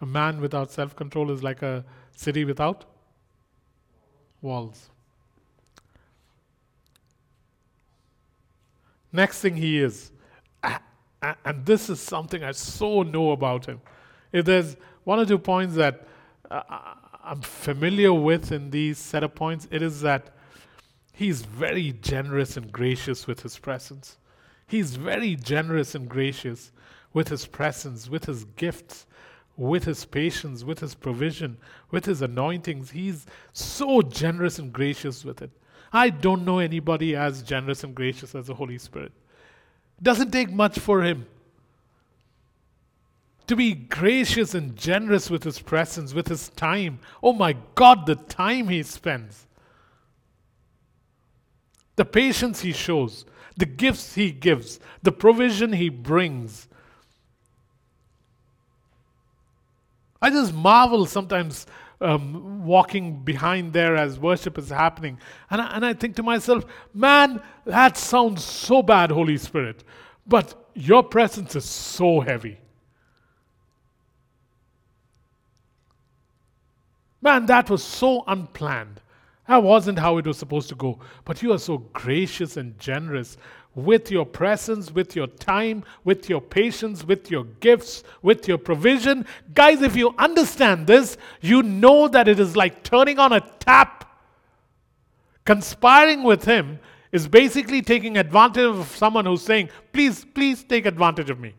A 0.00 0.06
man 0.06 0.40
without 0.40 0.72
self 0.72 0.96
control 0.96 1.30
is 1.30 1.44
like 1.44 1.62
a 1.62 1.84
city 2.16 2.44
without 2.44 2.86
walls. 4.42 4.90
Next 9.12 9.40
thing 9.40 9.56
he 9.56 9.78
is, 9.78 10.12
and 11.22 11.64
this 11.64 11.88
is 11.88 12.00
something 12.00 12.44
I 12.44 12.52
so 12.52 13.02
know 13.02 13.32
about 13.32 13.66
him. 13.66 13.80
If 14.32 14.44
there's 14.44 14.76
one 15.04 15.18
or 15.18 15.24
two 15.24 15.38
points 15.38 15.74
that 15.76 16.06
uh, 16.50 16.62
I'm 17.24 17.40
familiar 17.40 18.12
with 18.12 18.52
in 18.52 18.70
these 18.70 18.98
set 18.98 19.22
of 19.22 19.34
points, 19.34 19.66
it 19.70 19.82
is 19.82 20.00
that 20.02 20.34
He's 21.18 21.42
very 21.42 21.94
generous 22.00 22.56
and 22.56 22.70
gracious 22.70 23.26
with 23.26 23.40
His 23.42 23.58
presence. 23.58 24.18
He's 24.68 24.94
very 24.94 25.34
generous 25.34 25.96
and 25.96 26.08
gracious 26.08 26.70
with 27.12 27.26
His 27.26 27.44
presence, 27.44 28.08
with 28.08 28.26
His 28.26 28.44
gifts, 28.44 29.04
with 29.56 29.82
His 29.82 30.04
patience, 30.04 30.62
with 30.62 30.78
His 30.78 30.94
provision, 30.94 31.56
with 31.90 32.04
His 32.04 32.22
anointings. 32.22 32.92
He's 32.92 33.26
so 33.52 34.00
generous 34.00 34.60
and 34.60 34.72
gracious 34.72 35.24
with 35.24 35.42
it. 35.42 35.50
I 35.92 36.10
don't 36.10 36.44
know 36.44 36.58
anybody 36.58 37.16
as 37.16 37.42
generous 37.42 37.84
and 37.84 37.94
gracious 37.94 38.34
as 38.34 38.46
the 38.46 38.54
Holy 38.54 38.78
Spirit. 38.78 39.12
It 39.98 40.04
doesn't 40.04 40.30
take 40.30 40.50
much 40.50 40.78
for 40.78 41.02
Him 41.02 41.26
to 43.46 43.56
be 43.56 43.74
gracious 43.74 44.54
and 44.54 44.76
generous 44.76 45.30
with 45.30 45.44
His 45.44 45.60
presence, 45.60 46.12
with 46.12 46.28
His 46.28 46.50
time. 46.50 47.00
Oh 47.22 47.32
my 47.32 47.56
God, 47.74 48.06
the 48.06 48.16
time 48.16 48.68
He 48.68 48.82
spends 48.82 49.46
the 51.98 52.04
patience 52.04 52.60
he 52.60 52.72
shows, 52.72 53.24
the 53.56 53.66
gifts 53.66 54.14
he 54.14 54.30
gives, 54.30 54.78
the 55.02 55.10
provision 55.10 55.72
he 55.72 55.88
brings. 55.88 56.68
I 60.22 60.30
just 60.30 60.54
marvel 60.54 61.06
sometimes 61.06 61.66
um, 62.00 62.64
walking 62.64 63.22
behind 63.22 63.72
there 63.72 63.96
as 63.96 64.18
worship 64.18 64.58
is 64.58 64.70
happening. 64.70 65.18
And 65.50 65.60
I, 65.60 65.74
and 65.74 65.86
I 65.86 65.94
think 65.94 66.16
to 66.16 66.22
myself, 66.22 66.64
man, 66.94 67.42
that 67.64 67.96
sounds 67.96 68.44
so 68.44 68.82
bad, 68.82 69.10
Holy 69.10 69.36
Spirit. 69.36 69.84
But 70.26 70.54
your 70.74 71.02
presence 71.02 71.56
is 71.56 71.64
so 71.64 72.20
heavy. 72.20 72.58
Man, 77.20 77.46
that 77.46 77.68
was 77.68 77.82
so 77.82 78.22
unplanned. 78.26 79.00
That 79.48 79.62
wasn't 79.62 79.98
how 79.98 80.18
it 80.18 80.26
was 80.26 80.38
supposed 80.38 80.68
to 80.68 80.74
go. 80.74 81.00
But 81.24 81.42
you 81.42 81.52
are 81.52 81.58
so 81.58 81.78
gracious 81.78 82.56
and 82.56 82.78
generous 82.78 83.36
with 83.84 84.10
your 84.10 84.26
presence, 84.26 84.90
with 84.90 85.14
your 85.14 85.28
time, 85.28 85.84
with 86.04 86.28
your 86.28 86.40
patience, 86.40 87.04
with 87.04 87.30
your 87.30 87.44
gifts, 87.44 88.02
with 88.22 88.48
your 88.48 88.58
provision. 88.58 89.24
Guys, 89.54 89.82
if 89.82 89.94
you 89.94 90.14
understand 90.18 90.86
this, 90.86 91.16
you 91.40 91.62
know 91.62 92.08
that 92.08 92.26
it 92.26 92.40
is 92.40 92.56
like 92.56 92.82
turning 92.82 93.18
on 93.18 93.32
a 93.32 93.40
tap. 93.60 94.04
Conspiring 95.44 96.24
with 96.24 96.44
Him 96.44 96.80
is 97.12 97.28
basically 97.28 97.80
taking 97.80 98.18
advantage 98.18 98.64
of 98.64 98.88
someone 98.96 99.24
who's 99.24 99.42
saying, 99.42 99.70
Please, 99.92 100.24
please 100.24 100.64
take 100.64 100.84
advantage 100.84 101.30
of 101.30 101.38
me. 101.38 101.54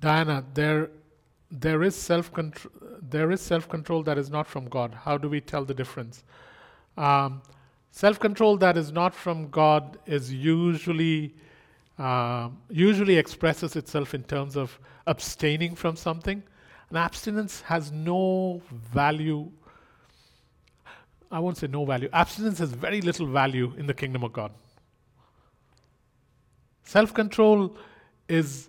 Diana, 0.00 0.44
there, 0.52 0.90
there 1.60 1.82
is 1.84 1.94
self 1.94 2.32
control. 2.32 2.72
There 3.00 3.30
is 3.30 3.40
self 3.40 3.68
control 3.68 4.02
that 4.02 4.18
is 4.18 4.28
not 4.28 4.46
from 4.46 4.68
God. 4.68 4.94
How 4.94 5.16
do 5.16 5.28
we 5.28 5.40
tell 5.40 5.64
the 5.64 5.74
difference? 5.74 6.24
Um, 6.96 7.42
self 7.90 8.18
control 8.18 8.56
that 8.56 8.76
is 8.76 8.90
not 8.90 9.14
from 9.14 9.50
God 9.50 9.98
is 10.06 10.32
usually 10.32 11.34
uh, 11.98 12.48
usually 12.70 13.16
expresses 13.18 13.76
itself 13.76 14.14
in 14.14 14.24
terms 14.24 14.56
of 14.56 14.78
abstaining 15.06 15.76
from 15.76 15.94
something. 15.94 16.42
And 16.88 16.98
abstinence 16.98 17.60
has 17.62 17.92
no 17.92 18.60
value. 18.72 19.50
I 21.30 21.38
won't 21.38 21.56
say 21.56 21.68
no 21.68 21.84
value. 21.84 22.08
Abstinence 22.12 22.58
has 22.58 22.72
very 22.72 23.00
little 23.00 23.26
value 23.26 23.72
in 23.78 23.86
the 23.86 23.94
kingdom 23.94 24.24
of 24.24 24.32
God. 24.32 24.50
Self 26.82 27.14
control 27.14 27.76
is 28.28 28.68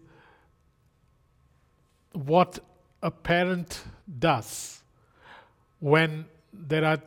what 2.14 2.60
a 3.02 3.12
parent 3.12 3.84
does 4.20 4.84
when 5.80 6.26
there 6.54 6.86
are 6.86 7.00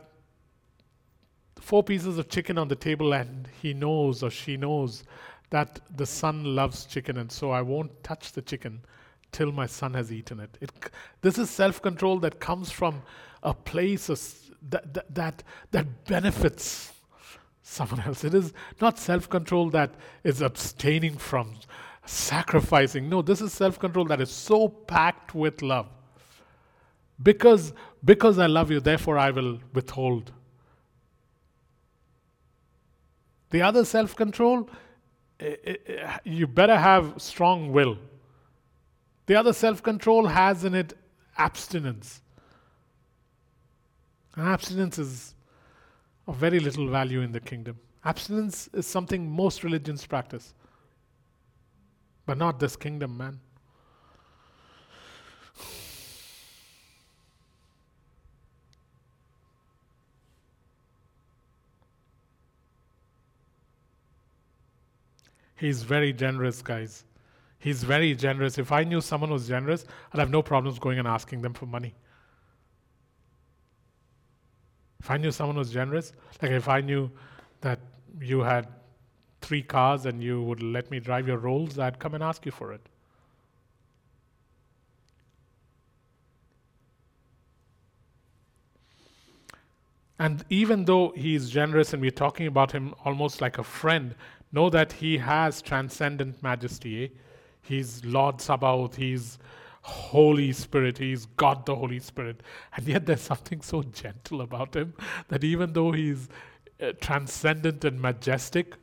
four 1.60 1.82
pieces 1.82 2.18
of 2.18 2.28
chicken 2.28 2.56
on 2.58 2.68
the 2.68 2.76
table 2.76 3.12
and 3.12 3.48
he 3.60 3.74
knows 3.74 4.22
or 4.22 4.30
she 4.30 4.56
knows 4.56 5.04
that 5.50 5.80
the 5.96 6.06
son 6.06 6.54
loves 6.54 6.84
chicken 6.84 7.16
and 7.18 7.30
so 7.30 7.50
I 7.50 7.62
won't 7.62 8.02
touch 8.02 8.32
the 8.32 8.42
chicken 8.42 8.80
till 9.32 9.52
my 9.52 9.66
son 9.66 9.94
has 9.94 10.12
eaten 10.12 10.40
it. 10.40 10.56
it 10.60 10.70
this 11.20 11.38
is 11.38 11.50
self 11.50 11.82
control 11.82 12.18
that 12.20 12.40
comes 12.40 12.70
from 12.70 13.02
a 13.42 13.54
place 13.54 14.08
of, 14.08 14.20
that, 14.70 14.94
that, 14.94 15.14
that, 15.14 15.42
that 15.70 16.04
benefits 16.06 16.92
someone 17.62 18.00
else. 18.00 18.24
It 18.24 18.34
is 18.34 18.52
not 18.80 18.98
self 18.98 19.28
control 19.28 19.70
that 19.70 19.94
is 20.24 20.40
abstaining 20.40 21.16
from 21.16 21.54
sacrificing. 22.08 23.08
No, 23.08 23.22
this 23.22 23.40
is 23.40 23.52
self 23.52 23.78
control 23.78 24.04
that 24.06 24.20
is 24.20 24.30
so 24.30 24.68
packed 24.68 25.34
with 25.34 25.62
love. 25.62 25.86
Because, 27.22 27.72
because 28.04 28.38
I 28.38 28.46
love 28.46 28.70
you, 28.70 28.80
therefore 28.80 29.18
I 29.18 29.30
will 29.30 29.58
withhold. 29.74 30.32
The 33.50 33.62
other 33.62 33.84
self 33.84 34.14
control, 34.14 34.68
eh, 35.40 35.56
eh, 35.64 35.74
eh, 35.86 36.18
you 36.24 36.46
better 36.46 36.76
have 36.76 37.20
strong 37.20 37.72
will. 37.72 37.98
The 39.26 39.34
other 39.34 39.52
self 39.52 39.82
control 39.82 40.26
has 40.26 40.64
in 40.64 40.74
it 40.74 40.94
abstinence. 41.36 42.22
And 44.34 44.48
abstinence 44.48 44.98
is 44.98 45.34
of 46.26 46.36
very 46.36 46.60
little 46.60 46.88
value 46.88 47.20
in 47.20 47.32
the 47.32 47.40
kingdom. 47.40 47.78
Abstinence 48.04 48.68
is 48.72 48.86
something 48.86 49.28
most 49.28 49.64
religions 49.64 50.06
practice. 50.06 50.54
But 52.28 52.36
not 52.36 52.60
this 52.60 52.76
kingdom, 52.76 53.16
man. 53.16 53.40
He's 65.56 65.82
very 65.82 66.12
generous, 66.12 66.60
guys. 66.60 67.04
He's 67.58 67.82
very 67.82 68.14
generous. 68.14 68.58
If 68.58 68.72
I 68.72 68.84
knew 68.84 69.00
someone 69.00 69.30
was 69.30 69.48
generous, 69.48 69.86
I'd 70.12 70.20
have 70.20 70.28
no 70.28 70.42
problems 70.42 70.78
going 70.78 70.98
and 70.98 71.08
asking 71.08 71.40
them 71.40 71.54
for 71.54 71.64
money. 71.64 71.94
If 75.00 75.10
I 75.10 75.16
knew 75.16 75.30
someone 75.30 75.56
was 75.56 75.72
generous, 75.72 76.12
like 76.42 76.50
if 76.50 76.68
I 76.68 76.82
knew 76.82 77.10
that 77.62 77.80
you 78.20 78.40
had 78.40 78.68
three 79.48 79.62
cars 79.62 80.04
and 80.04 80.22
you 80.22 80.42
would 80.42 80.62
let 80.62 80.90
me 80.90 81.00
drive 81.00 81.26
your 81.26 81.38
Rolls, 81.38 81.78
I'd 81.78 81.98
come 81.98 82.14
and 82.14 82.22
ask 82.22 82.44
you 82.44 82.52
for 82.52 82.70
it. 82.70 82.82
And 90.18 90.44
even 90.50 90.84
though 90.84 91.14
he's 91.16 91.48
generous 91.48 91.94
and 91.94 92.02
we're 92.02 92.10
talking 92.10 92.46
about 92.46 92.72
him 92.72 92.94
almost 93.06 93.40
like 93.40 93.56
a 93.56 93.62
friend, 93.62 94.14
know 94.52 94.68
that 94.68 94.92
he 94.92 95.16
has 95.16 95.62
transcendent 95.62 96.42
majesty. 96.42 97.12
He's 97.62 98.04
Lord 98.04 98.42
Sabaoth, 98.42 98.96
he's 98.96 99.38
Holy 99.80 100.52
Spirit, 100.52 100.98
he's 100.98 101.24
God 101.24 101.64
the 101.64 101.76
Holy 101.76 102.00
Spirit. 102.00 102.42
And 102.76 102.86
yet 102.86 103.06
there's 103.06 103.22
something 103.22 103.62
so 103.62 103.82
gentle 103.82 104.42
about 104.42 104.76
him 104.76 104.92
that 105.28 105.42
even 105.42 105.72
though 105.72 105.92
he's 105.92 106.28
uh, 106.82 106.92
transcendent 107.00 107.84
and 107.84 107.98
majestic, 108.02 108.74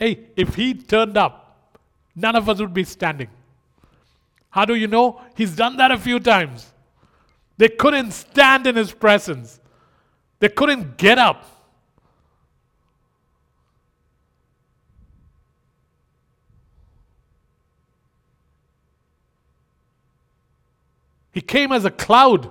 Hey, 0.00 0.18
if 0.34 0.54
he 0.54 0.72
turned 0.72 1.18
up, 1.18 1.76
none 2.16 2.34
of 2.34 2.48
us 2.48 2.58
would 2.58 2.72
be 2.72 2.84
standing. 2.84 3.28
How 4.48 4.64
do 4.64 4.74
you 4.74 4.86
know? 4.86 5.20
He's 5.36 5.54
done 5.54 5.76
that 5.76 5.90
a 5.90 5.98
few 5.98 6.18
times. 6.18 6.72
They 7.58 7.68
couldn't 7.68 8.12
stand 8.12 8.66
in 8.66 8.76
his 8.76 8.92
presence, 8.92 9.60
they 10.40 10.48
couldn't 10.48 10.96
get 10.96 11.18
up. 11.18 11.44
He 21.32 21.40
came 21.40 21.70
as 21.70 21.84
a 21.84 21.90
cloud. 21.90 22.50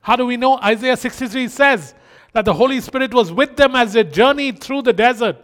How 0.00 0.14
do 0.14 0.26
we 0.26 0.36
know? 0.36 0.58
Isaiah 0.58 0.96
63 0.96 1.48
says, 1.48 1.94
that 2.32 2.44
the 2.44 2.54
Holy 2.54 2.80
Spirit 2.80 3.12
was 3.12 3.32
with 3.32 3.56
them 3.56 3.74
as 3.74 3.92
they 3.92 4.04
journeyed 4.04 4.60
through 4.60 4.82
the 4.82 4.92
desert. 4.92 5.36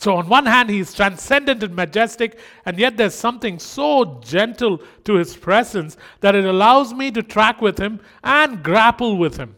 So, 0.00 0.16
on 0.16 0.28
one 0.28 0.46
hand, 0.46 0.70
he's 0.70 0.94
transcendent 0.94 1.62
and 1.62 1.76
majestic, 1.76 2.38
and 2.64 2.78
yet 2.78 2.96
there's 2.96 3.14
something 3.14 3.58
so 3.58 4.18
gentle 4.24 4.80
to 5.04 5.14
his 5.16 5.36
presence 5.36 5.98
that 6.20 6.34
it 6.34 6.46
allows 6.46 6.94
me 6.94 7.10
to 7.10 7.22
track 7.22 7.60
with 7.60 7.76
him 7.76 8.00
and 8.24 8.62
grapple 8.62 9.18
with 9.18 9.36
him. 9.36 9.54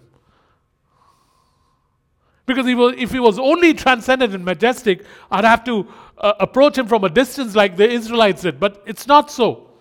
Because 2.45 2.67
if 2.67 3.13
he 3.13 3.21
was 3.21 3.39
only 3.39 3.73
transcendent 3.73 4.35
and 4.35 4.45
majestic, 4.45 5.05
I'd 5.31 5.45
have 5.45 5.63
to 5.65 5.87
uh, 6.19 6.33
approach 6.41 6.77
him 6.77 6.89
from 6.89 7.05
a 7.05 7.09
distance 7.09 7.55
like 7.55 7.77
the 7.77 7.89
Israelites 7.89 8.43
did, 8.43 8.59
but 8.59 8.83
it's 8.85 9.07
not 9.07 9.31
so. 9.31 9.72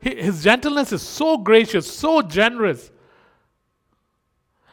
His 0.00 0.42
gentleness 0.42 0.92
is 0.92 1.02
so 1.02 1.38
gracious, 1.38 1.90
so 1.90 2.22
generous, 2.22 2.90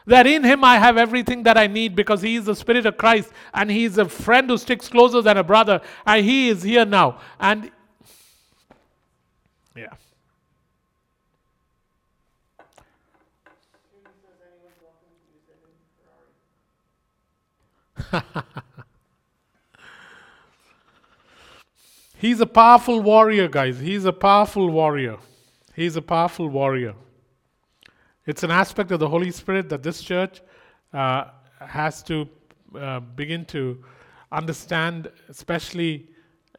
that 0.06 0.26
in 0.26 0.44
him 0.44 0.62
I 0.64 0.78
have 0.78 0.96
everything 0.98 1.44
that 1.44 1.56
I 1.56 1.66
need 1.66 1.96
because 1.96 2.20
he 2.22 2.36
is 2.36 2.44
the 2.44 2.54
Spirit 2.54 2.84
of 2.86 2.96
Christ 2.96 3.30
and 3.54 3.70
he 3.70 3.84
is 3.84 3.96
a 3.96 4.08
friend 4.08 4.50
who 4.50 4.58
sticks 4.58 4.88
closer 4.88 5.22
than 5.22 5.36
a 5.38 5.44
brother, 5.44 5.80
and 6.04 6.24
he 6.24 6.48
is 6.48 6.62
here 6.62 6.84
now. 6.84 7.20
And 7.40 7.70
yeah. 9.74 9.94
He's 22.24 22.40
a 22.40 22.46
powerful 22.46 23.02
warrior, 23.02 23.48
guys. 23.48 23.78
He's 23.78 24.06
a 24.06 24.12
powerful 24.12 24.70
warrior. 24.70 25.18
He's 25.76 25.96
a 25.96 26.00
powerful 26.00 26.48
warrior. 26.48 26.94
It's 28.24 28.42
an 28.42 28.50
aspect 28.50 28.90
of 28.92 29.00
the 29.00 29.10
Holy 29.10 29.30
Spirit 29.30 29.68
that 29.68 29.82
this 29.82 30.00
church 30.00 30.40
uh, 30.94 31.26
has 31.60 32.02
to 32.04 32.26
uh, 32.80 33.00
begin 33.00 33.44
to 33.56 33.84
understand, 34.32 35.10
especially 35.28 36.08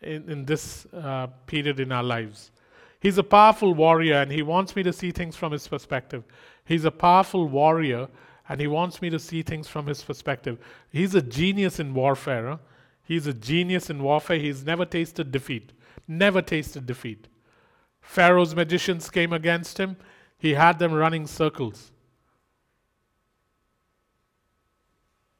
in, 0.03 0.29
in 0.29 0.45
this 0.45 0.85
uh, 0.93 1.25
period 1.47 1.79
in 1.79 1.91
our 1.91 2.03
lives. 2.03 2.51
He's 2.99 3.17
a 3.17 3.23
powerful 3.23 3.73
warrior 3.73 4.17
and 4.17 4.31
he 4.31 4.43
wants 4.43 4.75
me 4.75 4.83
to 4.83 4.93
see 4.93 5.09
things 5.09 5.35
from 5.35 5.51
his 5.51 5.67
perspective. 5.67 6.25
He's 6.65 6.85
a 6.85 6.91
powerful 6.91 7.47
warrior 7.47 8.07
and 8.49 8.61
he 8.61 8.67
wants 8.67 9.01
me 9.01 9.09
to 9.09 9.17
see 9.17 9.41
things 9.41 9.67
from 9.67 9.87
his 9.87 10.03
perspective. 10.03 10.59
He's 10.91 11.15
a 11.15 11.23
genius 11.23 11.79
in 11.79 11.95
warfare. 11.95 12.49
Huh? 12.49 12.57
He's 13.05 13.27
a 13.27 13.33
genius 13.33 13.89
in 13.89 14.01
warfare. 14.01 14.39
He's 14.39 14.65
never 14.65 14.85
tasted 14.85 15.31
defeat. 15.31 15.71
Never 16.07 16.41
tasted 16.41 16.85
defeat. 16.85 17.27
Pharaoh's 18.01 18.55
magicians 18.55 19.09
came 19.09 19.33
against 19.33 19.79
him, 19.79 19.97
he 20.37 20.53
had 20.53 20.77
them 20.77 20.93
running 20.93 21.25
circles. 21.25 21.91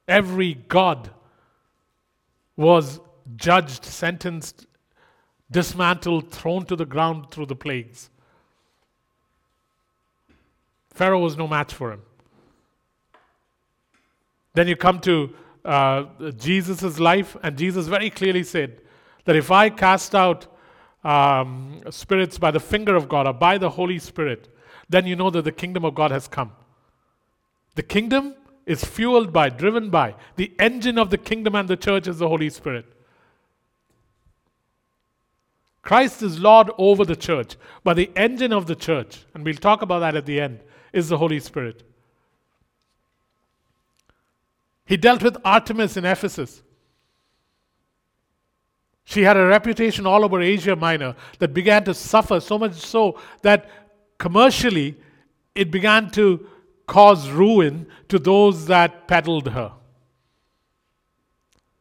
Every 0.08 0.56
god 0.56 1.12
was 2.56 3.00
judged, 3.36 3.86
sentenced, 3.86 4.66
dismantled, 5.50 6.32
thrown 6.32 6.66
to 6.66 6.76
the 6.76 6.86
ground 6.86 7.30
through 7.30 7.46
the 7.46 7.56
plagues. 7.56 8.10
Pharaoh 10.92 11.20
was 11.20 11.38
no 11.38 11.48
match 11.48 11.74
for 11.74 11.92
him. 11.92 12.02
Then 14.54 14.68
you 14.68 14.76
come 14.76 15.00
to 15.02 15.34
uh, 15.66 16.32
Jesus' 16.38 17.00
life, 17.00 17.36
and 17.44 17.58
Jesus 17.58 17.88
very 17.88 18.10
clearly 18.10 18.44
said 18.44 18.82
that 19.26 19.36
if 19.36 19.52
I 19.52 19.70
cast 19.70 20.14
out 20.14 20.48
um, 21.04 21.82
spirits 21.90 22.38
by 22.38 22.52
the 22.52 22.60
finger 22.60 22.96
of 22.96 23.10
God 23.10 23.28
or 23.28 23.34
by 23.34 23.58
the 23.58 23.70
Holy 23.70 24.00
Spirit, 24.00 24.50
then 24.90 25.08
you 25.08 25.16
know 25.16 25.30
that 25.30 25.44
the 25.44 25.52
kingdom 25.52 25.84
of 25.84 25.96
God 25.96 26.12
has 26.12 26.28
come. 26.28 26.52
The 27.76 27.84
kingdom 27.84 28.36
is 28.66 28.84
fueled 28.84 29.32
by, 29.34 29.50
driven 29.50 29.90
by, 29.90 30.16
the 30.36 30.52
engine 30.60 30.98
of 30.98 31.10
the 31.10 31.18
kingdom 31.18 31.56
and 31.56 31.68
the 31.68 31.78
church 31.78 32.08
is 32.08 32.20
the 32.20 32.28
Holy 32.28 32.50
Spirit. 32.50 32.86
Christ 35.82 36.24
is 36.24 36.40
Lord 36.40 36.72
over 36.80 37.06
the 37.06 37.16
church, 37.16 37.58
but 37.84 37.96
the 37.96 38.12
engine 38.16 38.52
of 38.52 38.66
the 38.66 38.76
church, 38.76 39.26
and 39.34 39.46
we'll 39.46 39.56
talk 39.56 39.84
about 39.84 40.00
that 40.00 40.16
at 40.16 40.26
the 40.26 40.42
end, 40.42 40.62
is 40.94 41.10
the 41.10 41.18
Holy 41.18 41.40
Spirit. 41.40 41.84
He 44.86 44.98
dealt 44.98 45.24
with 45.24 45.38
Artemis 45.44 45.98
in 45.98 46.06
Ephesus. 46.06 46.62
She 49.04 49.24
had 49.24 49.38
a 49.38 49.46
reputation 49.46 50.06
all 50.06 50.24
over 50.24 50.42
Asia 50.42 50.76
Minor 50.76 51.16
that 51.40 51.54
began 51.54 51.84
to 51.86 51.94
suffer 51.94 52.40
so 52.40 52.58
much 52.58 52.74
so 52.74 53.20
that 53.44 53.70
commercially 54.18 54.98
it 55.54 55.72
began 55.72 56.10
to 56.12 56.48
cause 56.88 57.30
ruin 57.30 57.88
to 58.10 58.20
those 58.20 58.66
that 58.68 59.08
peddled 59.08 59.50
her. 59.50 59.74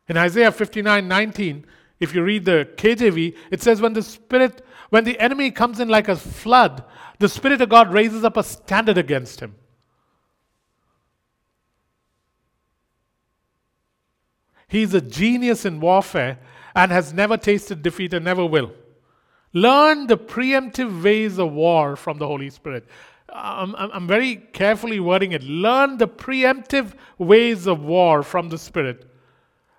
In 0.09 0.19
Isaiah 0.19 0.53
59 0.53 1.09
19, 1.09 1.67
if 2.01 2.15
you 2.15 2.23
read 2.23 2.45
the 2.45 2.69
KJV, 2.77 3.37
it 3.51 3.63
says, 3.63 3.81
When 3.81 3.95
the 3.95 4.03
Spirit, 4.03 4.63
when 4.91 5.05
the 5.05 5.19
enemy 5.19 5.51
comes 5.51 5.81
in 5.81 5.89
like 5.89 6.09
a 6.09 6.17
flood, 6.17 6.85
the 7.19 7.29
Spirit 7.29 7.63
of 7.63 7.71
God 7.71 7.93
raises 7.93 8.25
up 8.25 8.37
a 8.37 8.43
standard 8.43 8.99
against 8.99 9.41
him. 9.41 9.55
He's 14.75 14.93
a 14.93 15.01
genius 15.01 15.65
in 15.65 15.79
warfare 15.79 16.37
and 16.75 16.91
has 16.91 17.13
never 17.13 17.37
tasted 17.37 17.81
defeat 17.81 18.13
and 18.13 18.25
never 18.25 18.45
will. 18.45 18.73
Learn 19.53 20.09
the 20.09 20.19
preemptive 20.19 21.05
ways 21.05 21.39
of 21.39 21.53
war 21.53 21.95
from 21.95 22.19
the 22.19 22.27
Holy 22.27 22.51
Spirit. 22.51 22.85
I'm, 23.33 23.77
I'm 23.77 24.09
very 24.09 24.35
carefully 24.35 24.99
wording 24.99 25.31
it. 25.31 25.45
Learn 25.45 25.99
the 25.99 26.09
preemptive 26.09 26.93
ways 27.19 27.69
of 27.69 27.85
war 27.85 28.25
from 28.25 28.49
the 28.49 28.59
Spirit. 28.59 29.09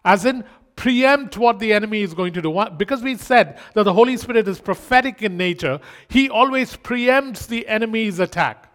As 0.06 0.24
in, 0.24 0.46
preempt 0.78 1.38
what 1.38 1.60
the 1.60 1.74
enemy 1.74 2.02
is 2.02 2.14
going 2.14 2.32
to 2.32 2.42
do. 2.42 2.66
Because 2.78 3.04
we 3.04 3.18
said 3.18 3.60
that 3.74 3.84
the 3.84 3.94
Holy 3.94 4.16
Spirit 4.16 4.48
is 4.48 4.62
prophetic 4.62 5.22
in 5.22 5.36
nature, 5.36 5.82
he 6.08 6.30
always 6.30 6.78
preempts 6.78 7.48
the 7.48 7.68
enemy's 7.68 8.20
attack. 8.20 8.72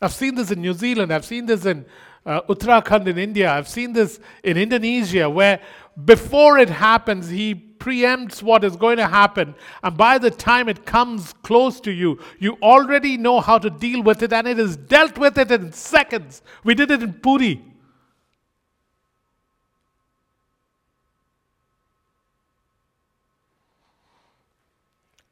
I've 0.00 0.14
seen 0.14 0.34
this 0.34 0.50
in 0.50 0.62
New 0.62 0.72
Zealand, 0.72 1.12
I've 1.12 1.26
seen 1.26 1.44
this 1.44 1.66
in 1.66 1.84
uh, 2.26 2.42
Uttarakhand 2.42 3.06
in 3.06 3.18
India, 3.18 3.50
I've 3.50 3.68
seen 3.68 3.92
this 3.92 4.18
in 4.42 4.56
Indonesia, 4.56 5.30
where 5.30 5.60
before 6.04 6.58
it 6.58 6.68
happens, 6.68 7.30
he 7.30 7.54
preempts 7.54 8.42
what 8.42 8.64
is 8.64 8.74
going 8.74 8.96
to 8.96 9.06
happen. 9.06 9.54
And 9.82 9.96
by 9.96 10.18
the 10.18 10.30
time 10.30 10.68
it 10.68 10.84
comes 10.84 11.32
close 11.44 11.80
to 11.82 11.92
you, 11.92 12.18
you 12.40 12.58
already 12.60 13.16
know 13.16 13.40
how 13.40 13.58
to 13.58 13.70
deal 13.70 14.02
with 14.02 14.22
it, 14.22 14.32
and 14.32 14.48
it 14.48 14.58
is 14.58 14.76
dealt 14.76 15.16
with 15.16 15.38
it 15.38 15.52
in 15.52 15.72
seconds. 15.72 16.42
We 16.64 16.74
did 16.74 16.90
it 16.90 17.02
in 17.02 17.12
Puri. 17.14 17.62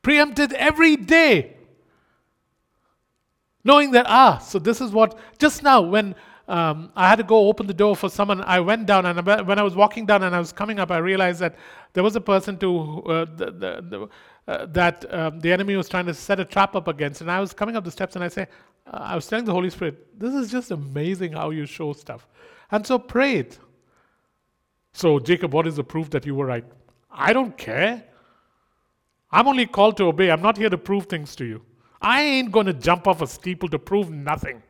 Preempted 0.02 0.52
every 0.52 0.96
day. 0.96 1.56
Knowing 3.64 3.92
that, 3.92 4.04
ah, 4.06 4.38
so 4.38 4.58
this 4.58 4.80
is 4.80 4.92
what, 4.92 5.18
just 5.38 5.62
now 5.62 5.80
when 5.80 6.14
um, 6.46 6.90
I 6.94 7.08
had 7.08 7.16
to 7.16 7.22
go 7.22 7.48
open 7.48 7.66
the 7.66 7.74
door 7.74 7.96
for 7.96 8.10
someone. 8.10 8.42
I 8.42 8.60
went 8.60 8.86
down, 8.86 9.06
and 9.06 9.26
when 9.46 9.58
I 9.58 9.62
was 9.62 9.74
walking 9.74 10.04
down 10.04 10.22
and 10.22 10.34
I 10.34 10.38
was 10.38 10.52
coming 10.52 10.78
up, 10.78 10.90
I 10.90 10.98
realized 10.98 11.40
that 11.40 11.56
there 11.94 12.02
was 12.02 12.16
a 12.16 12.20
person 12.20 12.58
to 12.58 13.02
uh, 13.04 13.24
the, 13.24 13.46
the, 13.46 13.84
the, 13.88 14.08
uh, 14.46 14.66
that 14.66 15.12
um, 15.12 15.40
the 15.40 15.50
enemy 15.50 15.74
was 15.76 15.88
trying 15.88 16.06
to 16.06 16.14
set 16.14 16.38
a 16.40 16.44
trap 16.44 16.76
up 16.76 16.86
against. 16.86 17.22
And 17.22 17.30
I 17.30 17.40
was 17.40 17.54
coming 17.54 17.76
up 17.76 17.84
the 17.84 17.90
steps, 17.90 18.14
and 18.14 18.24
I 18.24 18.28
say, 18.28 18.46
uh, 18.86 18.98
I 19.00 19.14
was 19.14 19.26
telling 19.26 19.46
the 19.46 19.52
Holy 19.52 19.70
Spirit, 19.70 20.18
"This 20.18 20.34
is 20.34 20.50
just 20.50 20.70
amazing 20.70 21.32
how 21.32 21.50
you 21.50 21.64
show 21.64 21.94
stuff." 21.94 22.28
And 22.70 22.86
so 22.86 22.98
prayed. 22.98 23.56
So 24.92 25.18
Jacob, 25.18 25.54
what 25.54 25.66
is 25.66 25.76
the 25.76 25.84
proof 25.84 26.10
that 26.10 26.26
you 26.26 26.34
were 26.34 26.46
right? 26.46 26.64
I 27.10 27.32
don't 27.32 27.56
care. 27.56 28.04
I'm 29.30 29.48
only 29.48 29.66
called 29.66 29.96
to 29.96 30.04
obey. 30.04 30.30
I'm 30.30 30.42
not 30.42 30.56
here 30.56 30.70
to 30.70 30.78
prove 30.78 31.06
things 31.06 31.34
to 31.36 31.44
you. 31.44 31.62
I 32.02 32.22
ain't 32.22 32.52
going 32.52 32.66
to 32.66 32.74
jump 32.74 33.08
off 33.08 33.22
a 33.22 33.26
steeple 33.26 33.68
to 33.70 33.78
prove 33.78 34.10
nothing. 34.10 34.62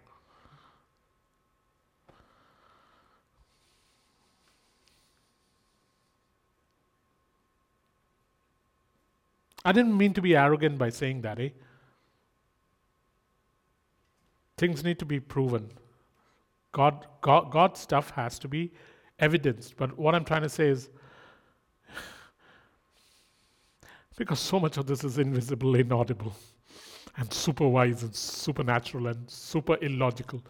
I 9.65 9.73
didn't 9.73 9.97
mean 9.97 10.13
to 10.15 10.23
be 10.23 10.37
arrogant 10.37 10.79
by 10.79 10.91
saying 10.91 11.23
that, 11.23 11.41
eh? 11.41 11.51
Things 14.57 14.85
need 14.85 14.99
to 14.99 15.05
be 15.05 15.21
proven. 15.21 15.71
God, 16.73 17.07
God, 17.21 17.51
God's 17.51 17.81
stuff 17.81 18.11
has 18.11 18.39
to 18.41 18.49
be 18.49 18.73
evidenced. 19.19 19.77
But 19.77 19.99
what 19.99 20.15
I'm 20.15 20.25
trying 20.25 20.43
to 20.43 20.49
say 20.49 20.69
is 20.69 20.91
because 24.17 24.41
so 24.41 24.61
much 24.61 24.77
of 24.77 24.87
this 24.87 25.05
is 25.05 25.19
invisible, 25.19 25.75
inaudible, 25.75 26.35
and 27.17 27.33
super 27.33 27.67
wise 27.67 28.03
and 28.03 28.15
supernatural 28.15 29.07
and 29.07 29.31
super 29.31 29.77
illogical. 29.83 30.43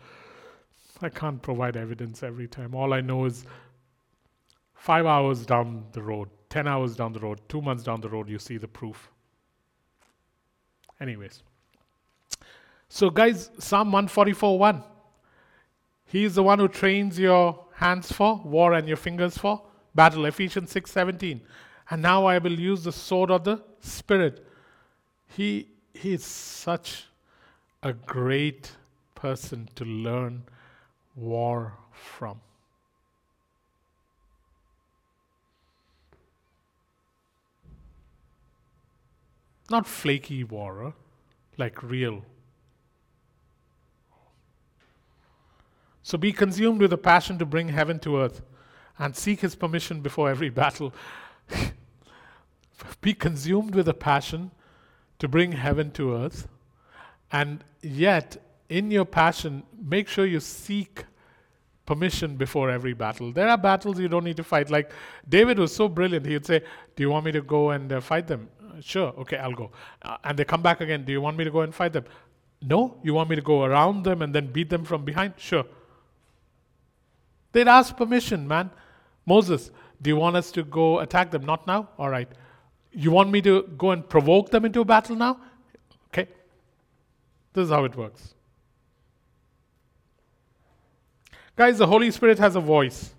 I 1.02 1.08
can't 1.08 1.42
provide 1.42 1.76
evidence 1.76 2.22
every 2.22 2.48
time. 2.48 2.74
All 2.74 2.94
I 2.94 3.00
know 3.00 3.26
is 3.26 3.44
five 4.74 5.06
hours 5.06 5.44
down 5.44 5.84
the 5.92 6.02
road, 6.02 6.28
10 6.54 6.68
hours 6.68 6.94
down 6.94 7.12
the 7.12 7.18
road, 7.18 7.40
two 7.48 7.60
months 7.60 7.82
down 7.82 8.00
the 8.00 8.08
road, 8.08 8.28
you 8.28 8.38
see 8.38 8.58
the 8.58 8.68
proof. 8.68 9.10
Anyways. 11.00 11.42
So, 12.88 13.10
guys, 13.10 13.50
Psalm 13.58 13.90
144 13.90 14.56
1. 14.56 14.84
He 16.06 16.22
is 16.22 16.36
the 16.36 16.44
one 16.44 16.60
who 16.60 16.68
trains 16.68 17.18
your 17.18 17.64
hands 17.74 18.12
for 18.12 18.40
war 18.44 18.74
and 18.74 18.86
your 18.86 18.96
fingers 18.96 19.36
for 19.36 19.62
battle. 19.96 20.26
Ephesians 20.26 20.70
6 20.70 20.92
17. 20.92 21.40
And 21.90 22.00
now 22.00 22.24
I 22.24 22.38
will 22.38 22.56
use 22.56 22.84
the 22.84 22.92
sword 22.92 23.32
of 23.32 23.42
the 23.42 23.60
Spirit. 23.80 24.46
He, 25.26 25.66
he 25.92 26.12
is 26.12 26.24
such 26.24 27.06
a 27.82 27.92
great 27.92 28.70
person 29.16 29.68
to 29.74 29.84
learn 29.84 30.44
war 31.16 31.72
from. 31.90 32.40
Not 39.70 39.86
flaky 39.86 40.44
war, 40.44 40.94
like 41.56 41.82
real. 41.82 42.24
So 46.02 46.18
be 46.18 46.32
consumed 46.32 46.80
with 46.80 46.92
a 46.92 46.98
passion 46.98 47.38
to 47.38 47.46
bring 47.46 47.68
heaven 47.68 47.98
to 48.00 48.18
earth 48.18 48.42
and 48.98 49.16
seek 49.16 49.40
his 49.40 49.54
permission 49.54 50.00
before 50.00 50.28
every 50.28 50.50
battle. 50.50 50.92
be 53.00 53.14
consumed 53.14 53.74
with 53.74 53.88
a 53.88 53.94
passion 53.94 54.50
to 55.18 55.28
bring 55.28 55.52
heaven 55.52 55.90
to 55.92 56.14
earth, 56.14 56.48
and 57.32 57.64
yet, 57.80 58.36
in 58.68 58.90
your 58.90 59.04
passion, 59.04 59.62
make 59.80 60.08
sure 60.08 60.26
you 60.26 60.40
seek 60.40 61.04
permission 61.86 62.36
before 62.36 62.70
every 62.70 62.92
battle. 62.92 63.32
There 63.32 63.48
are 63.48 63.58
battles 63.58 63.98
you 63.98 64.08
don't 64.08 64.24
need 64.24 64.36
to 64.36 64.44
fight. 64.44 64.70
Like 64.70 64.92
David 65.28 65.58
was 65.58 65.74
so 65.74 65.88
brilliant, 65.88 66.26
he 66.26 66.34
would 66.34 66.46
say, 66.46 66.60
Do 66.96 67.02
you 67.02 67.10
want 67.10 67.24
me 67.24 67.32
to 67.32 67.42
go 67.42 67.70
and 67.70 67.92
uh, 67.92 68.00
fight 68.00 68.26
them? 68.26 68.48
Sure, 68.80 69.12
okay, 69.18 69.36
I'll 69.36 69.52
go. 69.52 69.70
Uh, 70.02 70.16
and 70.24 70.38
they 70.38 70.44
come 70.44 70.62
back 70.62 70.80
again. 70.80 71.04
Do 71.04 71.12
you 71.12 71.20
want 71.20 71.36
me 71.36 71.44
to 71.44 71.50
go 71.50 71.60
and 71.60 71.74
fight 71.74 71.92
them? 71.92 72.04
No. 72.62 72.96
You 73.02 73.14
want 73.14 73.28
me 73.30 73.36
to 73.36 73.42
go 73.42 73.64
around 73.64 74.04
them 74.04 74.22
and 74.22 74.34
then 74.34 74.52
beat 74.52 74.70
them 74.70 74.84
from 74.84 75.04
behind? 75.04 75.34
Sure. 75.36 75.64
They'd 77.52 77.68
ask 77.68 77.96
permission, 77.96 78.48
man. 78.48 78.70
Moses, 79.26 79.70
do 80.00 80.10
you 80.10 80.16
want 80.16 80.36
us 80.36 80.50
to 80.52 80.64
go 80.64 81.00
attack 81.00 81.30
them? 81.30 81.44
Not 81.44 81.66
now? 81.66 81.88
All 81.98 82.08
right. 82.08 82.28
You 82.92 83.10
want 83.10 83.30
me 83.30 83.42
to 83.42 83.62
go 83.76 83.90
and 83.90 84.08
provoke 84.08 84.50
them 84.50 84.64
into 84.64 84.80
a 84.80 84.84
battle 84.84 85.16
now? 85.16 85.40
Okay. 86.08 86.28
This 87.52 87.64
is 87.64 87.70
how 87.70 87.84
it 87.84 87.96
works. 87.96 88.34
Guys, 91.56 91.78
the 91.78 91.86
Holy 91.86 92.10
Spirit 92.10 92.38
has 92.38 92.56
a 92.56 92.60
voice. 92.60 93.14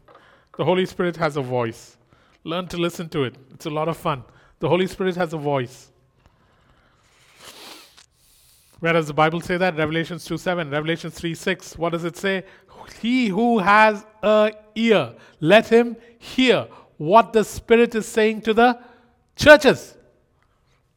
The 0.58 0.66
Holy 0.66 0.86
Spirit 0.86 1.16
has 1.18 1.38
a 1.38 1.42
voice. 1.42 1.98
Learn 2.44 2.68
to 2.68 2.78
listen 2.78 3.10
to 3.10 3.24
it. 3.24 3.36
It's 3.54 3.66
a 3.66 3.70
lot 3.70 3.88
of 3.88 3.98
fun. 3.98 4.24
The 4.66 4.70
Holy 4.70 4.88
Spirit 4.88 5.16
has 5.18 5.32
a 5.32 5.38
voice. 5.38 5.92
Where 8.80 8.94
does 8.94 9.06
the 9.06 9.14
Bible 9.14 9.40
say 9.40 9.58
that? 9.58 9.78
Revelations 9.78 10.26
2 10.26 10.40
7, 10.40 10.72
Revelations 10.72 11.14
3 11.14 11.36
6. 11.36 11.78
What 11.78 11.92
does 11.92 12.04
it 12.04 12.18
say? 12.18 12.46
He 13.00 13.28
who 13.28 13.60
has 13.60 14.04
a 14.24 14.54
ear, 14.74 15.14
let 15.40 15.68
him 15.68 15.96
hear 16.18 16.68
what 16.98 17.32
the 17.32 17.44
Spirit 17.44 17.94
is 17.94 18.08
saying 18.08 18.42
to 18.42 18.56
the 18.56 18.80
churches. 19.36 19.96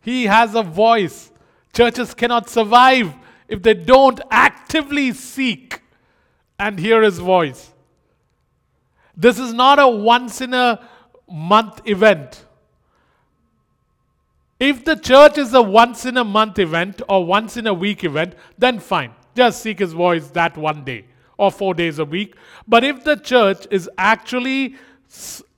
He 0.01 0.25
has 0.25 0.55
a 0.55 0.63
voice. 0.63 1.31
Churches 1.75 2.15
cannot 2.15 2.49
survive 2.49 3.13
if 3.49 3.63
they 3.63 3.75
don't 3.75 4.19
actively 4.31 5.13
seek 5.13 5.83
and 6.59 6.81
hear 6.81 7.03
his 7.03 7.19
voice. 7.19 7.71
This 9.15 9.39
is 9.39 9.53
not 9.53 9.79
a 9.79 9.87
once 9.87 10.41
in 10.41 10.55
a 10.55 10.89
month 11.29 11.83
event. 11.85 12.47
If 14.61 14.85
the 14.85 14.97
church 14.97 15.39
is 15.39 15.55
a 15.55 15.63
once 15.63 16.05
in 16.05 16.17
a 16.17 16.25
month 16.25 16.59
event 16.59 17.01
or 17.09 17.25
once 17.25 17.57
in 17.57 17.67
a 17.67 17.75
week 17.75 18.03
event, 18.03 18.35
then 18.57 18.81
fine. 18.81 19.13
Just 19.37 19.63
seek 19.63 19.79
his 19.79 19.93
voice 19.93 20.29
that 20.31 20.57
one 20.57 20.85
day 20.85 21.05
or 21.37 21.53
four 21.53 21.75
days 21.75 22.01
a 22.01 22.05
week. 22.05 22.35
But 22.67 22.83
if 22.83 23.05
the 23.05 23.17
church 23.17 23.67
is 23.71 23.89
actually 23.97 24.75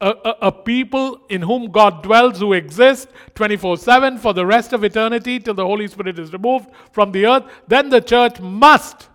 a, 0.01 0.11
a, 0.11 0.36
a, 0.42 0.53
people 0.53 1.22
in 1.28 1.42
whom 1.42 1.72
God 1.72 2.03
dwells, 2.03 2.38
who 2.38 2.53
exist 2.53 3.09
24 3.34 3.78
7 3.78 4.18
for 4.18 4.32
the 4.32 4.46
rest 4.46 4.72
of 4.72 4.84
eternity 4.84 5.40
till 5.40 5.55
the 5.55 5.64
Holy 5.64 5.88
Spirit 5.88 6.18
is 6.18 6.32
removed 6.32 6.68
from 6.92 7.11
the 7.11 7.26
earth, 7.26 7.44
then 7.66 7.88
the 7.88 8.01
church 8.01 8.38
must 8.38 9.09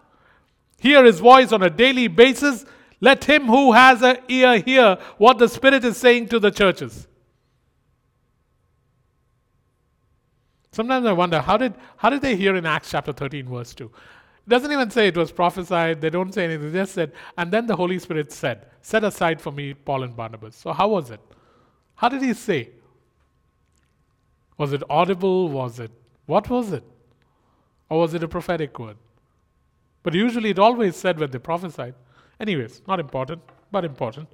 hear 0.79 1.05
his 1.05 1.19
voice 1.19 1.51
on 1.51 1.63
a 1.63 1.69
daily 1.69 2.07
basis. 2.07 2.65
Let 2.99 3.23
him 3.23 3.45
who 3.45 3.71
has 3.73 4.01
an 4.01 4.17
ear 4.27 4.57
hear 4.57 4.97
what 5.17 5.37
the 5.37 5.47
Spirit 5.47 5.85
is 5.85 5.95
saying 5.95 6.27
to 6.29 6.39
the 6.39 6.51
churches. 6.51 7.07
Sometimes 10.75 11.05
I 11.05 11.13
wonder 11.13 11.39
how 11.39 11.55
did, 11.55 11.73
how 11.95 12.09
did 12.09 12.21
they 12.21 12.35
hear 12.35 12.53
in 12.53 12.65
Acts 12.65 12.91
chapter 12.91 13.13
13, 13.13 13.47
verse 13.47 13.73
2? 13.73 13.85
It 13.85 14.49
doesn't 14.49 14.69
even 14.69 14.89
say 14.89 15.07
it 15.07 15.15
was 15.15 15.31
prophesied, 15.31 16.01
they 16.01 16.09
don't 16.09 16.33
say 16.33 16.43
anything, 16.43 16.73
they 16.73 16.79
just 16.79 16.93
said, 16.93 17.13
and 17.37 17.49
then 17.49 17.65
the 17.65 17.77
Holy 17.77 17.97
Spirit 17.97 18.33
said, 18.33 18.65
Set 18.81 19.05
aside 19.05 19.39
for 19.39 19.53
me 19.53 19.73
Paul 19.73 20.03
and 20.03 20.13
Barnabas. 20.17 20.57
So, 20.57 20.73
how 20.73 20.89
was 20.89 21.11
it? 21.11 21.21
How 21.95 22.09
did 22.09 22.21
he 22.21 22.33
say? 22.33 22.71
Was 24.57 24.73
it 24.73 24.83
audible? 24.89 25.47
Was 25.47 25.79
it, 25.79 25.91
what 26.25 26.49
was 26.49 26.73
it? 26.73 26.83
Or 27.87 28.01
was 28.01 28.13
it 28.13 28.21
a 28.23 28.27
prophetic 28.27 28.77
word? 28.77 28.97
But 30.03 30.13
usually 30.13 30.49
it 30.49 30.59
always 30.59 30.97
said 30.97 31.17
when 31.17 31.31
they 31.31 31.39
prophesied. 31.39 31.95
Anyways, 32.37 32.81
not 32.85 32.99
important, 32.99 33.41
but 33.71 33.85
important. 33.85 34.27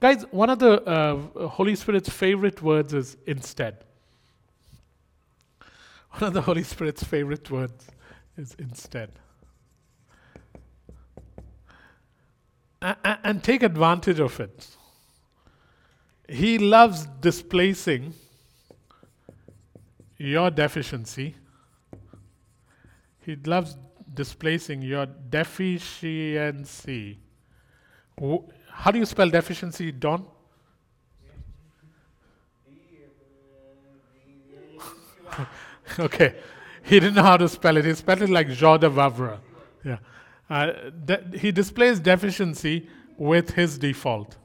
Guys, 0.00 0.24
one 0.32 0.50
of 0.50 0.58
the 0.58 0.82
uh, 0.82 1.46
Holy 1.46 1.76
Spirit's 1.76 2.08
favorite 2.08 2.60
words 2.60 2.92
is 2.92 3.16
instead. 3.26 3.84
One 6.10 6.24
of 6.24 6.34
the 6.34 6.42
Holy 6.42 6.62
Spirit's 6.62 7.04
favorite 7.04 7.50
words 7.50 7.88
is 8.36 8.54
instead. 8.58 9.10
and 12.80 13.42
take 13.42 13.64
advantage 13.64 14.20
of 14.20 14.38
it. 14.38 14.68
He 16.28 16.58
loves 16.58 17.06
displacing 17.20 18.14
your 20.16 20.50
deficiency. 20.50 21.34
He 23.20 23.36
loves 23.36 23.76
displacing 24.14 24.82
your 24.82 25.06
deficiency. 25.06 26.38
How 28.70 28.90
do 28.90 28.98
you 28.98 29.06
spell 29.06 29.30
deficiency, 29.30 29.92
Don? 29.92 30.26
okay. 35.98 36.34
He 36.82 37.00
didn't 37.00 37.14
know 37.14 37.22
how 37.22 37.36
to 37.36 37.48
spell 37.48 37.76
it. 37.76 37.84
He 37.84 37.94
spelled 37.94 38.22
it 38.22 38.30
like 38.30 38.48
Joie 38.48 38.78
de. 38.78 39.38
Yeah. 39.84 39.98
Uh, 40.48 40.90
de- 41.04 41.38
he 41.38 41.52
displays 41.52 42.00
deficiency 42.00 42.88
with 43.16 43.50
his 43.50 43.78
default. 43.78 44.36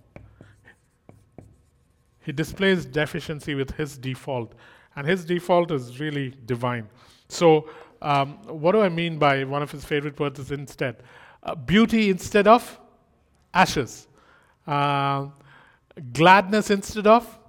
He 2.21 2.31
displays 2.31 2.85
deficiency 2.85 3.55
with 3.55 3.71
his 3.71 3.97
default. 3.97 4.53
And 4.95 5.07
his 5.07 5.25
default 5.25 5.71
is 5.71 5.99
really 5.99 6.33
divine. 6.45 6.89
So, 7.27 7.69
um, 8.01 8.37
what 8.47 8.73
do 8.73 8.81
I 8.81 8.89
mean 8.89 9.17
by 9.17 9.43
one 9.43 9.61
of 9.61 9.71
his 9.71 9.85
favorite 9.85 10.19
words 10.19 10.39
is 10.39 10.51
instead? 10.51 10.97
Uh, 11.41 11.55
beauty 11.55 12.09
instead 12.09 12.47
of 12.47 12.79
ashes. 13.53 14.07
Uh, 14.67 15.27
gladness 16.11 16.69
instead 16.69 17.07
of 17.07 17.39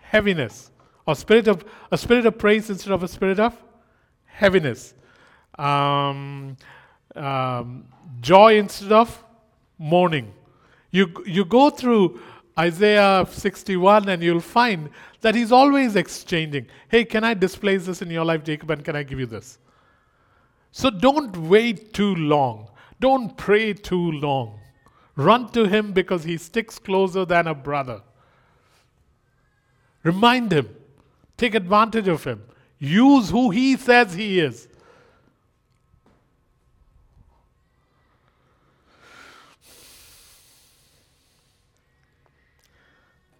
heaviness 0.00 0.70
or 1.06 1.14
spirit 1.14 1.48
of 1.48 1.64
a 1.90 1.98
spirit 1.98 2.26
of 2.26 2.38
praise 2.38 2.70
instead 2.70 2.92
of 2.92 3.02
a 3.02 3.08
spirit 3.08 3.40
of 3.40 3.56
heaviness, 4.24 4.94
um, 5.58 6.56
um, 7.14 7.84
joy 8.20 8.58
instead 8.58 8.92
of 8.92 9.24
mourning. 9.78 10.32
You 10.90 11.22
you 11.26 11.44
go 11.44 11.70
through 11.70 12.20
Isaiah 12.58 13.26
61 13.30 14.08
and 14.08 14.22
you'll 14.22 14.40
find 14.40 14.90
that 15.20 15.34
he's 15.34 15.52
always 15.52 15.96
exchanging. 15.96 16.66
Hey, 16.88 17.04
can 17.04 17.24
I 17.24 17.34
displace 17.34 17.86
this 17.86 18.02
in 18.02 18.10
your 18.10 18.24
life, 18.24 18.44
Jacob, 18.44 18.70
and 18.70 18.84
can 18.84 18.96
I 18.96 19.02
give 19.02 19.18
you 19.18 19.26
this? 19.26 19.58
So 20.72 20.90
don't 20.90 21.36
wait 21.36 21.92
too 21.92 22.14
long. 22.14 22.70
Don't 23.00 23.36
pray 23.36 23.72
too 23.72 24.12
long. 24.12 24.60
Run 25.16 25.50
to 25.52 25.64
him 25.64 25.92
because 25.92 26.24
he 26.24 26.36
sticks 26.36 26.78
closer 26.78 27.24
than 27.24 27.46
a 27.46 27.54
brother. 27.54 28.02
Remind 30.02 30.52
him 30.52 30.68
Take 31.40 31.54
advantage 31.54 32.06
of 32.06 32.22
him. 32.22 32.42
Use 32.78 33.30
who 33.30 33.48
he 33.48 33.74
says 33.74 34.12
he 34.12 34.40
is. 34.40 34.68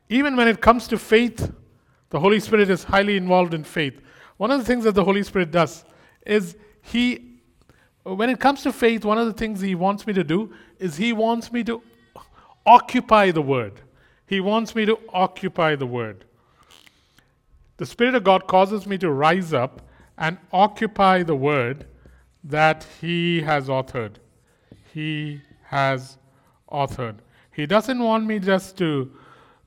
Even 0.08 0.34
when 0.34 0.48
it 0.48 0.62
comes 0.62 0.88
to 0.88 0.96
faith, 0.96 1.52
the 2.08 2.18
Holy 2.18 2.40
Spirit 2.40 2.70
is 2.70 2.84
highly 2.84 3.18
involved 3.18 3.52
in 3.52 3.64
faith. 3.64 4.00
One 4.38 4.50
of 4.50 4.60
the 4.60 4.64
things 4.64 4.84
that 4.84 4.94
the 4.94 5.04
Holy 5.04 5.22
Spirit 5.22 5.50
does 5.50 5.84
is 6.24 6.56
he, 6.80 7.34
when 8.04 8.30
it 8.30 8.40
comes 8.40 8.62
to 8.62 8.72
faith, 8.72 9.04
one 9.04 9.18
of 9.18 9.26
the 9.26 9.34
things 9.34 9.60
he 9.60 9.74
wants 9.74 10.06
me 10.06 10.14
to 10.14 10.24
do 10.24 10.54
is 10.78 10.96
he 10.96 11.12
wants 11.12 11.52
me 11.52 11.62
to 11.64 11.82
occupy 12.64 13.30
the 13.30 13.42
word. 13.42 13.82
He 14.26 14.40
wants 14.40 14.74
me 14.74 14.86
to 14.86 14.98
occupy 15.12 15.76
the 15.76 15.86
word. 15.86 16.24
The 17.80 17.86
Spirit 17.86 18.14
of 18.14 18.24
God 18.24 18.46
causes 18.46 18.86
me 18.86 18.98
to 18.98 19.10
rise 19.10 19.54
up 19.54 19.80
and 20.18 20.36
occupy 20.52 21.22
the 21.22 21.34
word 21.34 21.86
that 22.44 22.86
He 23.00 23.40
has 23.40 23.68
authored. 23.68 24.16
He 24.92 25.40
has 25.62 26.18
authored. 26.70 27.20
He 27.50 27.64
doesn't 27.64 27.98
want 27.98 28.26
me 28.26 28.38
just 28.38 28.76
to 28.76 29.10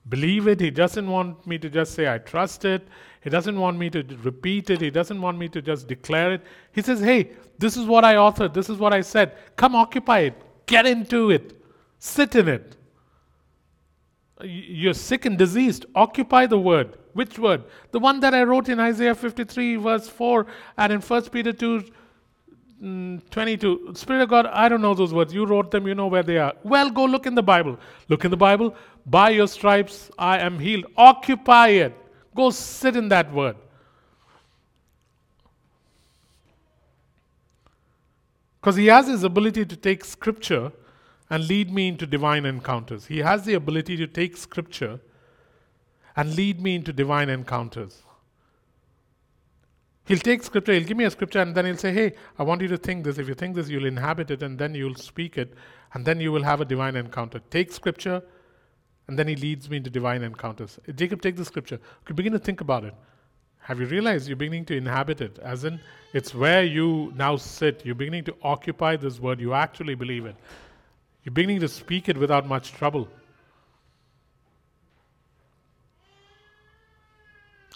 believe 0.10 0.48
it. 0.48 0.60
He 0.60 0.70
doesn't 0.70 1.10
want 1.10 1.48
me 1.48 1.58
to 1.58 1.72
just 1.72 1.96
say, 1.96 2.08
I 2.08 2.20
trust 2.20 2.66
it. 2.66 2.88
He 3.22 3.32
doesn't 3.32 3.60
want 3.60 3.80
me 3.80 3.90
to 3.90 4.04
repeat 4.22 4.70
it. 4.70 4.80
He 4.80 4.92
doesn't 4.92 5.20
want 5.20 5.40
me 5.40 5.50
to 5.50 5.60
just 5.60 5.88
declare 5.88 6.34
it. 6.34 6.44
He 6.72 6.84
says, 6.84 7.00
Hey, 7.00 7.32
this 7.58 7.76
is 7.76 7.88
what 7.88 8.06
I 8.06 8.14
authored. 8.14 8.54
This 8.54 8.70
is 8.70 8.78
what 8.78 8.94
I 8.94 9.02
said. 9.02 9.36
Come 9.56 9.76
occupy 9.76 10.20
it. 10.20 10.40
Get 10.68 10.86
into 10.86 11.32
it. 11.32 11.60
Sit 11.98 12.36
in 12.36 12.48
it. 12.48 12.78
You're 14.42 14.94
sick 14.94 15.26
and 15.26 15.38
diseased. 15.38 15.86
Occupy 15.94 16.48
the 16.48 16.58
word. 16.58 16.98
Which 17.14 17.38
word? 17.38 17.64
The 17.92 18.00
one 18.00 18.20
that 18.22 18.34
I 18.34 18.44
wrote 18.44 18.70
in 18.70 18.80
Isaiah 18.80 19.14
53, 19.14 19.76
verse 19.76 20.10
4, 20.10 20.48
and 20.78 20.94
in 20.94 21.02
1 21.02 21.30
Peter 21.30 21.54
2, 21.54 21.84
mm, 22.82 23.30
22. 23.30 23.94
Spirit 23.94 24.24
of 24.24 24.30
God, 24.30 24.48
I 24.48 24.68
don't 24.68 24.82
know 24.82 24.96
those 24.96 25.14
words. 25.14 25.34
You 25.34 25.46
wrote 25.46 25.70
them, 25.70 25.88
you 25.88 25.94
know 25.94 26.08
where 26.08 26.24
they 26.24 26.38
are. 26.38 26.54
Well, 26.64 26.90
go 26.90 27.06
look 27.06 27.28
in 27.28 27.36
the 27.36 27.44
Bible. 27.44 27.78
Look 28.10 28.26
in 28.26 28.32
the 28.32 28.38
Bible. 28.38 28.76
By 29.06 29.30
your 29.30 29.48
stripes 29.48 30.10
I 30.18 30.40
am 30.40 30.58
healed. 30.58 30.86
Occupy 30.98 31.68
it. 31.68 31.96
Go 32.36 32.50
sit 32.50 32.96
in 32.96 33.10
that 33.10 33.32
word. 33.32 33.56
Because 38.60 38.78
he 38.78 38.88
has 38.88 39.08
his 39.08 39.24
ability 39.24 39.66
to 39.66 39.76
take 39.76 40.04
scripture 40.04 40.72
and 41.34 41.48
lead 41.48 41.72
me 41.74 41.88
into 41.88 42.06
divine 42.06 42.46
encounters. 42.46 43.08
He 43.08 43.18
has 43.18 43.44
the 43.44 43.56
ability 43.56 43.98
to 43.98 44.06
take 44.06 44.38
scripture 44.38 45.00
and 46.16 46.36
lead 46.36 46.62
me 46.62 46.76
into 46.76 46.94
divine 46.94 47.28
encounters. 47.28 48.04
He'll 50.06 50.20
take 50.20 50.44
scripture, 50.44 50.74
he'll 50.74 50.84
give 50.84 50.96
me 50.96 51.06
a 51.06 51.10
scripture, 51.10 51.40
and 51.40 51.56
then 51.56 51.66
he'll 51.66 51.78
say, 51.78 51.92
Hey, 51.92 52.14
I 52.38 52.44
want 52.44 52.62
you 52.62 52.68
to 52.68 52.78
think 52.78 53.04
this. 53.04 53.18
If 53.18 53.28
you 53.28 53.34
think 53.34 53.56
this, 53.56 53.68
you'll 53.68 53.88
inhabit 53.88 54.30
it, 54.30 54.44
and 54.44 54.60
then 54.60 54.76
you'll 54.76 54.94
speak 54.94 55.40
it, 55.40 55.56
and 55.96 56.06
then 56.06 56.20
you 56.20 56.32
will 56.32 56.44
have 56.44 56.62
a 56.62 56.66
divine 56.66 56.96
encounter. 56.96 57.40
Take 57.50 57.72
scripture, 57.72 58.22
and 59.08 59.18
then 59.18 59.28
he 59.28 59.36
leads 59.36 59.72
me 59.72 59.78
into 59.78 59.90
divine 59.90 60.22
encounters. 60.22 60.78
Jacob, 60.94 61.24
take 61.24 61.36
the 61.36 61.46
scripture. 61.46 61.80
Okay, 62.04 62.14
begin 62.14 62.34
to 62.34 62.40
think 62.50 62.62
about 62.62 62.84
it. 62.84 62.94
have 63.58 63.80
you 63.80 63.88
realized 63.88 64.28
you're 64.28 64.38
beginning 64.38 64.66
to 64.66 64.78
inhabit 64.78 65.20
it? 65.22 65.40
As 65.40 65.64
in, 65.64 65.80
it's 66.14 66.36
where 66.36 66.64
you 66.64 67.12
now 67.16 67.38
sit. 67.38 67.84
You're 67.84 67.96
beginning 67.96 68.26
to 68.26 68.36
occupy 68.44 68.98
this 68.98 69.20
word. 69.20 69.42
You 69.42 69.56
actually 69.56 69.96
believe 69.96 70.28
it. 70.28 70.36
You're 71.24 71.34
beginning 71.34 71.62
to 71.62 71.68
speak 71.68 72.10
it 72.10 72.18
without 72.18 72.48
much 72.48 72.74
trouble. 72.74 73.08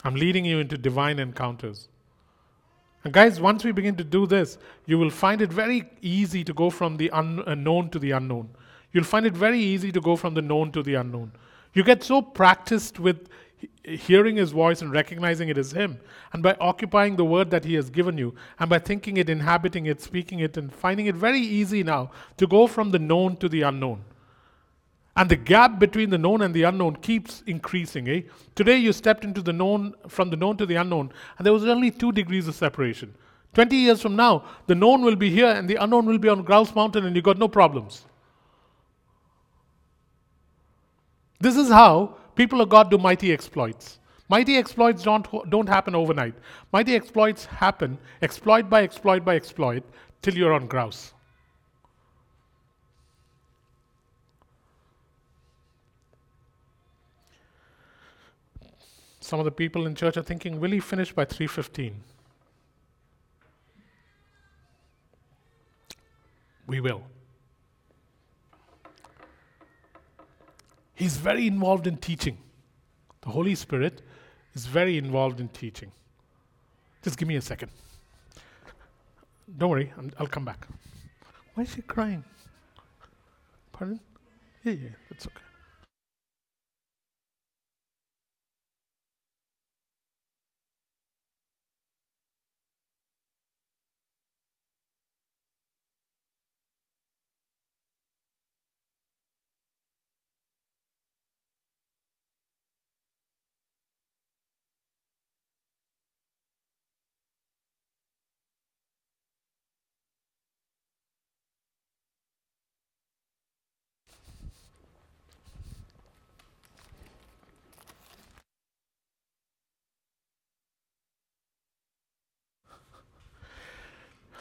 I'm 0.03 0.15
leading 0.15 0.45
you 0.45 0.59
into 0.59 0.77
divine 0.77 1.19
encounters. 1.19 1.89
And 3.03 3.13
guys, 3.13 3.39
once 3.39 3.63
we 3.63 3.71
begin 3.71 3.95
to 3.95 4.03
do 4.03 4.27
this, 4.27 4.57
you 4.85 4.97
will 4.97 5.09
find 5.09 5.41
it 5.41 5.51
very 5.51 5.89
easy 6.01 6.43
to 6.43 6.53
go 6.53 6.69
from 6.69 6.97
the 6.97 7.09
unknown 7.13 7.85
uh, 7.85 7.89
to 7.91 7.99
the 7.99 8.11
unknown. 8.11 8.49
You'll 8.91 9.03
find 9.03 9.25
it 9.25 9.33
very 9.33 9.59
easy 9.59 9.91
to 9.91 10.01
go 10.01 10.15
from 10.15 10.33
the 10.33 10.41
known 10.41 10.71
to 10.73 10.83
the 10.83 10.95
unknown. 10.95 11.31
You 11.73 11.83
get 11.83 12.03
so 12.03 12.21
practiced 12.21 12.99
with 12.99 13.29
hearing 13.83 14.35
his 14.35 14.51
voice 14.51 14.81
and 14.81 14.91
recognizing 14.91 15.49
it 15.49 15.57
as 15.57 15.71
him, 15.71 15.99
and 16.33 16.43
by 16.43 16.55
occupying 16.59 17.15
the 17.15 17.25
word 17.25 17.49
that 17.51 17.65
he 17.65 17.73
has 17.75 17.89
given 17.89 18.17
you, 18.17 18.35
and 18.59 18.69
by 18.69 18.79
thinking 18.79 19.17
it, 19.17 19.29
inhabiting 19.29 19.85
it, 19.85 20.01
speaking 20.01 20.39
it, 20.39 20.57
and 20.57 20.73
finding 20.73 21.05
it 21.05 21.15
very 21.15 21.39
easy 21.39 21.83
now 21.83 22.11
to 22.35 22.45
go 22.45 22.67
from 22.67 22.91
the 22.91 22.99
known 22.99 23.37
to 23.37 23.47
the 23.47 23.61
unknown. 23.61 24.03
And 25.15 25.29
the 25.29 25.35
gap 25.35 25.79
between 25.79 26.11
the 26.11 26.17
known 26.17 26.43
and 26.43 26.53
the 26.53 26.63
unknown 26.63 26.97
keeps 26.97 27.41
increasing. 27.47 28.07
Eh? 28.07 28.21
Today 28.53 28.77
you 28.77 28.93
stepped 28.93 29.23
into 29.23 29.41
the 29.41 29.53
known, 29.53 29.95
from 30.07 30.29
the 30.29 30.37
known 30.37 30.57
to 30.57 30.65
the 30.65 30.75
unknown, 30.75 31.11
and 31.37 31.45
there 31.45 31.53
was 31.53 31.65
only 31.65 31.89
two 31.89 32.11
degrees 32.11 32.47
of 32.47 32.53
separation. 32.53 33.15
20 33.53 33.75
years 33.75 33.99
from 33.99 34.15
now, 34.15 34.43
the 34.67 34.75
known 34.75 35.01
will 35.01 35.15
be 35.15 35.31
here 35.31 35.47
and 35.47 35.67
the 35.67 35.75
unknown 35.75 36.05
will 36.05 36.19
be 36.19 36.29
on 36.29 36.43
Grouse 36.43 36.75
Mountain, 36.75 37.05
and 37.05 37.15
you 37.15 37.23
got 37.23 37.39
no 37.39 37.47
problems. 37.47 38.05
This 41.39 41.55
is 41.55 41.69
how 41.69 42.16
people 42.37 42.61
of 42.61 42.69
God 42.69 42.89
do 42.89 42.97
mighty 42.97 43.33
exploits. 43.33 43.99
Mighty 44.29 44.57
exploits 44.57 45.03
don't, 45.03 45.27
don't 45.49 45.67
happen 45.67 45.95
overnight. 45.95 46.35
Mighty 46.71 46.95
exploits 46.95 47.45
happen 47.45 47.97
exploit 48.21 48.69
by 48.69 48.83
exploit 48.83 49.25
by 49.25 49.35
exploit 49.35 49.83
till 50.21 50.35
you're 50.35 50.53
on 50.53 50.67
grouse. 50.67 51.13
Some 59.19 59.39
of 59.39 59.45
the 59.45 59.51
people 59.51 59.87
in 59.87 59.95
church 59.95 60.15
are 60.15 60.23
thinking, 60.23 60.59
will 60.59 60.71
he 60.71 60.79
finish 60.79 61.11
by 61.11 61.25
315? 61.25 62.01
We 66.65 66.79
will. 66.79 67.03
He's 70.97 71.15
very 71.15 71.45
involved 71.45 71.85
in 71.85 71.97
teaching. 71.97 72.39
The 73.21 73.29
Holy 73.29 73.53
Spirit 73.53 74.01
is 74.55 74.65
very 74.65 74.97
involved 74.97 75.39
in 75.39 75.47
teaching. 75.49 75.91
Just 77.03 77.19
give 77.19 77.27
me 77.27 77.35
a 77.35 77.41
second. 77.41 77.69
Don't 79.59 79.69
worry, 79.69 79.93
i 79.95 80.19
will 80.19 80.27
come 80.27 80.43
back. 80.43 80.67
Why 81.53 81.63
is 81.63 81.73
she 81.73 81.83
crying? 81.83 82.23
Pardon? 83.73 83.99
Yeah, 84.63 84.73
yeah, 84.73 84.89
it's 85.11 85.27
okay. 85.27 85.46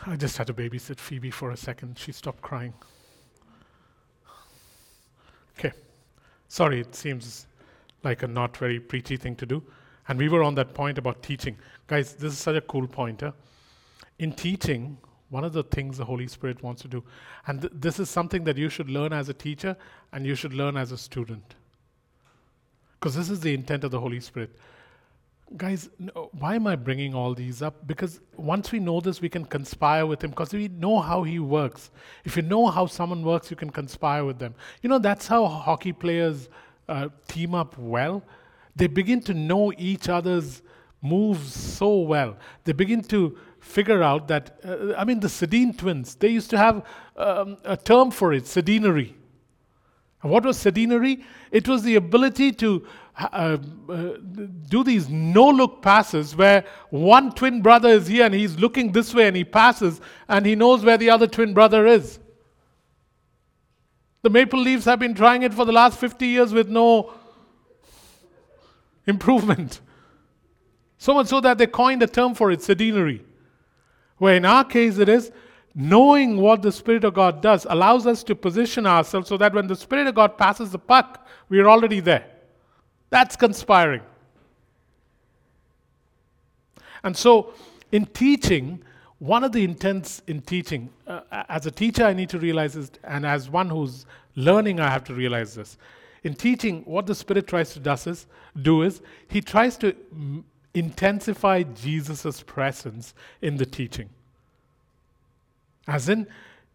I 0.08 0.14
just 0.14 0.36
had 0.36 0.46
to 0.46 0.54
babysit 0.54 1.00
Phoebe 1.00 1.32
for 1.32 1.50
a 1.50 1.56
second. 1.56 1.98
She 1.98 2.12
stopped 2.12 2.40
crying. 2.40 2.72
Okay. 5.58 5.72
Sorry, 6.48 6.80
it 6.80 6.94
seems 6.94 7.46
like 8.04 8.22
a 8.22 8.28
not 8.28 8.56
very 8.56 8.78
preachy 8.78 9.16
thing 9.16 9.34
to 9.36 9.46
do. 9.46 9.62
And 10.08 10.16
we 10.18 10.28
were 10.28 10.44
on 10.44 10.54
that 10.54 10.74
point 10.74 10.98
about 10.98 11.24
teaching. 11.24 11.56
Guys, 11.88 12.14
this 12.14 12.32
is 12.32 12.38
such 12.38 12.54
a 12.54 12.60
cool 12.60 12.86
point. 12.86 13.22
Huh? 13.22 13.32
In 14.20 14.32
teaching, 14.32 14.96
one 15.30 15.42
of 15.42 15.52
the 15.52 15.64
things 15.64 15.98
the 15.98 16.04
Holy 16.04 16.28
Spirit 16.28 16.62
wants 16.62 16.82
to 16.82 16.88
do, 16.88 17.02
and 17.48 17.62
th- 17.62 17.72
this 17.74 17.98
is 17.98 18.08
something 18.08 18.44
that 18.44 18.56
you 18.56 18.68
should 18.68 18.88
learn 18.88 19.12
as 19.12 19.28
a 19.28 19.34
teacher 19.34 19.76
and 20.12 20.24
you 20.24 20.36
should 20.36 20.54
learn 20.54 20.76
as 20.76 20.92
a 20.92 20.98
student. 20.98 21.56
Because 22.94 23.16
this 23.16 23.28
is 23.28 23.40
the 23.40 23.52
intent 23.52 23.82
of 23.82 23.90
the 23.90 23.98
Holy 23.98 24.20
Spirit 24.20 24.56
guys, 25.56 25.88
why 26.32 26.56
am 26.56 26.66
I 26.66 26.76
bringing 26.76 27.14
all 27.14 27.34
these 27.34 27.62
up? 27.62 27.86
Because 27.86 28.20
once 28.36 28.72
we 28.72 28.80
know 28.80 29.00
this, 29.00 29.20
we 29.20 29.28
can 29.28 29.44
conspire 29.44 30.06
with 30.06 30.22
him 30.22 30.30
because 30.30 30.52
we 30.52 30.68
know 30.68 31.00
how 31.00 31.22
he 31.22 31.38
works. 31.38 31.90
If 32.24 32.36
you 32.36 32.42
know 32.42 32.66
how 32.66 32.86
someone 32.86 33.22
works, 33.22 33.50
you 33.50 33.56
can 33.56 33.70
conspire 33.70 34.24
with 34.24 34.38
them. 34.38 34.54
You 34.82 34.88
know, 34.88 34.98
that's 34.98 35.26
how 35.26 35.46
hockey 35.46 35.92
players 35.92 36.48
uh, 36.88 37.08
team 37.28 37.54
up 37.54 37.78
well. 37.78 38.22
They 38.74 38.88
begin 38.88 39.20
to 39.22 39.34
know 39.34 39.72
each 39.78 40.08
other's 40.08 40.62
moves 41.00 41.54
so 41.54 41.98
well. 41.98 42.36
They 42.64 42.72
begin 42.72 43.02
to 43.04 43.38
figure 43.60 44.02
out 44.02 44.28
that, 44.28 44.58
uh, 44.64 44.94
I 44.96 45.04
mean, 45.04 45.20
the 45.20 45.28
Sedin 45.28 45.76
twins, 45.76 46.16
they 46.16 46.28
used 46.28 46.50
to 46.50 46.58
have 46.58 46.84
um, 47.16 47.56
a 47.64 47.76
term 47.76 48.10
for 48.10 48.32
it, 48.32 48.44
Sedinery. 48.44 49.14
What 50.26 50.44
was 50.44 50.58
Sedinery? 50.58 51.22
It 51.50 51.68
was 51.68 51.82
the 51.82 51.96
ability 51.96 52.52
to 52.52 52.86
uh, 53.18 53.56
uh, 53.88 54.16
do 54.68 54.84
these 54.84 55.08
no 55.08 55.48
look 55.48 55.80
passes 55.80 56.36
where 56.36 56.64
one 56.90 57.32
twin 57.32 57.62
brother 57.62 57.88
is 57.88 58.06
here 58.06 58.26
and 58.26 58.34
he's 58.34 58.58
looking 58.58 58.92
this 58.92 59.14
way 59.14 59.26
and 59.26 59.36
he 59.36 59.44
passes 59.44 60.00
and 60.28 60.44
he 60.44 60.54
knows 60.54 60.84
where 60.84 60.98
the 60.98 61.08
other 61.08 61.26
twin 61.26 61.54
brother 61.54 61.86
is. 61.86 62.18
The 64.22 64.30
Maple 64.30 64.60
Leafs 64.60 64.84
have 64.84 64.98
been 64.98 65.14
trying 65.14 65.42
it 65.42 65.54
for 65.54 65.64
the 65.64 65.72
last 65.72 65.98
50 65.98 66.26
years 66.26 66.52
with 66.52 66.68
no 66.68 67.12
improvement. 69.06 69.80
So 70.98 71.14
much 71.14 71.28
so 71.28 71.40
that 71.40 71.58
they 71.58 71.66
coined 71.66 72.02
a 72.02 72.06
term 72.06 72.34
for 72.34 72.50
it, 72.50 72.60
sedinery. 72.60 73.22
Where 74.18 74.34
in 74.36 74.44
our 74.44 74.64
case 74.64 74.98
it 74.98 75.08
is 75.08 75.30
knowing 75.78 76.38
what 76.38 76.62
the 76.62 76.72
Spirit 76.72 77.04
of 77.04 77.12
God 77.12 77.42
does 77.42 77.66
allows 77.68 78.06
us 78.06 78.24
to 78.24 78.34
position 78.34 78.86
ourselves 78.86 79.28
so 79.28 79.36
that 79.36 79.52
when 79.52 79.66
the 79.66 79.76
Spirit 79.76 80.06
of 80.06 80.14
God 80.14 80.38
passes 80.38 80.70
the 80.72 80.78
puck, 80.78 81.28
we 81.50 81.60
are 81.60 81.68
already 81.68 82.00
there. 82.00 82.24
That's 83.10 83.36
conspiring. 83.36 84.00
And 87.04 87.14
so, 87.14 87.52
in 87.92 88.06
teaching, 88.06 88.82
one 89.18 89.44
of 89.44 89.52
the 89.52 89.62
intents 89.62 90.22
in 90.26 90.40
teaching, 90.40 90.88
uh, 91.06 91.20
as 91.30 91.66
a 91.66 91.70
teacher, 91.70 92.04
I 92.04 92.14
need 92.14 92.30
to 92.30 92.38
realize 92.38 92.72
this, 92.72 92.90
and 93.04 93.26
as 93.26 93.50
one 93.50 93.68
who's 93.68 94.06
learning, 94.34 94.80
I 94.80 94.88
have 94.88 95.04
to 95.04 95.14
realize 95.14 95.54
this. 95.54 95.76
In 96.24 96.34
teaching, 96.34 96.82
what 96.86 97.06
the 97.06 97.14
Spirit 97.14 97.46
tries 97.46 97.74
to 97.74 97.80
does 97.80 98.06
is, 98.06 98.26
do 98.62 98.82
is, 98.82 99.02
He 99.28 99.42
tries 99.42 99.76
to 99.78 99.94
m- 100.10 100.44
intensify 100.72 101.64
Jesus' 101.64 102.42
presence 102.42 103.12
in 103.42 103.58
the 103.58 103.66
teaching. 103.66 104.08
As 105.86 106.08
in, 106.08 106.26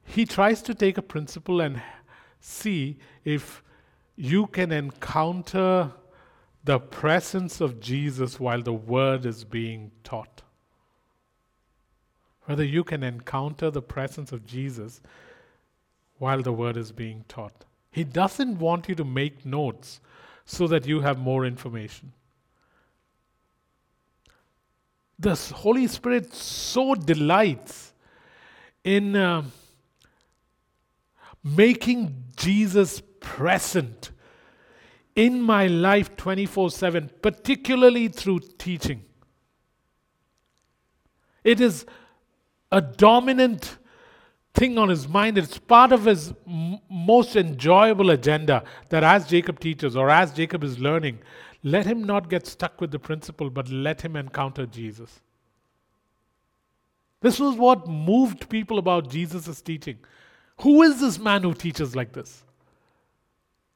He 0.04 0.26
tries 0.26 0.62
to 0.64 0.74
take 0.74 0.98
a 0.98 1.02
principle 1.02 1.62
and 1.62 1.82
see 2.40 2.98
if 3.24 3.64
you 4.16 4.48
can 4.48 4.72
encounter 4.72 5.92
the 6.64 6.80
presence 6.80 7.60
of 7.60 7.80
Jesus 7.80 8.40
while 8.40 8.62
the 8.62 8.74
word 8.74 9.26
is 9.26 9.44
being 9.44 9.92
taught. 10.04 10.42
Whether 12.46 12.64
you 12.64 12.84
can 12.84 13.04
encounter 13.04 13.72
the 13.72 13.82
presence 13.82 14.32
of 14.32 14.46
Jesus 14.46 15.02
while 16.18 16.42
the 16.42 16.54
word 16.54 16.78
is 16.78 16.92
being 16.92 17.26
taught. 17.28 17.66
He 17.92 18.04
doesn't 18.04 18.60
want 18.60 18.88
you 18.88 18.96
to 18.96 19.04
make 19.04 19.46
notes 19.46 20.00
so 20.46 20.68
that 20.68 20.86
you 20.86 21.02
have 21.02 21.18
more 21.18 21.46
information. 21.46 22.14
The 25.18 25.36
Holy 25.36 25.88
Spirit 25.88 26.34
so 26.34 26.96
delights 26.96 27.91
in 28.84 29.16
uh, 29.16 29.44
making 31.44 32.24
Jesus 32.36 33.02
present 33.20 34.12
in 35.16 35.42
my 35.42 35.68
life 35.68 36.16
24 36.18 36.72
7, 36.72 37.12
particularly 37.22 38.08
through 38.08 38.40
teaching. 38.58 39.04
It 41.44 41.60
is 41.60 41.86
a 42.72 42.82
dominant 42.82 43.78
thing 44.54 44.78
on 44.78 44.90
his 44.90 45.08
mind. 45.08 45.38
It's 45.38 45.58
part 45.58 45.92
of 45.92 46.06
his 46.06 46.34
m- 46.48 46.80
most 46.90 47.36
enjoyable 47.36 48.10
agenda 48.12 48.64
that 48.90 49.04
as 49.04 49.28
Jacob 49.28 49.60
teaches 49.60 49.96
or 49.96 50.10
as 50.10 50.34
Jacob 50.34 50.64
is 50.64 50.80
learning, 50.80 51.20
let 51.64 51.86
him 51.86 52.04
not 52.04 52.30
get 52.30 52.48
stuck 52.48 52.80
with 52.82 52.92
the 52.92 53.00
principle, 53.00 53.50
but 53.50 53.70
let 53.70 54.02
him 54.02 54.16
encounter 54.16 54.66
Jesus. 54.66 55.22
This 57.22 57.40
was 57.40 57.56
what 57.56 57.88
moved 57.88 58.50
people 58.50 58.80
about 58.80 59.10
Jesus' 59.10 59.62
teaching. 59.62 59.98
Who 60.62 60.82
is 60.82 61.00
this 61.00 61.20
man 61.20 61.44
who 61.44 61.54
teaches 61.54 61.96
like 61.96 62.14
this? 62.14 62.44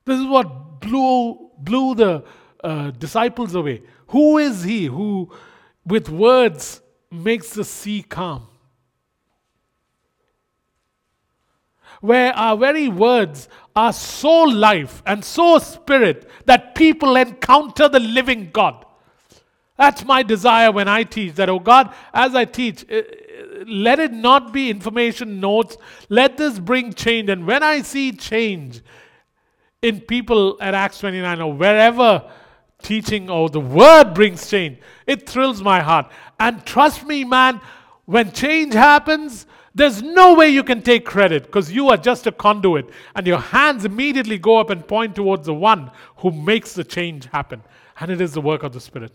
This 0.06 0.20
is 0.20 0.26
what 0.26 0.82
blew, 0.82 1.52
blew 1.58 1.96
the 1.96 2.24
uh, 2.64 2.92
disciples 2.92 3.56
away. 3.56 3.82
Who 4.08 4.38
is 4.38 4.64
he 4.64 4.86
who, 4.86 5.32
with 5.86 6.10
words, 6.10 6.82
makes 7.12 7.52
the 7.52 7.64
sea 7.64 8.04
calm? 8.04 8.48
Where 12.02 12.34
our 12.34 12.58
very 12.58 12.88
words 12.88 13.48
are 13.76 13.94
so 13.94 14.44
life 14.44 15.02
and 15.06 15.24
so 15.24 15.58
spirit 15.60 16.30
that 16.46 16.76
people 16.76 17.16
encounter 17.16 17.90
the 17.90 18.00
living 18.00 18.52
God. 18.52 18.85
That's 19.78 20.06
my 20.06 20.24
desire 20.24 20.72
when 20.72 20.88
I 20.88 21.04
teach. 21.04 21.36
That, 21.36 21.50
oh 21.50 21.60
God, 21.60 21.94
as 22.14 22.34
I 22.34 22.46
teach, 22.46 22.86
uh, 22.90 23.02
let 23.68 24.00
it 24.00 24.14
not 24.14 24.54
be 24.54 24.70
information 24.70 25.40
notes. 25.40 25.78
Let 26.10 26.38
this 26.38 26.60
bring 26.60 26.94
change. 26.94 27.30
And 27.30 27.46
when 27.46 27.62
I 27.62 27.82
see 27.82 28.12
change 28.12 28.82
in 29.82 30.02
people 30.02 30.58
at 30.62 30.74
Acts 30.74 31.00
29 31.00 31.42
or 31.42 31.54
wherever 31.54 32.32
teaching 32.82 33.30
or 33.30 33.50
the 33.50 33.60
word 33.60 34.14
brings 34.14 34.50
change, 34.50 34.80
it 35.08 35.28
thrills 35.28 35.62
my 35.62 35.82
heart. 35.82 36.10
And 36.40 36.66
trust 36.66 37.06
me, 37.06 37.26
man, 37.26 37.60
when 38.06 38.32
change 38.32 38.74
happens, 38.74 39.46
there's 39.74 40.02
no 40.02 40.36
way 40.36 40.48
you 40.48 40.64
can 40.64 40.82
take 40.82 41.06
credit 41.06 41.44
because 41.44 41.70
you 41.70 41.90
are 41.90 41.98
just 41.98 42.28
a 42.28 42.32
conduit, 42.32 42.90
and 43.14 43.28
your 43.28 43.40
hands 43.40 43.84
immediately 43.84 44.38
go 44.38 44.58
up 44.58 44.70
and 44.70 44.88
point 44.88 45.16
towards 45.16 45.48
the 45.48 45.54
one 45.54 45.92
who 46.18 46.32
makes 46.32 46.74
the 46.74 46.84
change 46.84 47.26
happen. 47.26 47.62
And 48.00 48.10
it 48.10 48.22
is 48.22 48.34
the 48.34 48.42
work 48.42 48.64
of 48.64 48.72
the 48.72 48.80
Spirit. 48.80 49.12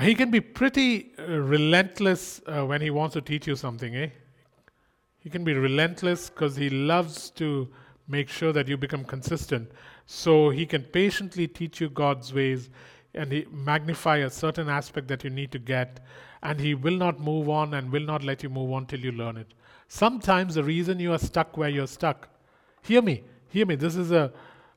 He 0.00 0.14
can 0.14 0.30
be 0.30 0.40
pretty 0.40 1.12
uh, 1.18 1.24
relentless 1.24 2.40
uh, 2.46 2.64
when 2.64 2.80
he 2.80 2.90
wants 2.90 3.12
to 3.14 3.20
teach 3.20 3.46
you 3.46 3.56
something, 3.56 3.94
eh? 3.94 4.08
He 5.18 5.28
can 5.28 5.44
be 5.44 5.52
relentless 5.52 6.30
because 6.30 6.56
he 6.56 6.70
loves 6.70 7.30
to 7.32 7.68
make 8.08 8.28
sure 8.28 8.52
that 8.52 8.68
you 8.68 8.76
become 8.76 9.04
consistent. 9.04 9.70
So 10.06 10.50
he 10.50 10.66
can 10.66 10.82
patiently 10.82 11.46
teach 11.46 11.80
you 11.80 11.90
God's 11.90 12.32
ways 12.32 12.70
and 13.14 13.30
he 13.30 13.46
magnify 13.50 14.18
a 14.18 14.30
certain 14.30 14.68
aspect 14.68 15.08
that 15.08 15.22
you 15.22 15.30
need 15.30 15.52
to 15.52 15.58
get, 15.58 16.00
and 16.42 16.58
he 16.58 16.74
will 16.74 16.96
not 16.96 17.20
move 17.20 17.50
on 17.50 17.74
and 17.74 17.92
will 17.92 18.04
not 18.04 18.24
let 18.24 18.42
you 18.42 18.48
move 18.48 18.72
on 18.72 18.86
till 18.86 19.00
you 19.00 19.12
learn 19.12 19.36
it. 19.36 19.52
Sometimes 19.88 20.54
the 20.54 20.64
reason 20.64 20.98
you 20.98 21.12
are 21.12 21.18
stuck 21.18 21.58
where 21.58 21.68
you're 21.68 21.86
stuck, 21.86 22.28
hear 22.82 23.02
me, 23.02 23.22
hear 23.48 23.66
me. 23.66 23.74
This 23.74 23.96
is 23.96 24.12
a 24.12 24.32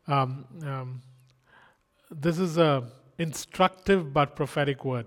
um, 0.07 0.45
um, 0.63 1.01
this 2.11 2.37
is 2.37 2.57
a 2.57 2.83
instructive 3.17 4.13
but 4.13 4.35
prophetic 4.35 4.83
word. 4.85 5.05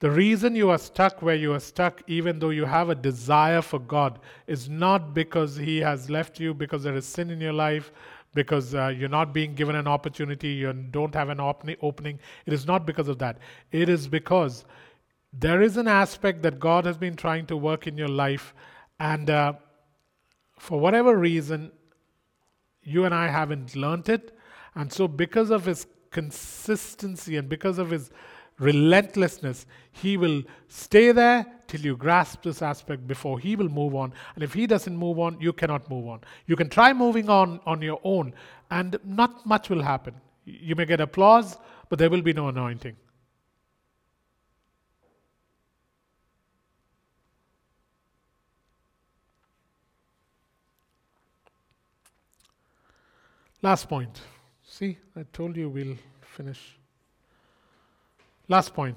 The 0.00 0.10
reason 0.10 0.56
you 0.56 0.70
are 0.70 0.78
stuck 0.78 1.20
where 1.20 1.34
you 1.34 1.52
are 1.52 1.60
stuck, 1.60 2.02
even 2.06 2.38
though 2.38 2.50
you 2.50 2.64
have 2.64 2.88
a 2.88 2.94
desire 2.94 3.60
for 3.60 3.78
God, 3.78 4.18
is 4.46 4.66
not 4.66 5.12
because 5.12 5.56
He 5.56 5.78
has 5.78 6.08
left 6.08 6.40
you, 6.40 6.54
because 6.54 6.82
there 6.82 6.96
is 6.96 7.04
sin 7.04 7.30
in 7.30 7.38
your 7.38 7.52
life, 7.52 7.92
because 8.32 8.74
uh, 8.74 8.88
you're 8.88 9.10
not 9.10 9.34
being 9.34 9.54
given 9.54 9.76
an 9.76 9.86
opportunity, 9.86 10.48
you 10.48 10.72
don't 10.72 11.14
have 11.14 11.28
an 11.28 11.38
op- 11.38 11.68
opening. 11.82 12.18
It 12.46 12.54
is 12.54 12.66
not 12.66 12.86
because 12.86 13.08
of 13.08 13.18
that. 13.18 13.38
It 13.72 13.90
is 13.90 14.08
because 14.08 14.64
there 15.34 15.60
is 15.60 15.76
an 15.76 15.86
aspect 15.86 16.42
that 16.42 16.58
God 16.58 16.86
has 16.86 16.96
been 16.96 17.14
trying 17.14 17.44
to 17.46 17.56
work 17.56 17.86
in 17.86 17.98
your 17.98 18.08
life, 18.08 18.54
and 18.98 19.28
uh, 19.28 19.52
for 20.58 20.80
whatever 20.80 21.14
reason, 21.16 21.72
you 22.82 23.04
and 23.04 23.14
I 23.14 23.28
haven't 23.28 23.76
learned 23.76 24.08
it. 24.08 24.34
And 24.74 24.90
so, 24.90 25.06
because 25.06 25.50
of 25.50 25.66
His 25.66 25.86
consistency 26.10 27.36
and 27.36 27.48
because 27.48 27.78
of 27.78 27.90
his 27.90 28.10
relentlessness, 28.58 29.66
he 29.90 30.16
will 30.16 30.42
stay 30.68 31.12
there 31.12 31.46
till 31.66 31.80
you 31.80 31.96
grasp 31.96 32.42
this 32.42 32.62
aspect 32.62 33.06
before 33.06 33.38
he 33.38 33.56
will 33.56 33.68
move 33.68 33.94
on. 33.94 34.12
And 34.34 34.44
if 34.44 34.52
he 34.52 34.66
doesn't 34.66 34.96
move 34.96 35.18
on, 35.18 35.40
you 35.40 35.52
cannot 35.52 35.88
move 35.90 36.08
on. 36.08 36.20
You 36.46 36.56
can 36.56 36.68
try 36.68 36.92
moving 36.92 37.28
on 37.28 37.60
on 37.64 37.80
your 37.80 38.00
own, 38.04 38.34
and 38.70 38.98
not 39.04 39.46
much 39.46 39.70
will 39.70 39.82
happen. 39.82 40.14
You 40.44 40.74
may 40.74 40.84
get 40.84 41.00
applause, 41.00 41.56
but 41.88 41.98
there 41.98 42.10
will 42.10 42.22
be 42.22 42.32
no 42.32 42.48
anointing. 42.48 42.96
Last 53.62 53.88
point. 53.88 54.20
See, 54.80 54.96
I 55.14 55.24
told 55.34 55.58
you 55.58 55.68
we'll 55.68 55.98
finish. 56.22 56.78
Last 58.48 58.72
point. 58.72 58.96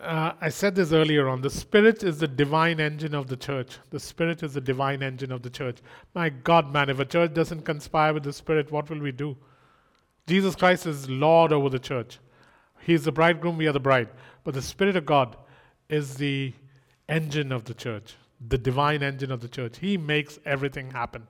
Uh, 0.00 0.34
I 0.40 0.48
said 0.48 0.76
this 0.76 0.92
earlier 0.92 1.28
on. 1.28 1.40
The 1.40 1.50
Spirit 1.50 2.04
is 2.04 2.20
the 2.20 2.28
divine 2.28 2.78
engine 2.78 3.12
of 3.12 3.26
the 3.26 3.36
church. 3.36 3.78
The 3.90 3.98
Spirit 3.98 4.44
is 4.44 4.54
the 4.54 4.60
divine 4.60 5.02
engine 5.02 5.32
of 5.32 5.42
the 5.42 5.50
church. 5.50 5.78
My 6.14 6.28
God, 6.28 6.72
man, 6.72 6.88
if 6.88 7.00
a 7.00 7.04
church 7.04 7.34
doesn't 7.34 7.62
conspire 7.62 8.14
with 8.14 8.22
the 8.22 8.32
Spirit, 8.32 8.70
what 8.70 8.90
will 8.90 9.00
we 9.00 9.10
do? 9.10 9.36
Jesus 10.28 10.54
Christ 10.54 10.86
is 10.86 11.10
Lord 11.10 11.52
over 11.52 11.68
the 11.68 11.80
church. 11.80 12.20
He's 12.78 13.02
the 13.02 13.10
bridegroom, 13.10 13.56
we 13.58 13.66
are 13.66 13.72
the 13.72 13.80
bride. 13.80 14.08
But 14.44 14.54
the 14.54 14.62
Spirit 14.62 14.94
of 14.94 15.04
God 15.04 15.36
is 15.88 16.14
the 16.14 16.52
engine 17.08 17.50
of 17.50 17.64
the 17.64 17.74
church, 17.74 18.14
the 18.46 18.56
divine 18.56 19.02
engine 19.02 19.32
of 19.32 19.40
the 19.40 19.48
church. 19.48 19.78
He 19.78 19.96
makes 19.96 20.38
everything 20.44 20.92
happen. 20.92 21.26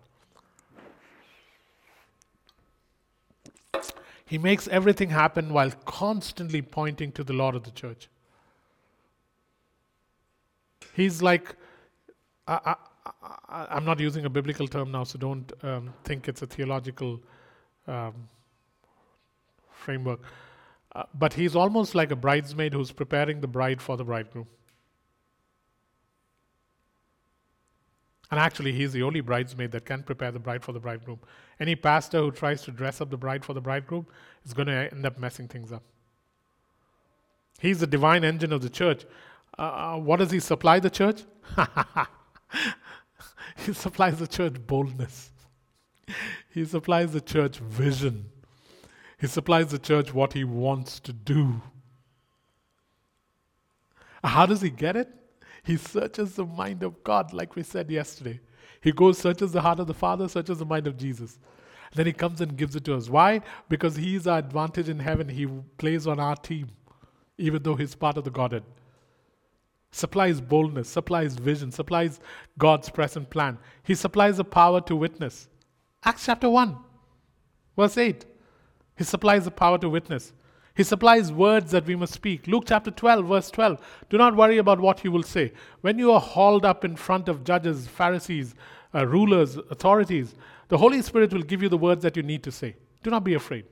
He 4.33 4.39
makes 4.39 4.66
everything 4.68 5.11
happen 5.11 5.53
while 5.53 5.70
constantly 5.85 6.62
pointing 6.62 7.12
to 7.12 7.22
the 7.22 7.35
Lord 7.35 7.55
of 7.55 7.64
the 7.64 7.70
church. 7.70 8.09
He's 10.95 11.20
like, 11.20 11.55
I, 12.49 12.76
am 13.51 13.85
not 13.85 14.01
using 14.01 14.24
a 14.24 14.30
biblical 14.30 14.66
term 14.66 14.91
now, 14.91 15.05
so 15.05 15.18
don't 15.18 15.53
um, 15.62 15.93
think 16.05 16.28
it's 16.28 16.41
a 16.41 16.47
theological 16.47 17.20
um, 17.87 18.14
framework. 19.70 20.20
Uh, 20.95 21.03
but 21.12 21.35
he's 21.35 21.55
almost 21.55 21.95
like 21.95 22.11
a 22.11 22.16
bridesmaid 22.16 22.72
who's 22.72 22.91
preparing 22.91 23.43
the 23.43 23.49
bride 23.59 23.83
for 23.83 23.99
the 23.99 24.05
bridegroom. 24.05 24.47
And 28.33 28.41
actually, 28.41 28.72
he's 28.72 28.95
the 28.95 29.03
only 29.03 29.20
bridesmaid 29.20 29.72
that 29.72 29.85
can 29.85 30.03
prepare 30.03 30.33
the 30.33 30.39
bride 30.39 30.64
for 30.64 30.72
the 30.72 30.80
bridegroom. 30.80 31.20
Any 31.61 31.76
pastor 31.76 32.18
who 32.18 32.30
tries 32.30 32.62
to 32.62 32.70
dress 32.70 33.03
up 33.03 33.11
the 33.11 33.18
bride 33.18 33.45
for 33.45 33.53
the 33.53 33.61
bridegroom 33.61 34.07
is 34.47 34.55
going 34.55 34.68
to 34.68 34.91
end 34.91 35.05
up 35.05 35.18
messing 35.18 35.49
things 35.49 35.70
up. 35.70 35.83
He's 37.61 37.80
the 37.80 37.87
divine 37.87 38.24
engine 38.24 38.55
of 38.55 38.62
the 38.62 38.70
church. 38.70 39.05
Uh, 39.59 39.62
uh 39.62 39.97
what 39.99 40.16
does 40.16 40.30
he 40.30 40.41
supply 40.41 40.80
the 40.80 40.89
church? 40.89 41.24
he 43.66 43.74
supplies 43.74 44.18
the 44.18 44.26
church 44.26 44.55
boldness. 44.66 45.30
He 46.49 46.64
supplies 46.64 47.12
the 47.12 47.20
church 47.20 47.59
vision. 47.59 48.30
He 49.20 49.26
supplies 49.26 49.72
the 49.72 49.78
church 49.78 50.14
what 50.14 50.33
he 50.33 50.43
wants 50.43 51.01
to 51.01 51.12
do. 51.12 51.61
How 54.24 54.47
does 54.47 54.62
he 54.62 54.70
get 54.70 54.97
it? 54.97 55.21
He 55.64 55.76
searches 55.76 56.34
the 56.34 56.44
mind 56.44 56.82
of 56.82 57.04
God, 57.04 57.32
like 57.32 57.54
we 57.54 57.62
said 57.62 57.90
yesterday. 57.90 58.40
He 58.80 58.90
goes, 58.90 59.18
searches 59.18 59.52
the 59.52 59.60
heart 59.60 59.78
of 59.78 59.86
the 59.86 59.94
Father, 59.94 60.28
searches 60.28 60.58
the 60.58 60.64
mind 60.64 60.86
of 60.86 60.96
Jesus. 60.96 61.38
Then 61.94 62.06
he 62.06 62.12
comes 62.12 62.40
and 62.40 62.56
gives 62.56 62.74
it 62.74 62.84
to 62.86 62.96
us. 62.96 63.08
Why? 63.08 63.42
Because 63.68 63.96
he's 63.96 64.26
our 64.26 64.38
advantage 64.38 64.88
in 64.88 64.98
heaven. 64.98 65.28
He 65.28 65.46
plays 65.78 66.06
on 66.06 66.18
our 66.18 66.34
team, 66.34 66.68
even 67.38 67.62
though 67.62 67.76
he's 67.76 67.94
part 67.94 68.16
of 68.16 68.24
the 68.24 68.30
Godhead. 68.30 68.64
Supplies 69.92 70.40
boldness, 70.40 70.88
supplies 70.88 71.34
vision, 71.34 71.70
supplies 71.70 72.18
God's 72.58 72.88
present 72.88 73.28
plan. 73.28 73.58
He 73.82 73.94
supplies 73.94 74.38
the 74.38 74.44
power 74.44 74.80
to 74.80 74.96
witness. 74.96 75.48
Acts 76.02 76.24
chapter 76.24 76.48
1, 76.48 76.76
verse 77.76 77.98
8. 77.98 78.24
He 78.96 79.04
supplies 79.04 79.44
the 79.44 79.50
power 79.50 79.78
to 79.78 79.88
witness. 79.88 80.32
He 80.74 80.84
supplies 80.84 81.30
words 81.30 81.70
that 81.72 81.86
we 81.86 81.96
must 81.96 82.14
speak. 82.14 82.46
Luke 82.46 82.64
chapter 82.66 82.90
12, 82.90 83.26
verse 83.26 83.50
12. 83.50 83.78
Do 84.08 84.16
not 84.16 84.34
worry 84.34 84.58
about 84.58 84.80
what 84.80 85.04
you 85.04 85.12
will 85.12 85.22
say. 85.22 85.52
When 85.82 85.98
you 85.98 86.10
are 86.12 86.20
hauled 86.20 86.64
up 86.64 86.84
in 86.84 86.96
front 86.96 87.28
of 87.28 87.44
judges, 87.44 87.86
Pharisees, 87.86 88.54
uh, 88.94 89.06
rulers, 89.06 89.56
authorities, 89.70 90.34
the 90.68 90.78
Holy 90.78 91.02
Spirit 91.02 91.32
will 91.32 91.42
give 91.42 91.62
you 91.62 91.68
the 91.68 91.76
words 91.76 92.02
that 92.02 92.16
you 92.16 92.22
need 92.22 92.42
to 92.44 92.52
say. 92.52 92.76
Do 93.02 93.10
not 93.10 93.24
be 93.24 93.34
afraid. 93.34 93.66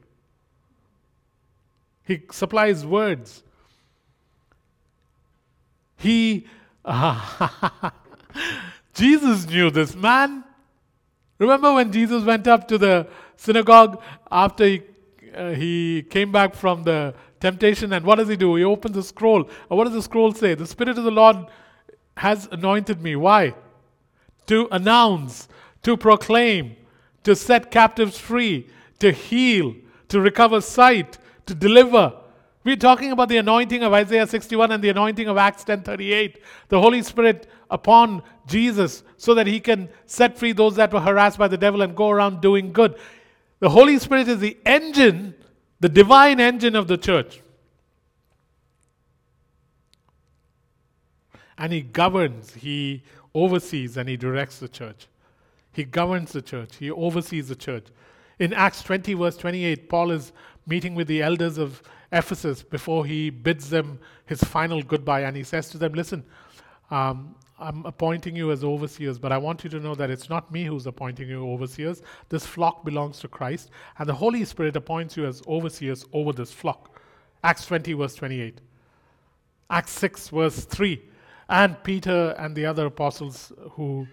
He 2.04 2.22
supplies 2.30 2.84
words. 2.84 3.42
He, 5.96 6.46
uh, 6.84 7.90
Jesus 8.94 9.46
knew 9.46 9.70
this, 9.70 9.94
man. 9.94 10.44
Remember 11.38 11.72
when 11.72 11.90
Jesus 11.90 12.22
went 12.24 12.46
up 12.46 12.68
to 12.68 12.76
the 12.76 13.06
synagogue 13.36 14.02
after 14.30 14.66
he 14.66 14.82
uh, 15.36 15.50
he 15.50 16.02
came 16.02 16.32
back 16.32 16.54
from 16.54 16.82
the 16.82 17.14
temptation, 17.40 17.92
and 17.92 18.04
what 18.04 18.16
does 18.16 18.28
he 18.28 18.36
do? 18.36 18.54
He 18.56 18.64
opens 18.64 18.94
the 18.94 19.02
scroll. 19.02 19.48
what 19.68 19.84
does 19.84 19.94
the 19.94 20.02
scroll 20.02 20.32
say? 20.32 20.54
The 20.54 20.66
Spirit 20.66 20.98
of 20.98 21.04
the 21.04 21.10
Lord 21.10 21.36
has 22.16 22.48
anointed 22.52 23.02
me. 23.02 23.16
Why? 23.16 23.54
to 24.50 24.66
announce, 24.72 25.48
to 25.80 25.96
proclaim, 25.96 26.74
to 27.22 27.36
set 27.36 27.70
captives 27.70 28.18
free, 28.18 28.66
to 28.98 29.12
heal, 29.12 29.76
to 30.08 30.20
recover 30.20 30.60
sight, 30.60 31.18
to 31.46 31.54
deliver. 31.54 32.12
We're 32.64 32.74
talking 32.74 33.12
about 33.12 33.28
the 33.28 33.36
anointing 33.36 33.84
of 33.84 33.92
Isaiah 33.92 34.26
61 34.26 34.72
and 34.72 34.82
the 34.82 34.88
anointing 34.88 35.28
of 35.28 35.36
Acts 35.36 35.62
10:38. 35.62 36.38
The 36.68 36.80
Holy 36.80 37.00
Spirit 37.02 37.48
upon 37.70 38.24
Jesus 38.48 39.04
so 39.16 39.34
that 39.34 39.46
he 39.46 39.60
can 39.60 39.88
set 40.04 40.36
free 40.36 40.50
those 40.50 40.74
that 40.74 40.92
were 40.92 41.00
harassed 41.00 41.38
by 41.38 41.46
the 41.46 41.56
devil 41.56 41.80
and 41.80 41.94
go 41.94 42.10
around 42.10 42.40
doing 42.40 42.72
good. 42.72 42.96
The 43.60 43.68
Holy 43.68 43.98
Spirit 43.98 44.26
is 44.26 44.40
the 44.40 44.56
engine, 44.64 45.34
the 45.78 45.88
divine 45.88 46.40
engine 46.40 46.74
of 46.74 46.88
the 46.88 46.96
church. 46.96 47.42
And 51.58 51.72
he 51.72 51.82
governs, 51.82 52.54
he 52.54 53.02
oversees, 53.34 53.98
and 53.98 54.08
he 54.08 54.16
directs 54.16 54.58
the 54.58 54.68
church. 54.68 55.06
He 55.72 55.84
governs 55.84 56.32
the 56.32 56.42
church, 56.42 56.76
he 56.76 56.90
oversees 56.90 57.48
the 57.48 57.54
church. 57.54 57.84
In 58.38 58.54
Acts 58.54 58.82
20, 58.82 59.12
verse 59.14 59.36
28, 59.36 59.88
Paul 59.90 60.10
is 60.10 60.32
meeting 60.66 60.94
with 60.94 61.06
the 61.06 61.22
elders 61.22 61.58
of 61.58 61.82
Ephesus 62.10 62.62
before 62.62 63.04
he 63.04 63.28
bids 63.28 63.68
them 63.68 64.00
his 64.24 64.42
final 64.42 64.82
goodbye, 64.82 65.20
and 65.20 65.36
he 65.36 65.42
says 65.42 65.68
to 65.68 65.78
them, 65.78 65.92
Listen, 65.92 66.24
um, 66.90 67.34
I'm 67.60 67.84
appointing 67.84 68.34
you 68.34 68.50
as 68.50 68.64
overseers, 68.64 69.18
but 69.18 69.32
I 69.32 69.38
want 69.38 69.62
you 69.64 69.70
to 69.70 69.80
know 69.80 69.94
that 69.94 70.10
it's 70.10 70.30
not 70.30 70.50
me 70.50 70.64
who's 70.64 70.86
appointing 70.86 71.28
you 71.28 71.46
overseers. 71.46 72.02
This 72.28 72.46
flock 72.46 72.84
belongs 72.84 73.20
to 73.20 73.28
Christ, 73.28 73.70
and 73.98 74.08
the 74.08 74.14
Holy 74.14 74.44
Spirit 74.44 74.76
appoints 74.76 75.16
you 75.16 75.26
as 75.26 75.42
overseers 75.46 76.06
over 76.12 76.32
this 76.32 76.52
flock. 76.52 76.98
Acts 77.44 77.66
20, 77.66 77.92
verse 77.92 78.14
28. 78.14 78.60
Acts 79.68 79.92
6, 79.92 80.28
verse 80.28 80.64
3. 80.64 81.02
And 81.48 81.82
Peter 81.82 82.34
and 82.38 82.56
the 82.56 82.66
other 82.66 82.86
apostles 82.86 83.52
who 83.72 84.06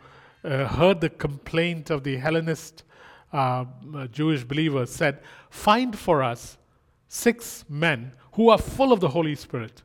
uh, 0.43 0.66
heard 0.66 1.02
the 1.02 1.10
complaint 1.10 1.89
of 1.89 2.04
the 2.04 2.18
Hellenist 2.18 2.84
uh, 3.34 3.66
Jewish 4.12 4.43
believers 4.43 4.89
said, 4.89 5.20
Find 5.50 5.98
for 5.98 6.24
us 6.24 6.58
six 7.08 7.66
men 7.70 8.14
who 8.34 8.50
are 8.50 8.58
full 8.58 8.91
of 8.91 9.00
the 9.00 9.10
Holy 9.10 9.36
Spirit, 9.36 9.82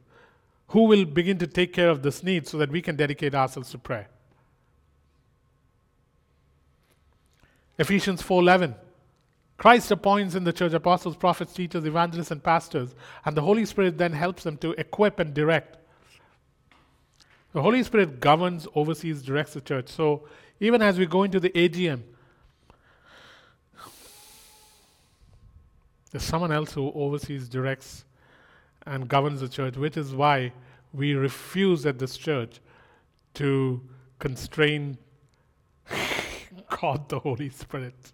who 0.72 0.84
will 0.84 1.04
begin 1.04 1.36
to 1.38 1.46
take 1.46 1.70
care 1.72 1.90
of 1.90 2.02
this 2.02 2.22
need 2.22 2.48
so 2.48 2.56
that 2.56 2.70
we 2.70 2.80
can 2.80 2.96
dedicate 2.96 3.34
ourselves 3.34 3.70
to 3.70 3.78
prayer. 3.78 4.08
Ephesians 7.78 8.22
4:11 8.22 8.74
Christ 9.58 9.90
appoints 9.90 10.34
in 10.34 10.44
the 10.44 10.52
church 10.52 10.72
apostles, 10.72 11.14
prophets, 11.14 11.52
teachers, 11.52 11.84
evangelists 11.84 12.30
and 12.30 12.42
pastors, 12.42 12.94
and 13.26 13.36
the 13.36 13.42
Holy 13.42 13.66
Spirit 13.66 13.98
then 13.98 14.12
helps 14.12 14.44
them 14.44 14.56
to 14.58 14.72
equip 14.72 15.20
and 15.20 15.34
direct. 15.34 15.76
The 17.52 17.60
Holy 17.60 17.82
Spirit 17.82 18.18
governs, 18.18 18.66
oversees, 18.74 19.22
directs 19.22 19.52
the 19.52 19.60
church. 19.60 19.88
So 19.88 20.26
even 20.58 20.80
as 20.80 20.98
we 20.98 21.04
go 21.04 21.22
into 21.22 21.38
the 21.38 21.50
AGM, 21.50 22.02
there's 26.10 26.24
someone 26.24 26.50
else 26.50 26.72
who 26.72 26.90
oversees, 26.92 27.46
directs, 27.46 28.06
and 28.86 29.08
governs 29.08 29.40
the 29.40 29.48
church, 29.48 29.76
which 29.76 29.96
is 29.96 30.14
why 30.14 30.52
we 30.92 31.14
refuse 31.14 31.86
at 31.86 31.98
this 31.98 32.16
church 32.16 32.60
to 33.34 33.80
constrain 34.18 34.98
God 36.80 37.08
the 37.08 37.18
Holy 37.18 37.48
Spirit 37.48 38.12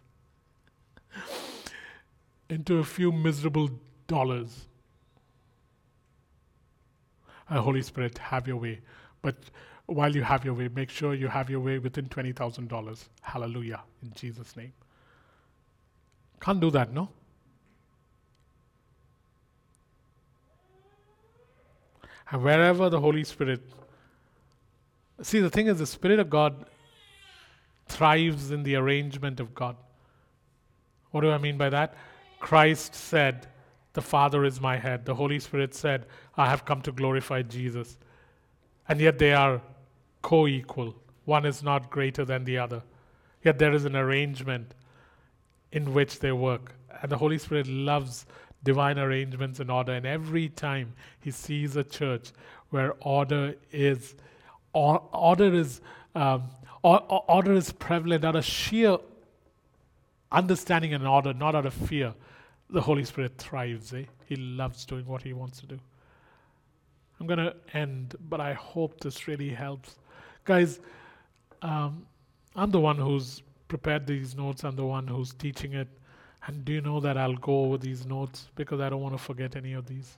into 2.48 2.78
a 2.78 2.84
few 2.84 3.12
miserable 3.12 3.70
dollars. 4.06 4.66
And 7.48 7.58
Holy 7.58 7.82
Spirit, 7.82 8.18
have 8.18 8.46
your 8.46 8.56
way. 8.56 8.80
But 9.22 9.36
while 9.86 10.14
you 10.14 10.22
have 10.22 10.44
your 10.44 10.54
way, 10.54 10.68
make 10.68 10.90
sure 10.90 11.14
you 11.14 11.28
have 11.28 11.48
your 11.48 11.60
way 11.60 11.78
within 11.78 12.06
$20,000. 12.06 13.08
Hallelujah, 13.22 13.80
in 14.02 14.12
Jesus' 14.14 14.56
name. 14.56 14.72
Can't 16.40 16.60
do 16.60 16.70
that, 16.70 16.92
no? 16.92 17.08
And 22.30 22.42
wherever 22.42 22.90
the 22.90 23.00
Holy 23.00 23.24
Spirit, 23.24 23.60
see, 25.22 25.40
the 25.40 25.50
thing 25.50 25.66
is, 25.66 25.78
the 25.78 25.86
Spirit 25.86 26.18
of 26.18 26.28
God 26.28 26.66
thrives 27.86 28.50
in 28.50 28.62
the 28.62 28.76
arrangement 28.76 29.40
of 29.40 29.54
God. 29.54 29.76
What 31.10 31.22
do 31.22 31.30
I 31.30 31.38
mean 31.38 31.56
by 31.56 31.70
that? 31.70 31.94
Christ 32.38 32.94
said, 32.94 33.46
The 33.94 34.02
Father 34.02 34.44
is 34.44 34.60
my 34.60 34.76
head. 34.76 35.06
The 35.06 35.14
Holy 35.14 35.38
Spirit 35.38 35.74
said, 35.74 36.06
I 36.36 36.48
have 36.48 36.64
come 36.64 36.82
to 36.82 36.92
glorify 36.92 37.42
Jesus. 37.42 37.98
And 38.88 39.00
yet 39.00 39.18
they 39.18 39.32
are 39.32 39.60
co 40.22 40.46
equal. 40.46 40.94
One 41.24 41.46
is 41.46 41.62
not 41.62 41.90
greater 41.90 42.24
than 42.24 42.44
the 42.44 42.58
other. 42.58 42.82
Yet 43.44 43.58
there 43.58 43.72
is 43.72 43.84
an 43.84 43.96
arrangement 43.96 44.74
in 45.72 45.94
which 45.94 46.20
they 46.20 46.32
work. 46.32 46.74
And 47.02 47.10
the 47.10 47.18
Holy 47.18 47.38
Spirit 47.38 47.66
loves 47.66 48.26
divine 48.62 48.98
arrangements 48.98 49.60
and 49.60 49.70
order. 49.70 49.92
And 49.92 50.06
every 50.06 50.48
time 50.48 50.94
he 51.20 51.30
sees 51.30 51.76
a 51.76 51.84
church 51.84 52.32
where 52.70 52.94
order 53.00 53.54
is, 53.72 54.14
or, 54.72 55.02
order 55.12 55.54
is, 55.54 55.80
um, 56.14 56.44
or, 56.82 57.00
order 57.28 57.52
is 57.52 57.72
prevalent 57.72 58.24
out 58.24 58.36
of 58.36 58.44
sheer 58.44 58.98
understanding 60.30 60.94
and 60.94 61.06
order, 61.06 61.32
not 61.32 61.54
out 61.54 61.66
of 61.66 61.74
fear, 61.74 62.14
the 62.70 62.80
Holy 62.80 63.04
Spirit 63.04 63.38
thrives. 63.38 63.92
Eh? 63.94 64.04
He 64.26 64.36
loves 64.36 64.84
doing 64.84 65.06
what 65.06 65.22
he 65.22 65.32
wants 65.32 65.60
to 65.60 65.66
do. 65.66 65.78
I'm 67.20 67.26
going 67.26 67.38
to 67.38 67.54
end, 67.74 68.14
but 68.28 68.40
I 68.40 68.52
hope 68.52 69.00
this 69.00 69.26
really 69.26 69.50
helps. 69.50 69.96
Guys, 70.44 70.80
um, 71.62 72.06
I'm 72.54 72.70
the 72.70 72.80
one 72.80 72.96
who's 72.96 73.42
prepared 73.66 74.06
these 74.06 74.36
notes, 74.36 74.64
I'm 74.64 74.76
the 74.76 74.86
one 74.86 75.06
who's 75.06 75.32
teaching 75.34 75.74
it. 75.74 75.88
And 76.46 76.64
do 76.64 76.72
you 76.72 76.80
know 76.80 77.00
that 77.00 77.18
I'll 77.18 77.34
go 77.34 77.64
over 77.64 77.78
these 77.78 78.06
notes 78.06 78.48
because 78.54 78.80
I 78.80 78.88
don't 78.88 79.02
want 79.02 79.14
to 79.14 79.22
forget 79.22 79.56
any 79.56 79.72
of 79.72 79.86
these? 79.86 80.16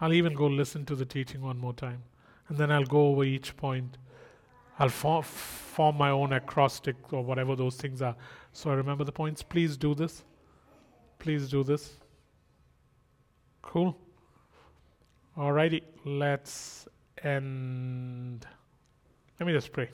I'll 0.00 0.12
even 0.12 0.34
go 0.34 0.46
listen 0.46 0.84
to 0.86 0.96
the 0.96 1.04
teaching 1.04 1.42
one 1.42 1.58
more 1.58 1.72
time. 1.72 2.02
And 2.48 2.58
then 2.58 2.72
I'll 2.72 2.84
go 2.84 3.08
over 3.08 3.22
each 3.22 3.56
point. 3.56 3.98
I'll 4.78 4.88
form, 4.88 5.22
form 5.22 5.96
my 5.96 6.10
own 6.10 6.32
acrostic 6.32 6.96
or 7.12 7.22
whatever 7.22 7.54
those 7.54 7.76
things 7.76 8.02
are. 8.02 8.16
So 8.52 8.70
I 8.70 8.74
remember 8.74 9.04
the 9.04 9.12
points. 9.12 9.42
Please 9.42 9.76
do 9.76 9.94
this. 9.94 10.24
Please 11.18 11.48
do 11.48 11.62
this. 11.62 11.98
Cool. 13.62 13.96
Alrighty, 15.38 15.82
let's 16.04 16.88
end. 17.22 18.44
Let 19.38 19.46
me 19.46 19.52
just 19.52 19.72
pray. 19.72 19.88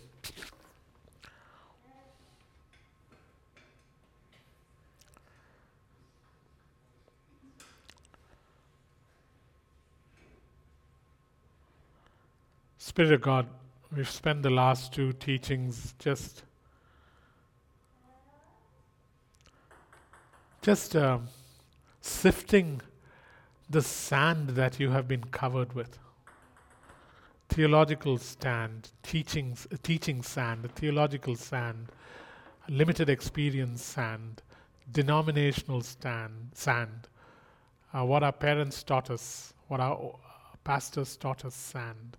Spirit 12.88 13.12
of 13.12 13.20
God, 13.20 13.46
we've 13.94 14.08
spent 14.08 14.42
the 14.42 14.48
last 14.48 14.94
two 14.94 15.12
teachings 15.12 15.94
just 15.98 16.42
just 20.62 20.96
uh, 20.96 21.18
sifting 22.00 22.80
the 23.68 23.82
sand 23.82 24.48
that 24.60 24.80
you 24.80 24.88
have 24.88 25.06
been 25.06 25.24
covered 25.24 25.74
with. 25.74 25.98
Theological 27.50 28.16
sand, 28.16 28.90
teachings, 29.02 29.68
uh, 29.70 29.76
teaching 29.82 30.22
sand, 30.22 30.74
theological 30.74 31.36
sand, 31.36 31.88
limited 32.70 33.10
experience 33.10 33.82
sand, 33.82 34.40
denominational 34.90 35.82
stand, 35.82 36.52
sand, 36.54 37.06
uh, 37.92 38.02
what 38.02 38.22
our 38.22 38.32
parents 38.32 38.82
taught 38.82 39.10
us, 39.10 39.52
what 39.66 39.78
our 39.78 39.94
uh, 39.94 40.56
pastors 40.64 41.18
taught 41.18 41.44
us, 41.44 41.54
sand, 41.54 42.16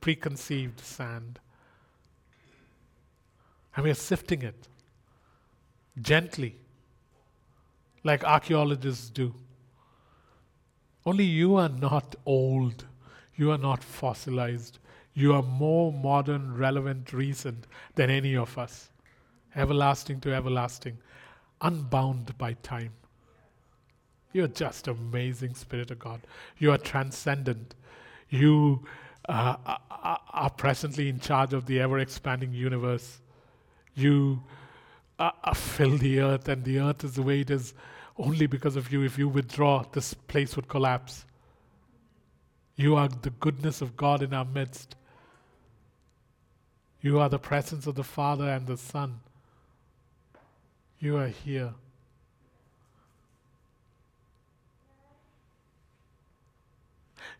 preconceived 0.00 0.80
sand. 0.80 1.38
And 3.74 3.84
we 3.84 3.90
are 3.90 3.94
sifting 3.94 4.42
it 4.42 4.68
gently, 6.00 6.56
like 8.04 8.24
archaeologists 8.24 9.10
do. 9.10 9.34
Only 11.04 11.24
you 11.24 11.56
are 11.56 11.68
not 11.68 12.14
old. 12.26 12.84
You 13.36 13.50
are 13.50 13.58
not 13.58 13.82
fossilized. 13.82 14.78
You 15.14 15.34
are 15.34 15.42
more 15.42 15.92
modern, 15.92 16.56
relevant, 16.56 17.12
recent 17.12 17.66
than 17.94 18.10
any 18.10 18.36
of 18.36 18.56
us. 18.58 18.90
Everlasting 19.56 20.20
to 20.20 20.34
everlasting, 20.34 20.98
unbound 21.60 22.36
by 22.38 22.52
time. 22.54 22.92
You're 24.32 24.48
just 24.48 24.86
amazing, 24.86 25.54
Spirit 25.54 25.90
of 25.90 25.98
God. 25.98 26.20
You 26.58 26.70
are 26.70 26.78
transcendent. 26.78 27.74
You 28.28 28.84
uh, 29.28 29.56
are 30.32 30.50
presently 30.50 31.08
in 31.08 31.20
charge 31.20 31.52
of 31.52 31.66
the 31.66 31.80
ever 31.80 31.98
expanding 31.98 32.52
universe. 32.52 33.20
You 33.94 34.42
uh, 35.18 35.54
fill 35.54 35.98
the 35.98 36.20
earth, 36.20 36.48
and 36.48 36.64
the 36.64 36.80
earth 36.80 37.04
is 37.04 37.14
the 37.14 37.22
way 37.22 37.40
it 37.40 37.50
is 37.50 37.74
only 38.18 38.46
because 38.46 38.76
of 38.76 38.90
you. 38.92 39.02
If 39.02 39.18
you 39.18 39.28
withdraw, 39.28 39.84
this 39.92 40.14
place 40.14 40.56
would 40.56 40.68
collapse. 40.68 41.24
You 42.76 42.96
are 42.96 43.08
the 43.08 43.30
goodness 43.30 43.82
of 43.82 43.96
God 43.96 44.22
in 44.22 44.32
our 44.32 44.44
midst. 44.44 44.96
You 47.02 47.18
are 47.18 47.28
the 47.28 47.38
presence 47.38 47.86
of 47.86 47.94
the 47.94 48.04
Father 48.04 48.48
and 48.48 48.66
the 48.66 48.76
Son. 48.76 49.20
You 50.98 51.16
are 51.16 51.28
here. 51.28 51.72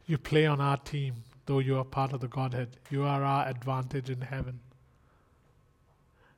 You 0.07 0.19
play 0.19 0.47
on 0.47 0.61
our 0.61 0.79
team, 0.79 1.23
though 1.47 1.59
you 1.59 1.79
are 1.79 1.85
part 1.85 2.13
of 2.13 2.21
the 2.21 2.29
Godhead. 2.29 2.77
You 2.91 3.05
are 3.05 3.23
our 3.25 3.47
advantage 3.47 4.11
in 4.11 4.21
heaven. 4.21 4.61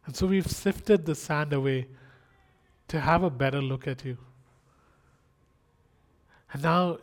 And 0.07 0.17
so 0.17 0.27
we've 0.27 0.47
sifted 0.47 1.07
the 1.07 1.15
sand 1.15 1.53
away 1.53 1.87
to 2.89 3.01
have 3.01 3.23
a 3.23 3.31
better 3.31 3.63
look 3.63 3.87
at 3.87 4.05
you. 4.05 4.19
And 6.53 6.63
now 6.63 6.99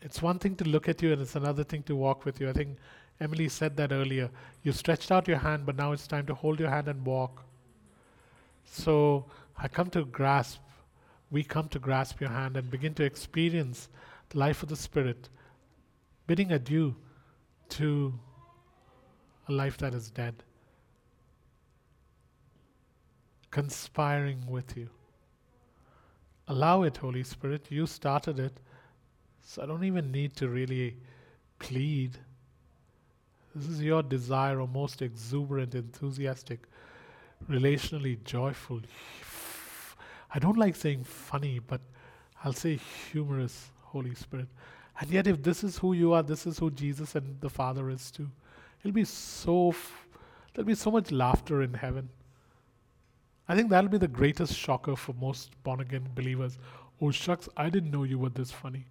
it's 0.00 0.22
one 0.22 0.38
thing 0.38 0.56
to 0.56 0.64
look 0.64 0.88
at 0.88 1.02
you 1.02 1.12
and 1.12 1.20
it's 1.20 1.36
another 1.36 1.64
thing 1.64 1.82
to 1.84 1.96
walk 1.96 2.24
with 2.24 2.40
you. 2.40 2.48
I 2.48 2.52
think 2.52 2.76
Emily 3.20 3.48
said 3.48 3.76
that 3.76 3.92
earlier. 3.92 4.30
You 4.62 4.72
stretched 4.72 5.10
out 5.10 5.28
your 5.28 5.38
hand, 5.38 5.66
but 5.66 5.76
now 5.76 5.92
it's 5.92 6.06
time 6.06 6.26
to 6.26 6.34
hold 6.34 6.60
your 6.60 6.70
hand 6.70 6.88
and 6.88 7.04
walk. 7.04 7.44
So 8.64 9.26
I 9.56 9.68
come 9.68 9.90
to 9.90 10.04
grasp, 10.04 10.60
we 11.30 11.44
come 11.44 11.68
to 11.68 11.78
grasp 11.78 12.20
your 12.20 12.30
hand 12.30 12.56
and 12.56 12.70
begin 12.70 12.94
to 12.94 13.04
experience 13.04 13.88
the 14.30 14.38
life 14.38 14.62
of 14.62 14.68
the 14.68 14.76
Spirit, 14.76 15.28
bidding 16.26 16.52
adieu 16.52 16.96
to 17.78 18.12
a 19.48 19.52
life 19.52 19.76
that 19.78 19.94
is 19.94 20.10
dead, 20.10 20.34
conspiring 23.50 24.46
with 24.48 24.76
you. 24.76 24.88
Allow 26.48 26.82
it, 26.82 26.98
Holy 26.98 27.24
Spirit. 27.24 27.66
You 27.70 27.86
started 27.86 28.38
it. 28.38 28.52
So 29.42 29.62
I 29.62 29.66
don't 29.66 29.84
even 29.84 30.12
need 30.12 30.36
to 30.36 30.48
really 30.48 30.96
plead. 31.58 32.18
This 33.54 33.68
is 33.68 33.82
your 33.82 34.02
desire 34.02 34.60
or 34.60 34.68
most 34.68 35.02
exuberant, 35.02 35.74
enthusiastic, 35.74 36.66
relationally 37.50 38.22
joyful. 38.24 38.80
I 40.32 40.38
don't 40.38 40.56
like 40.56 40.76
saying 40.76 41.04
funny, 41.04 41.58
but 41.58 41.80
I'll 42.42 42.52
say 42.52 42.78
humorous, 43.10 43.70
Holy 43.80 44.14
Spirit. 44.14 44.48
And 45.00 45.10
yet, 45.10 45.26
if 45.26 45.42
this 45.42 45.64
is 45.64 45.78
who 45.78 45.92
you 45.92 46.12
are, 46.12 46.22
this 46.22 46.46
is 46.46 46.58
who 46.58 46.70
Jesus 46.70 47.14
and 47.14 47.40
the 47.40 47.50
Father 47.50 47.90
is 47.90 48.10
too. 48.10 48.30
It'll 48.80 48.92
be 48.92 49.04
so, 49.04 49.70
f- 49.70 50.06
there'll 50.52 50.66
be 50.66 50.74
so 50.74 50.90
much 50.90 51.10
laughter 51.10 51.62
in 51.62 51.74
heaven. 51.74 52.10
I 53.48 53.56
think 53.56 53.70
that'll 53.70 53.90
be 53.90 53.98
the 53.98 54.08
greatest 54.08 54.54
shocker 54.54 54.96
for 54.96 55.14
most 55.14 55.50
born 55.62 55.80
again 55.80 56.08
believers. 56.14 56.58
Oh, 57.00 57.10
shucks, 57.10 57.48
I 57.56 57.70
didn't 57.70 57.90
know 57.90 58.04
you 58.04 58.18
were 58.18 58.28
this 58.28 58.52
funny. 58.52 58.86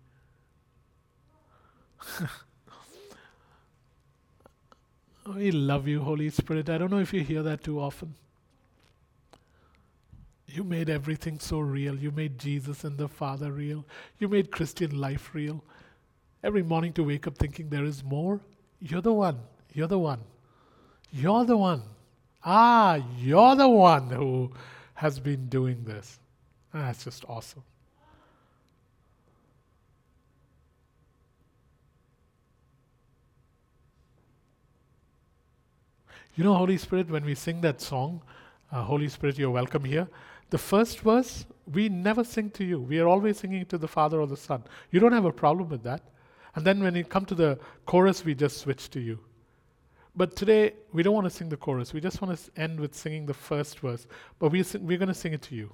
we 5.36 5.52
love 5.52 5.88
you, 5.88 6.02
Holy 6.02 6.30
Spirit. 6.30 6.70
I 6.70 6.78
don't 6.78 6.92
know 6.92 7.00
if 7.00 7.14
you 7.14 7.22
hear 7.22 7.42
that 7.44 7.64
too 7.64 7.80
often. 7.80 8.16
You 10.48 10.64
made 10.64 10.90
everything 10.90 11.40
so 11.40 11.60
real. 11.60 11.96
You 11.96 12.12
made 12.12 12.38
Jesus 12.38 12.84
and 12.84 12.98
the 12.98 13.08
Father 13.08 13.52
real. 13.52 13.86
You 14.20 14.28
made 14.28 14.52
Christian 14.52 15.00
life 15.00 15.34
real. 15.34 15.64
Every 16.44 16.62
morning 16.62 16.92
to 16.94 17.04
wake 17.04 17.26
up 17.26 17.38
thinking 17.38 17.70
there 17.70 17.86
is 17.86 18.04
more. 18.04 18.42
You're 18.82 19.02
the 19.02 19.14
one. 19.14 19.40
You're 19.74 19.88
the 19.88 20.00
one. 20.00 20.20
You're 21.12 21.46
the 21.46 21.56
one. 21.56 21.84
Ah, 22.44 23.00
you're 23.18 23.56
the 23.56 23.70
one 23.70 24.10
who 24.10 24.52
has 24.96 25.20
been 25.20 25.48
doing 25.48 25.86
this. 25.86 26.20
That's 26.74 27.00
ah, 27.00 27.04
just 27.06 27.26
awesome. 27.30 27.64
You 36.36 36.44
know, 36.44 36.56
Holy 36.56 36.78
Spirit, 36.78 37.10
when 37.10 37.24
we 37.24 37.36
sing 37.36 37.62
that 37.62 37.80
song, 37.80 38.22
uh, 38.72 38.82
Holy 38.82 39.08
Spirit, 39.08 39.38
you're 39.38 39.52
welcome 39.52 39.84
here, 39.84 40.08
the 40.50 40.58
first 40.58 41.00
verse, 41.02 41.46
we 41.72 41.90
never 41.90 42.24
sing 42.24 42.50
to 42.52 42.66
you. 42.66 42.80
We 42.80 43.00
are 43.00 43.08
always 43.08 43.38
singing 43.38 43.66
to 43.68 43.78
the 43.78 43.88
Father 43.88 44.20
or 44.20 44.28
the 44.28 44.36
Son. 44.36 44.64
You 44.92 45.00
don't 45.00 45.14
have 45.14 45.26
a 45.26 45.32
problem 45.32 45.70
with 45.70 45.84
that. 45.84 46.02
And 46.56 46.66
then 46.66 46.84
when 46.84 46.96
you 46.96 47.04
come 47.04 47.26
to 47.26 47.36
the 47.36 47.60
chorus, 47.86 48.24
we 48.24 48.36
just 48.36 48.58
switch 48.58 48.90
to 48.92 49.00
you. 49.00 49.20
But 50.16 50.36
today, 50.36 50.74
we 50.92 51.02
don't 51.02 51.16
want 51.16 51.26
to 51.26 51.32
sing 51.32 51.50
the 51.50 51.58
chorus. 51.58 51.94
We 51.94 52.00
just 52.00 52.22
want 52.22 52.38
to 52.38 52.62
end 52.62 52.80
with 52.80 52.94
singing 52.94 53.26
the 53.26 53.34
first 53.34 53.80
verse. 53.80 54.06
But 54.38 54.52
we 54.52 54.64
we're 54.80 55.00
going 55.00 55.08
to 55.08 55.14
sing 55.14 55.34
it 55.34 55.42
to 55.44 55.56
you. 55.56 55.74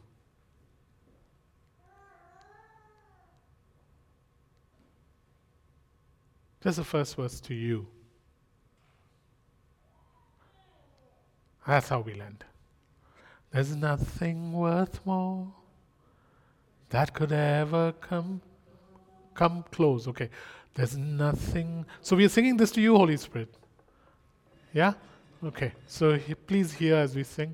Just 6.64 6.78
the 6.78 6.84
first 6.84 7.16
verse 7.16 7.40
to 7.42 7.54
you. 7.54 7.88
That's 11.68 11.90
how 11.90 12.00
we 12.00 12.14
land. 12.14 12.44
There's 13.52 13.76
nothing 13.76 14.54
worth 14.54 15.06
more 15.06 15.48
that 16.90 17.14
could 17.14 17.32
ever 17.32 17.94
come 17.94 18.42
come 19.34 19.64
close. 19.72 20.08
Okay. 20.08 20.30
There's 20.80 20.96
nothing. 20.96 21.86
So 22.00 22.16
we 22.16 22.24
are 22.24 22.30
singing 22.30 22.56
this 22.56 22.72
to 22.72 22.80
you, 22.80 22.96
Holy 22.96 23.18
Spirit. 23.18 23.54
Yeah? 24.72 24.94
Okay. 25.44 25.74
So 25.86 26.14
he, 26.14 26.36
please 26.36 26.72
hear 26.72 26.96
as 26.96 27.18
we 27.18 27.26
sing. 27.26 27.54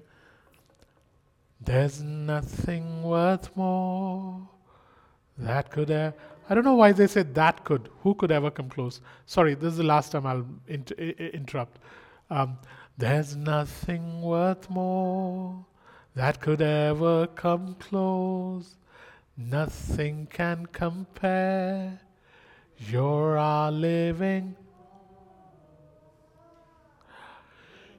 There's 1.60 2.04
nothing 2.04 3.02
worth 3.02 3.50
more 3.58 4.48
that 5.40 5.72
could 5.72 5.90
ever. 5.90 6.14
I 6.48 6.54
don't 6.54 6.66
know 6.66 6.76
why 6.76 6.92
they 6.92 7.08
said 7.08 7.34
that 7.34 7.64
could. 7.64 7.90
Who 8.04 8.14
could 8.14 8.32
ever 8.32 8.52
come 8.52 8.70
close? 8.70 9.02
Sorry, 9.26 9.56
this 9.56 9.72
is 9.72 9.78
the 9.78 9.90
last 9.96 10.12
time 10.12 10.28
I'll 10.28 10.46
inter- 10.68 10.94
interrupt. 10.94 11.80
Um, 12.30 12.60
there's 12.96 13.36
nothing 13.36 14.22
worth 14.22 14.70
more 14.70 15.66
that 16.14 16.42
could 16.42 16.62
ever 16.62 17.26
come 17.26 17.74
close. 17.80 18.76
Nothing 19.36 20.28
can 20.32 20.68
compare. 20.68 22.02
You're 22.78 23.38
our 23.38 23.72
living. 23.72 24.56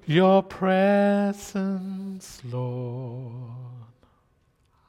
Your 0.05 0.43
presence, 0.43 2.41
Lord. 2.45 3.53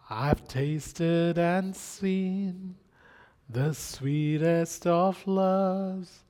I've 0.10 0.48
tasted 0.48 1.38
and 1.38 1.76
seen 1.76 2.76
the 3.50 3.74
sweetest 3.74 4.86
of 4.88 5.26
loves 5.28 6.24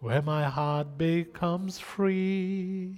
where 0.00 0.22
my 0.22 0.44
heart 0.44 0.98
becomes 0.98 1.78
free 1.78 2.96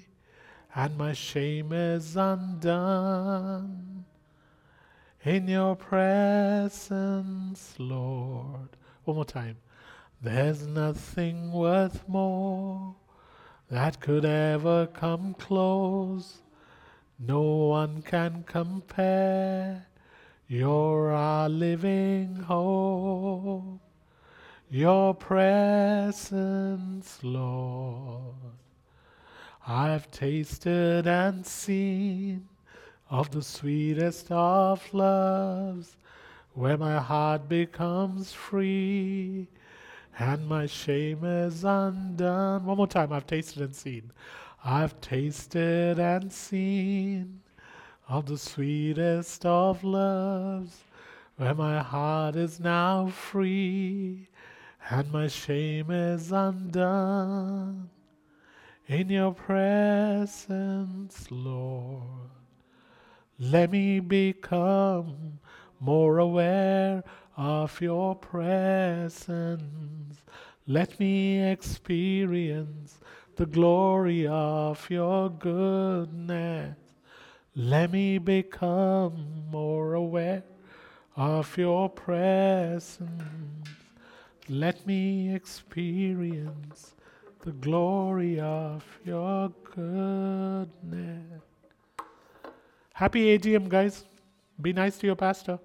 and 0.74 0.96
my 0.96 1.12
shame 1.12 1.72
is 1.72 2.16
undone. 2.16 4.04
In 5.24 5.48
your 5.48 5.76
presence, 5.76 7.74
Lord. 7.78 8.76
One 9.04 9.16
more 9.16 9.24
time. 9.24 9.56
There's 10.22 10.66
nothing 10.66 11.50
worth 11.50 12.06
more 12.06 12.94
that 13.70 14.00
could 14.00 14.26
ever 14.26 14.86
come 14.86 15.32
close. 15.32 16.42
No 17.18 17.40
one 17.40 18.02
can 18.02 18.44
compare. 18.46 19.86
You're 20.46 21.10
our 21.10 21.48
living 21.48 22.36
hope. 22.36 23.80
Your 24.68 25.14
presence, 25.14 27.18
Lord. 27.22 28.34
I've 29.66 30.10
tasted 30.10 31.06
and 31.06 31.46
seen 31.46 32.46
of 33.08 33.30
the 33.30 33.42
sweetest 33.42 34.30
of 34.30 34.92
loves, 34.92 35.96
where 36.52 36.76
my 36.76 36.98
heart 36.98 37.48
becomes 37.48 38.34
free 38.34 39.48
and 40.18 40.46
my 40.46 40.66
shame 40.66 41.24
is 41.24 41.64
undone. 41.64 42.64
One 42.64 42.76
more 42.76 42.86
time, 42.86 43.12
I've 43.12 43.26
tasted 43.26 43.62
and 43.62 43.74
seen. 43.74 44.12
I've 44.64 45.00
tasted 45.00 45.98
and 45.98 46.32
seen 46.32 47.40
of 48.08 48.26
the 48.26 48.36
sweetest 48.38 49.46
of 49.46 49.82
loves, 49.84 50.84
where 51.36 51.54
my 51.54 51.80
heart 51.82 52.36
is 52.36 52.60
now 52.60 53.08
free 53.08 54.28
and 54.90 55.10
my 55.12 55.28
shame 55.28 55.90
is 55.90 56.32
undone 56.32 57.88
in 58.86 59.08
your 59.08 59.32
presence, 59.32 61.26
Lord. 61.30 62.30
Let 63.38 63.70
me 63.70 64.00
become 64.00 65.38
more 65.78 66.18
aware 66.18 67.04
of 67.36 67.80
your 67.80 68.14
presence. 68.14 69.60
Let 70.66 70.98
me 71.00 71.42
experience 71.50 73.00
the 73.36 73.46
glory 73.46 74.26
of 74.26 74.90
your 74.90 75.30
goodness. 75.30 76.76
Let 77.54 77.92
me 77.92 78.18
become 78.18 79.44
more 79.50 79.94
aware 79.94 80.42
of 81.16 81.56
your 81.56 81.88
presence. 81.88 83.08
Let 84.48 84.84
me 84.84 85.32
experience 85.32 86.94
the 87.44 87.52
glory 87.52 88.40
of 88.40 88.84
your 89.04 89.52
goodness. 89.74 91.42
Happy 92.92 93.38
AGM, 93.38 93.68
guys. 93.68 94.04
Be 94.60 94.72
nice 94.72 94.98
to 94.98 95.06
your 95.06 95.16
pastor. 95.16 95.60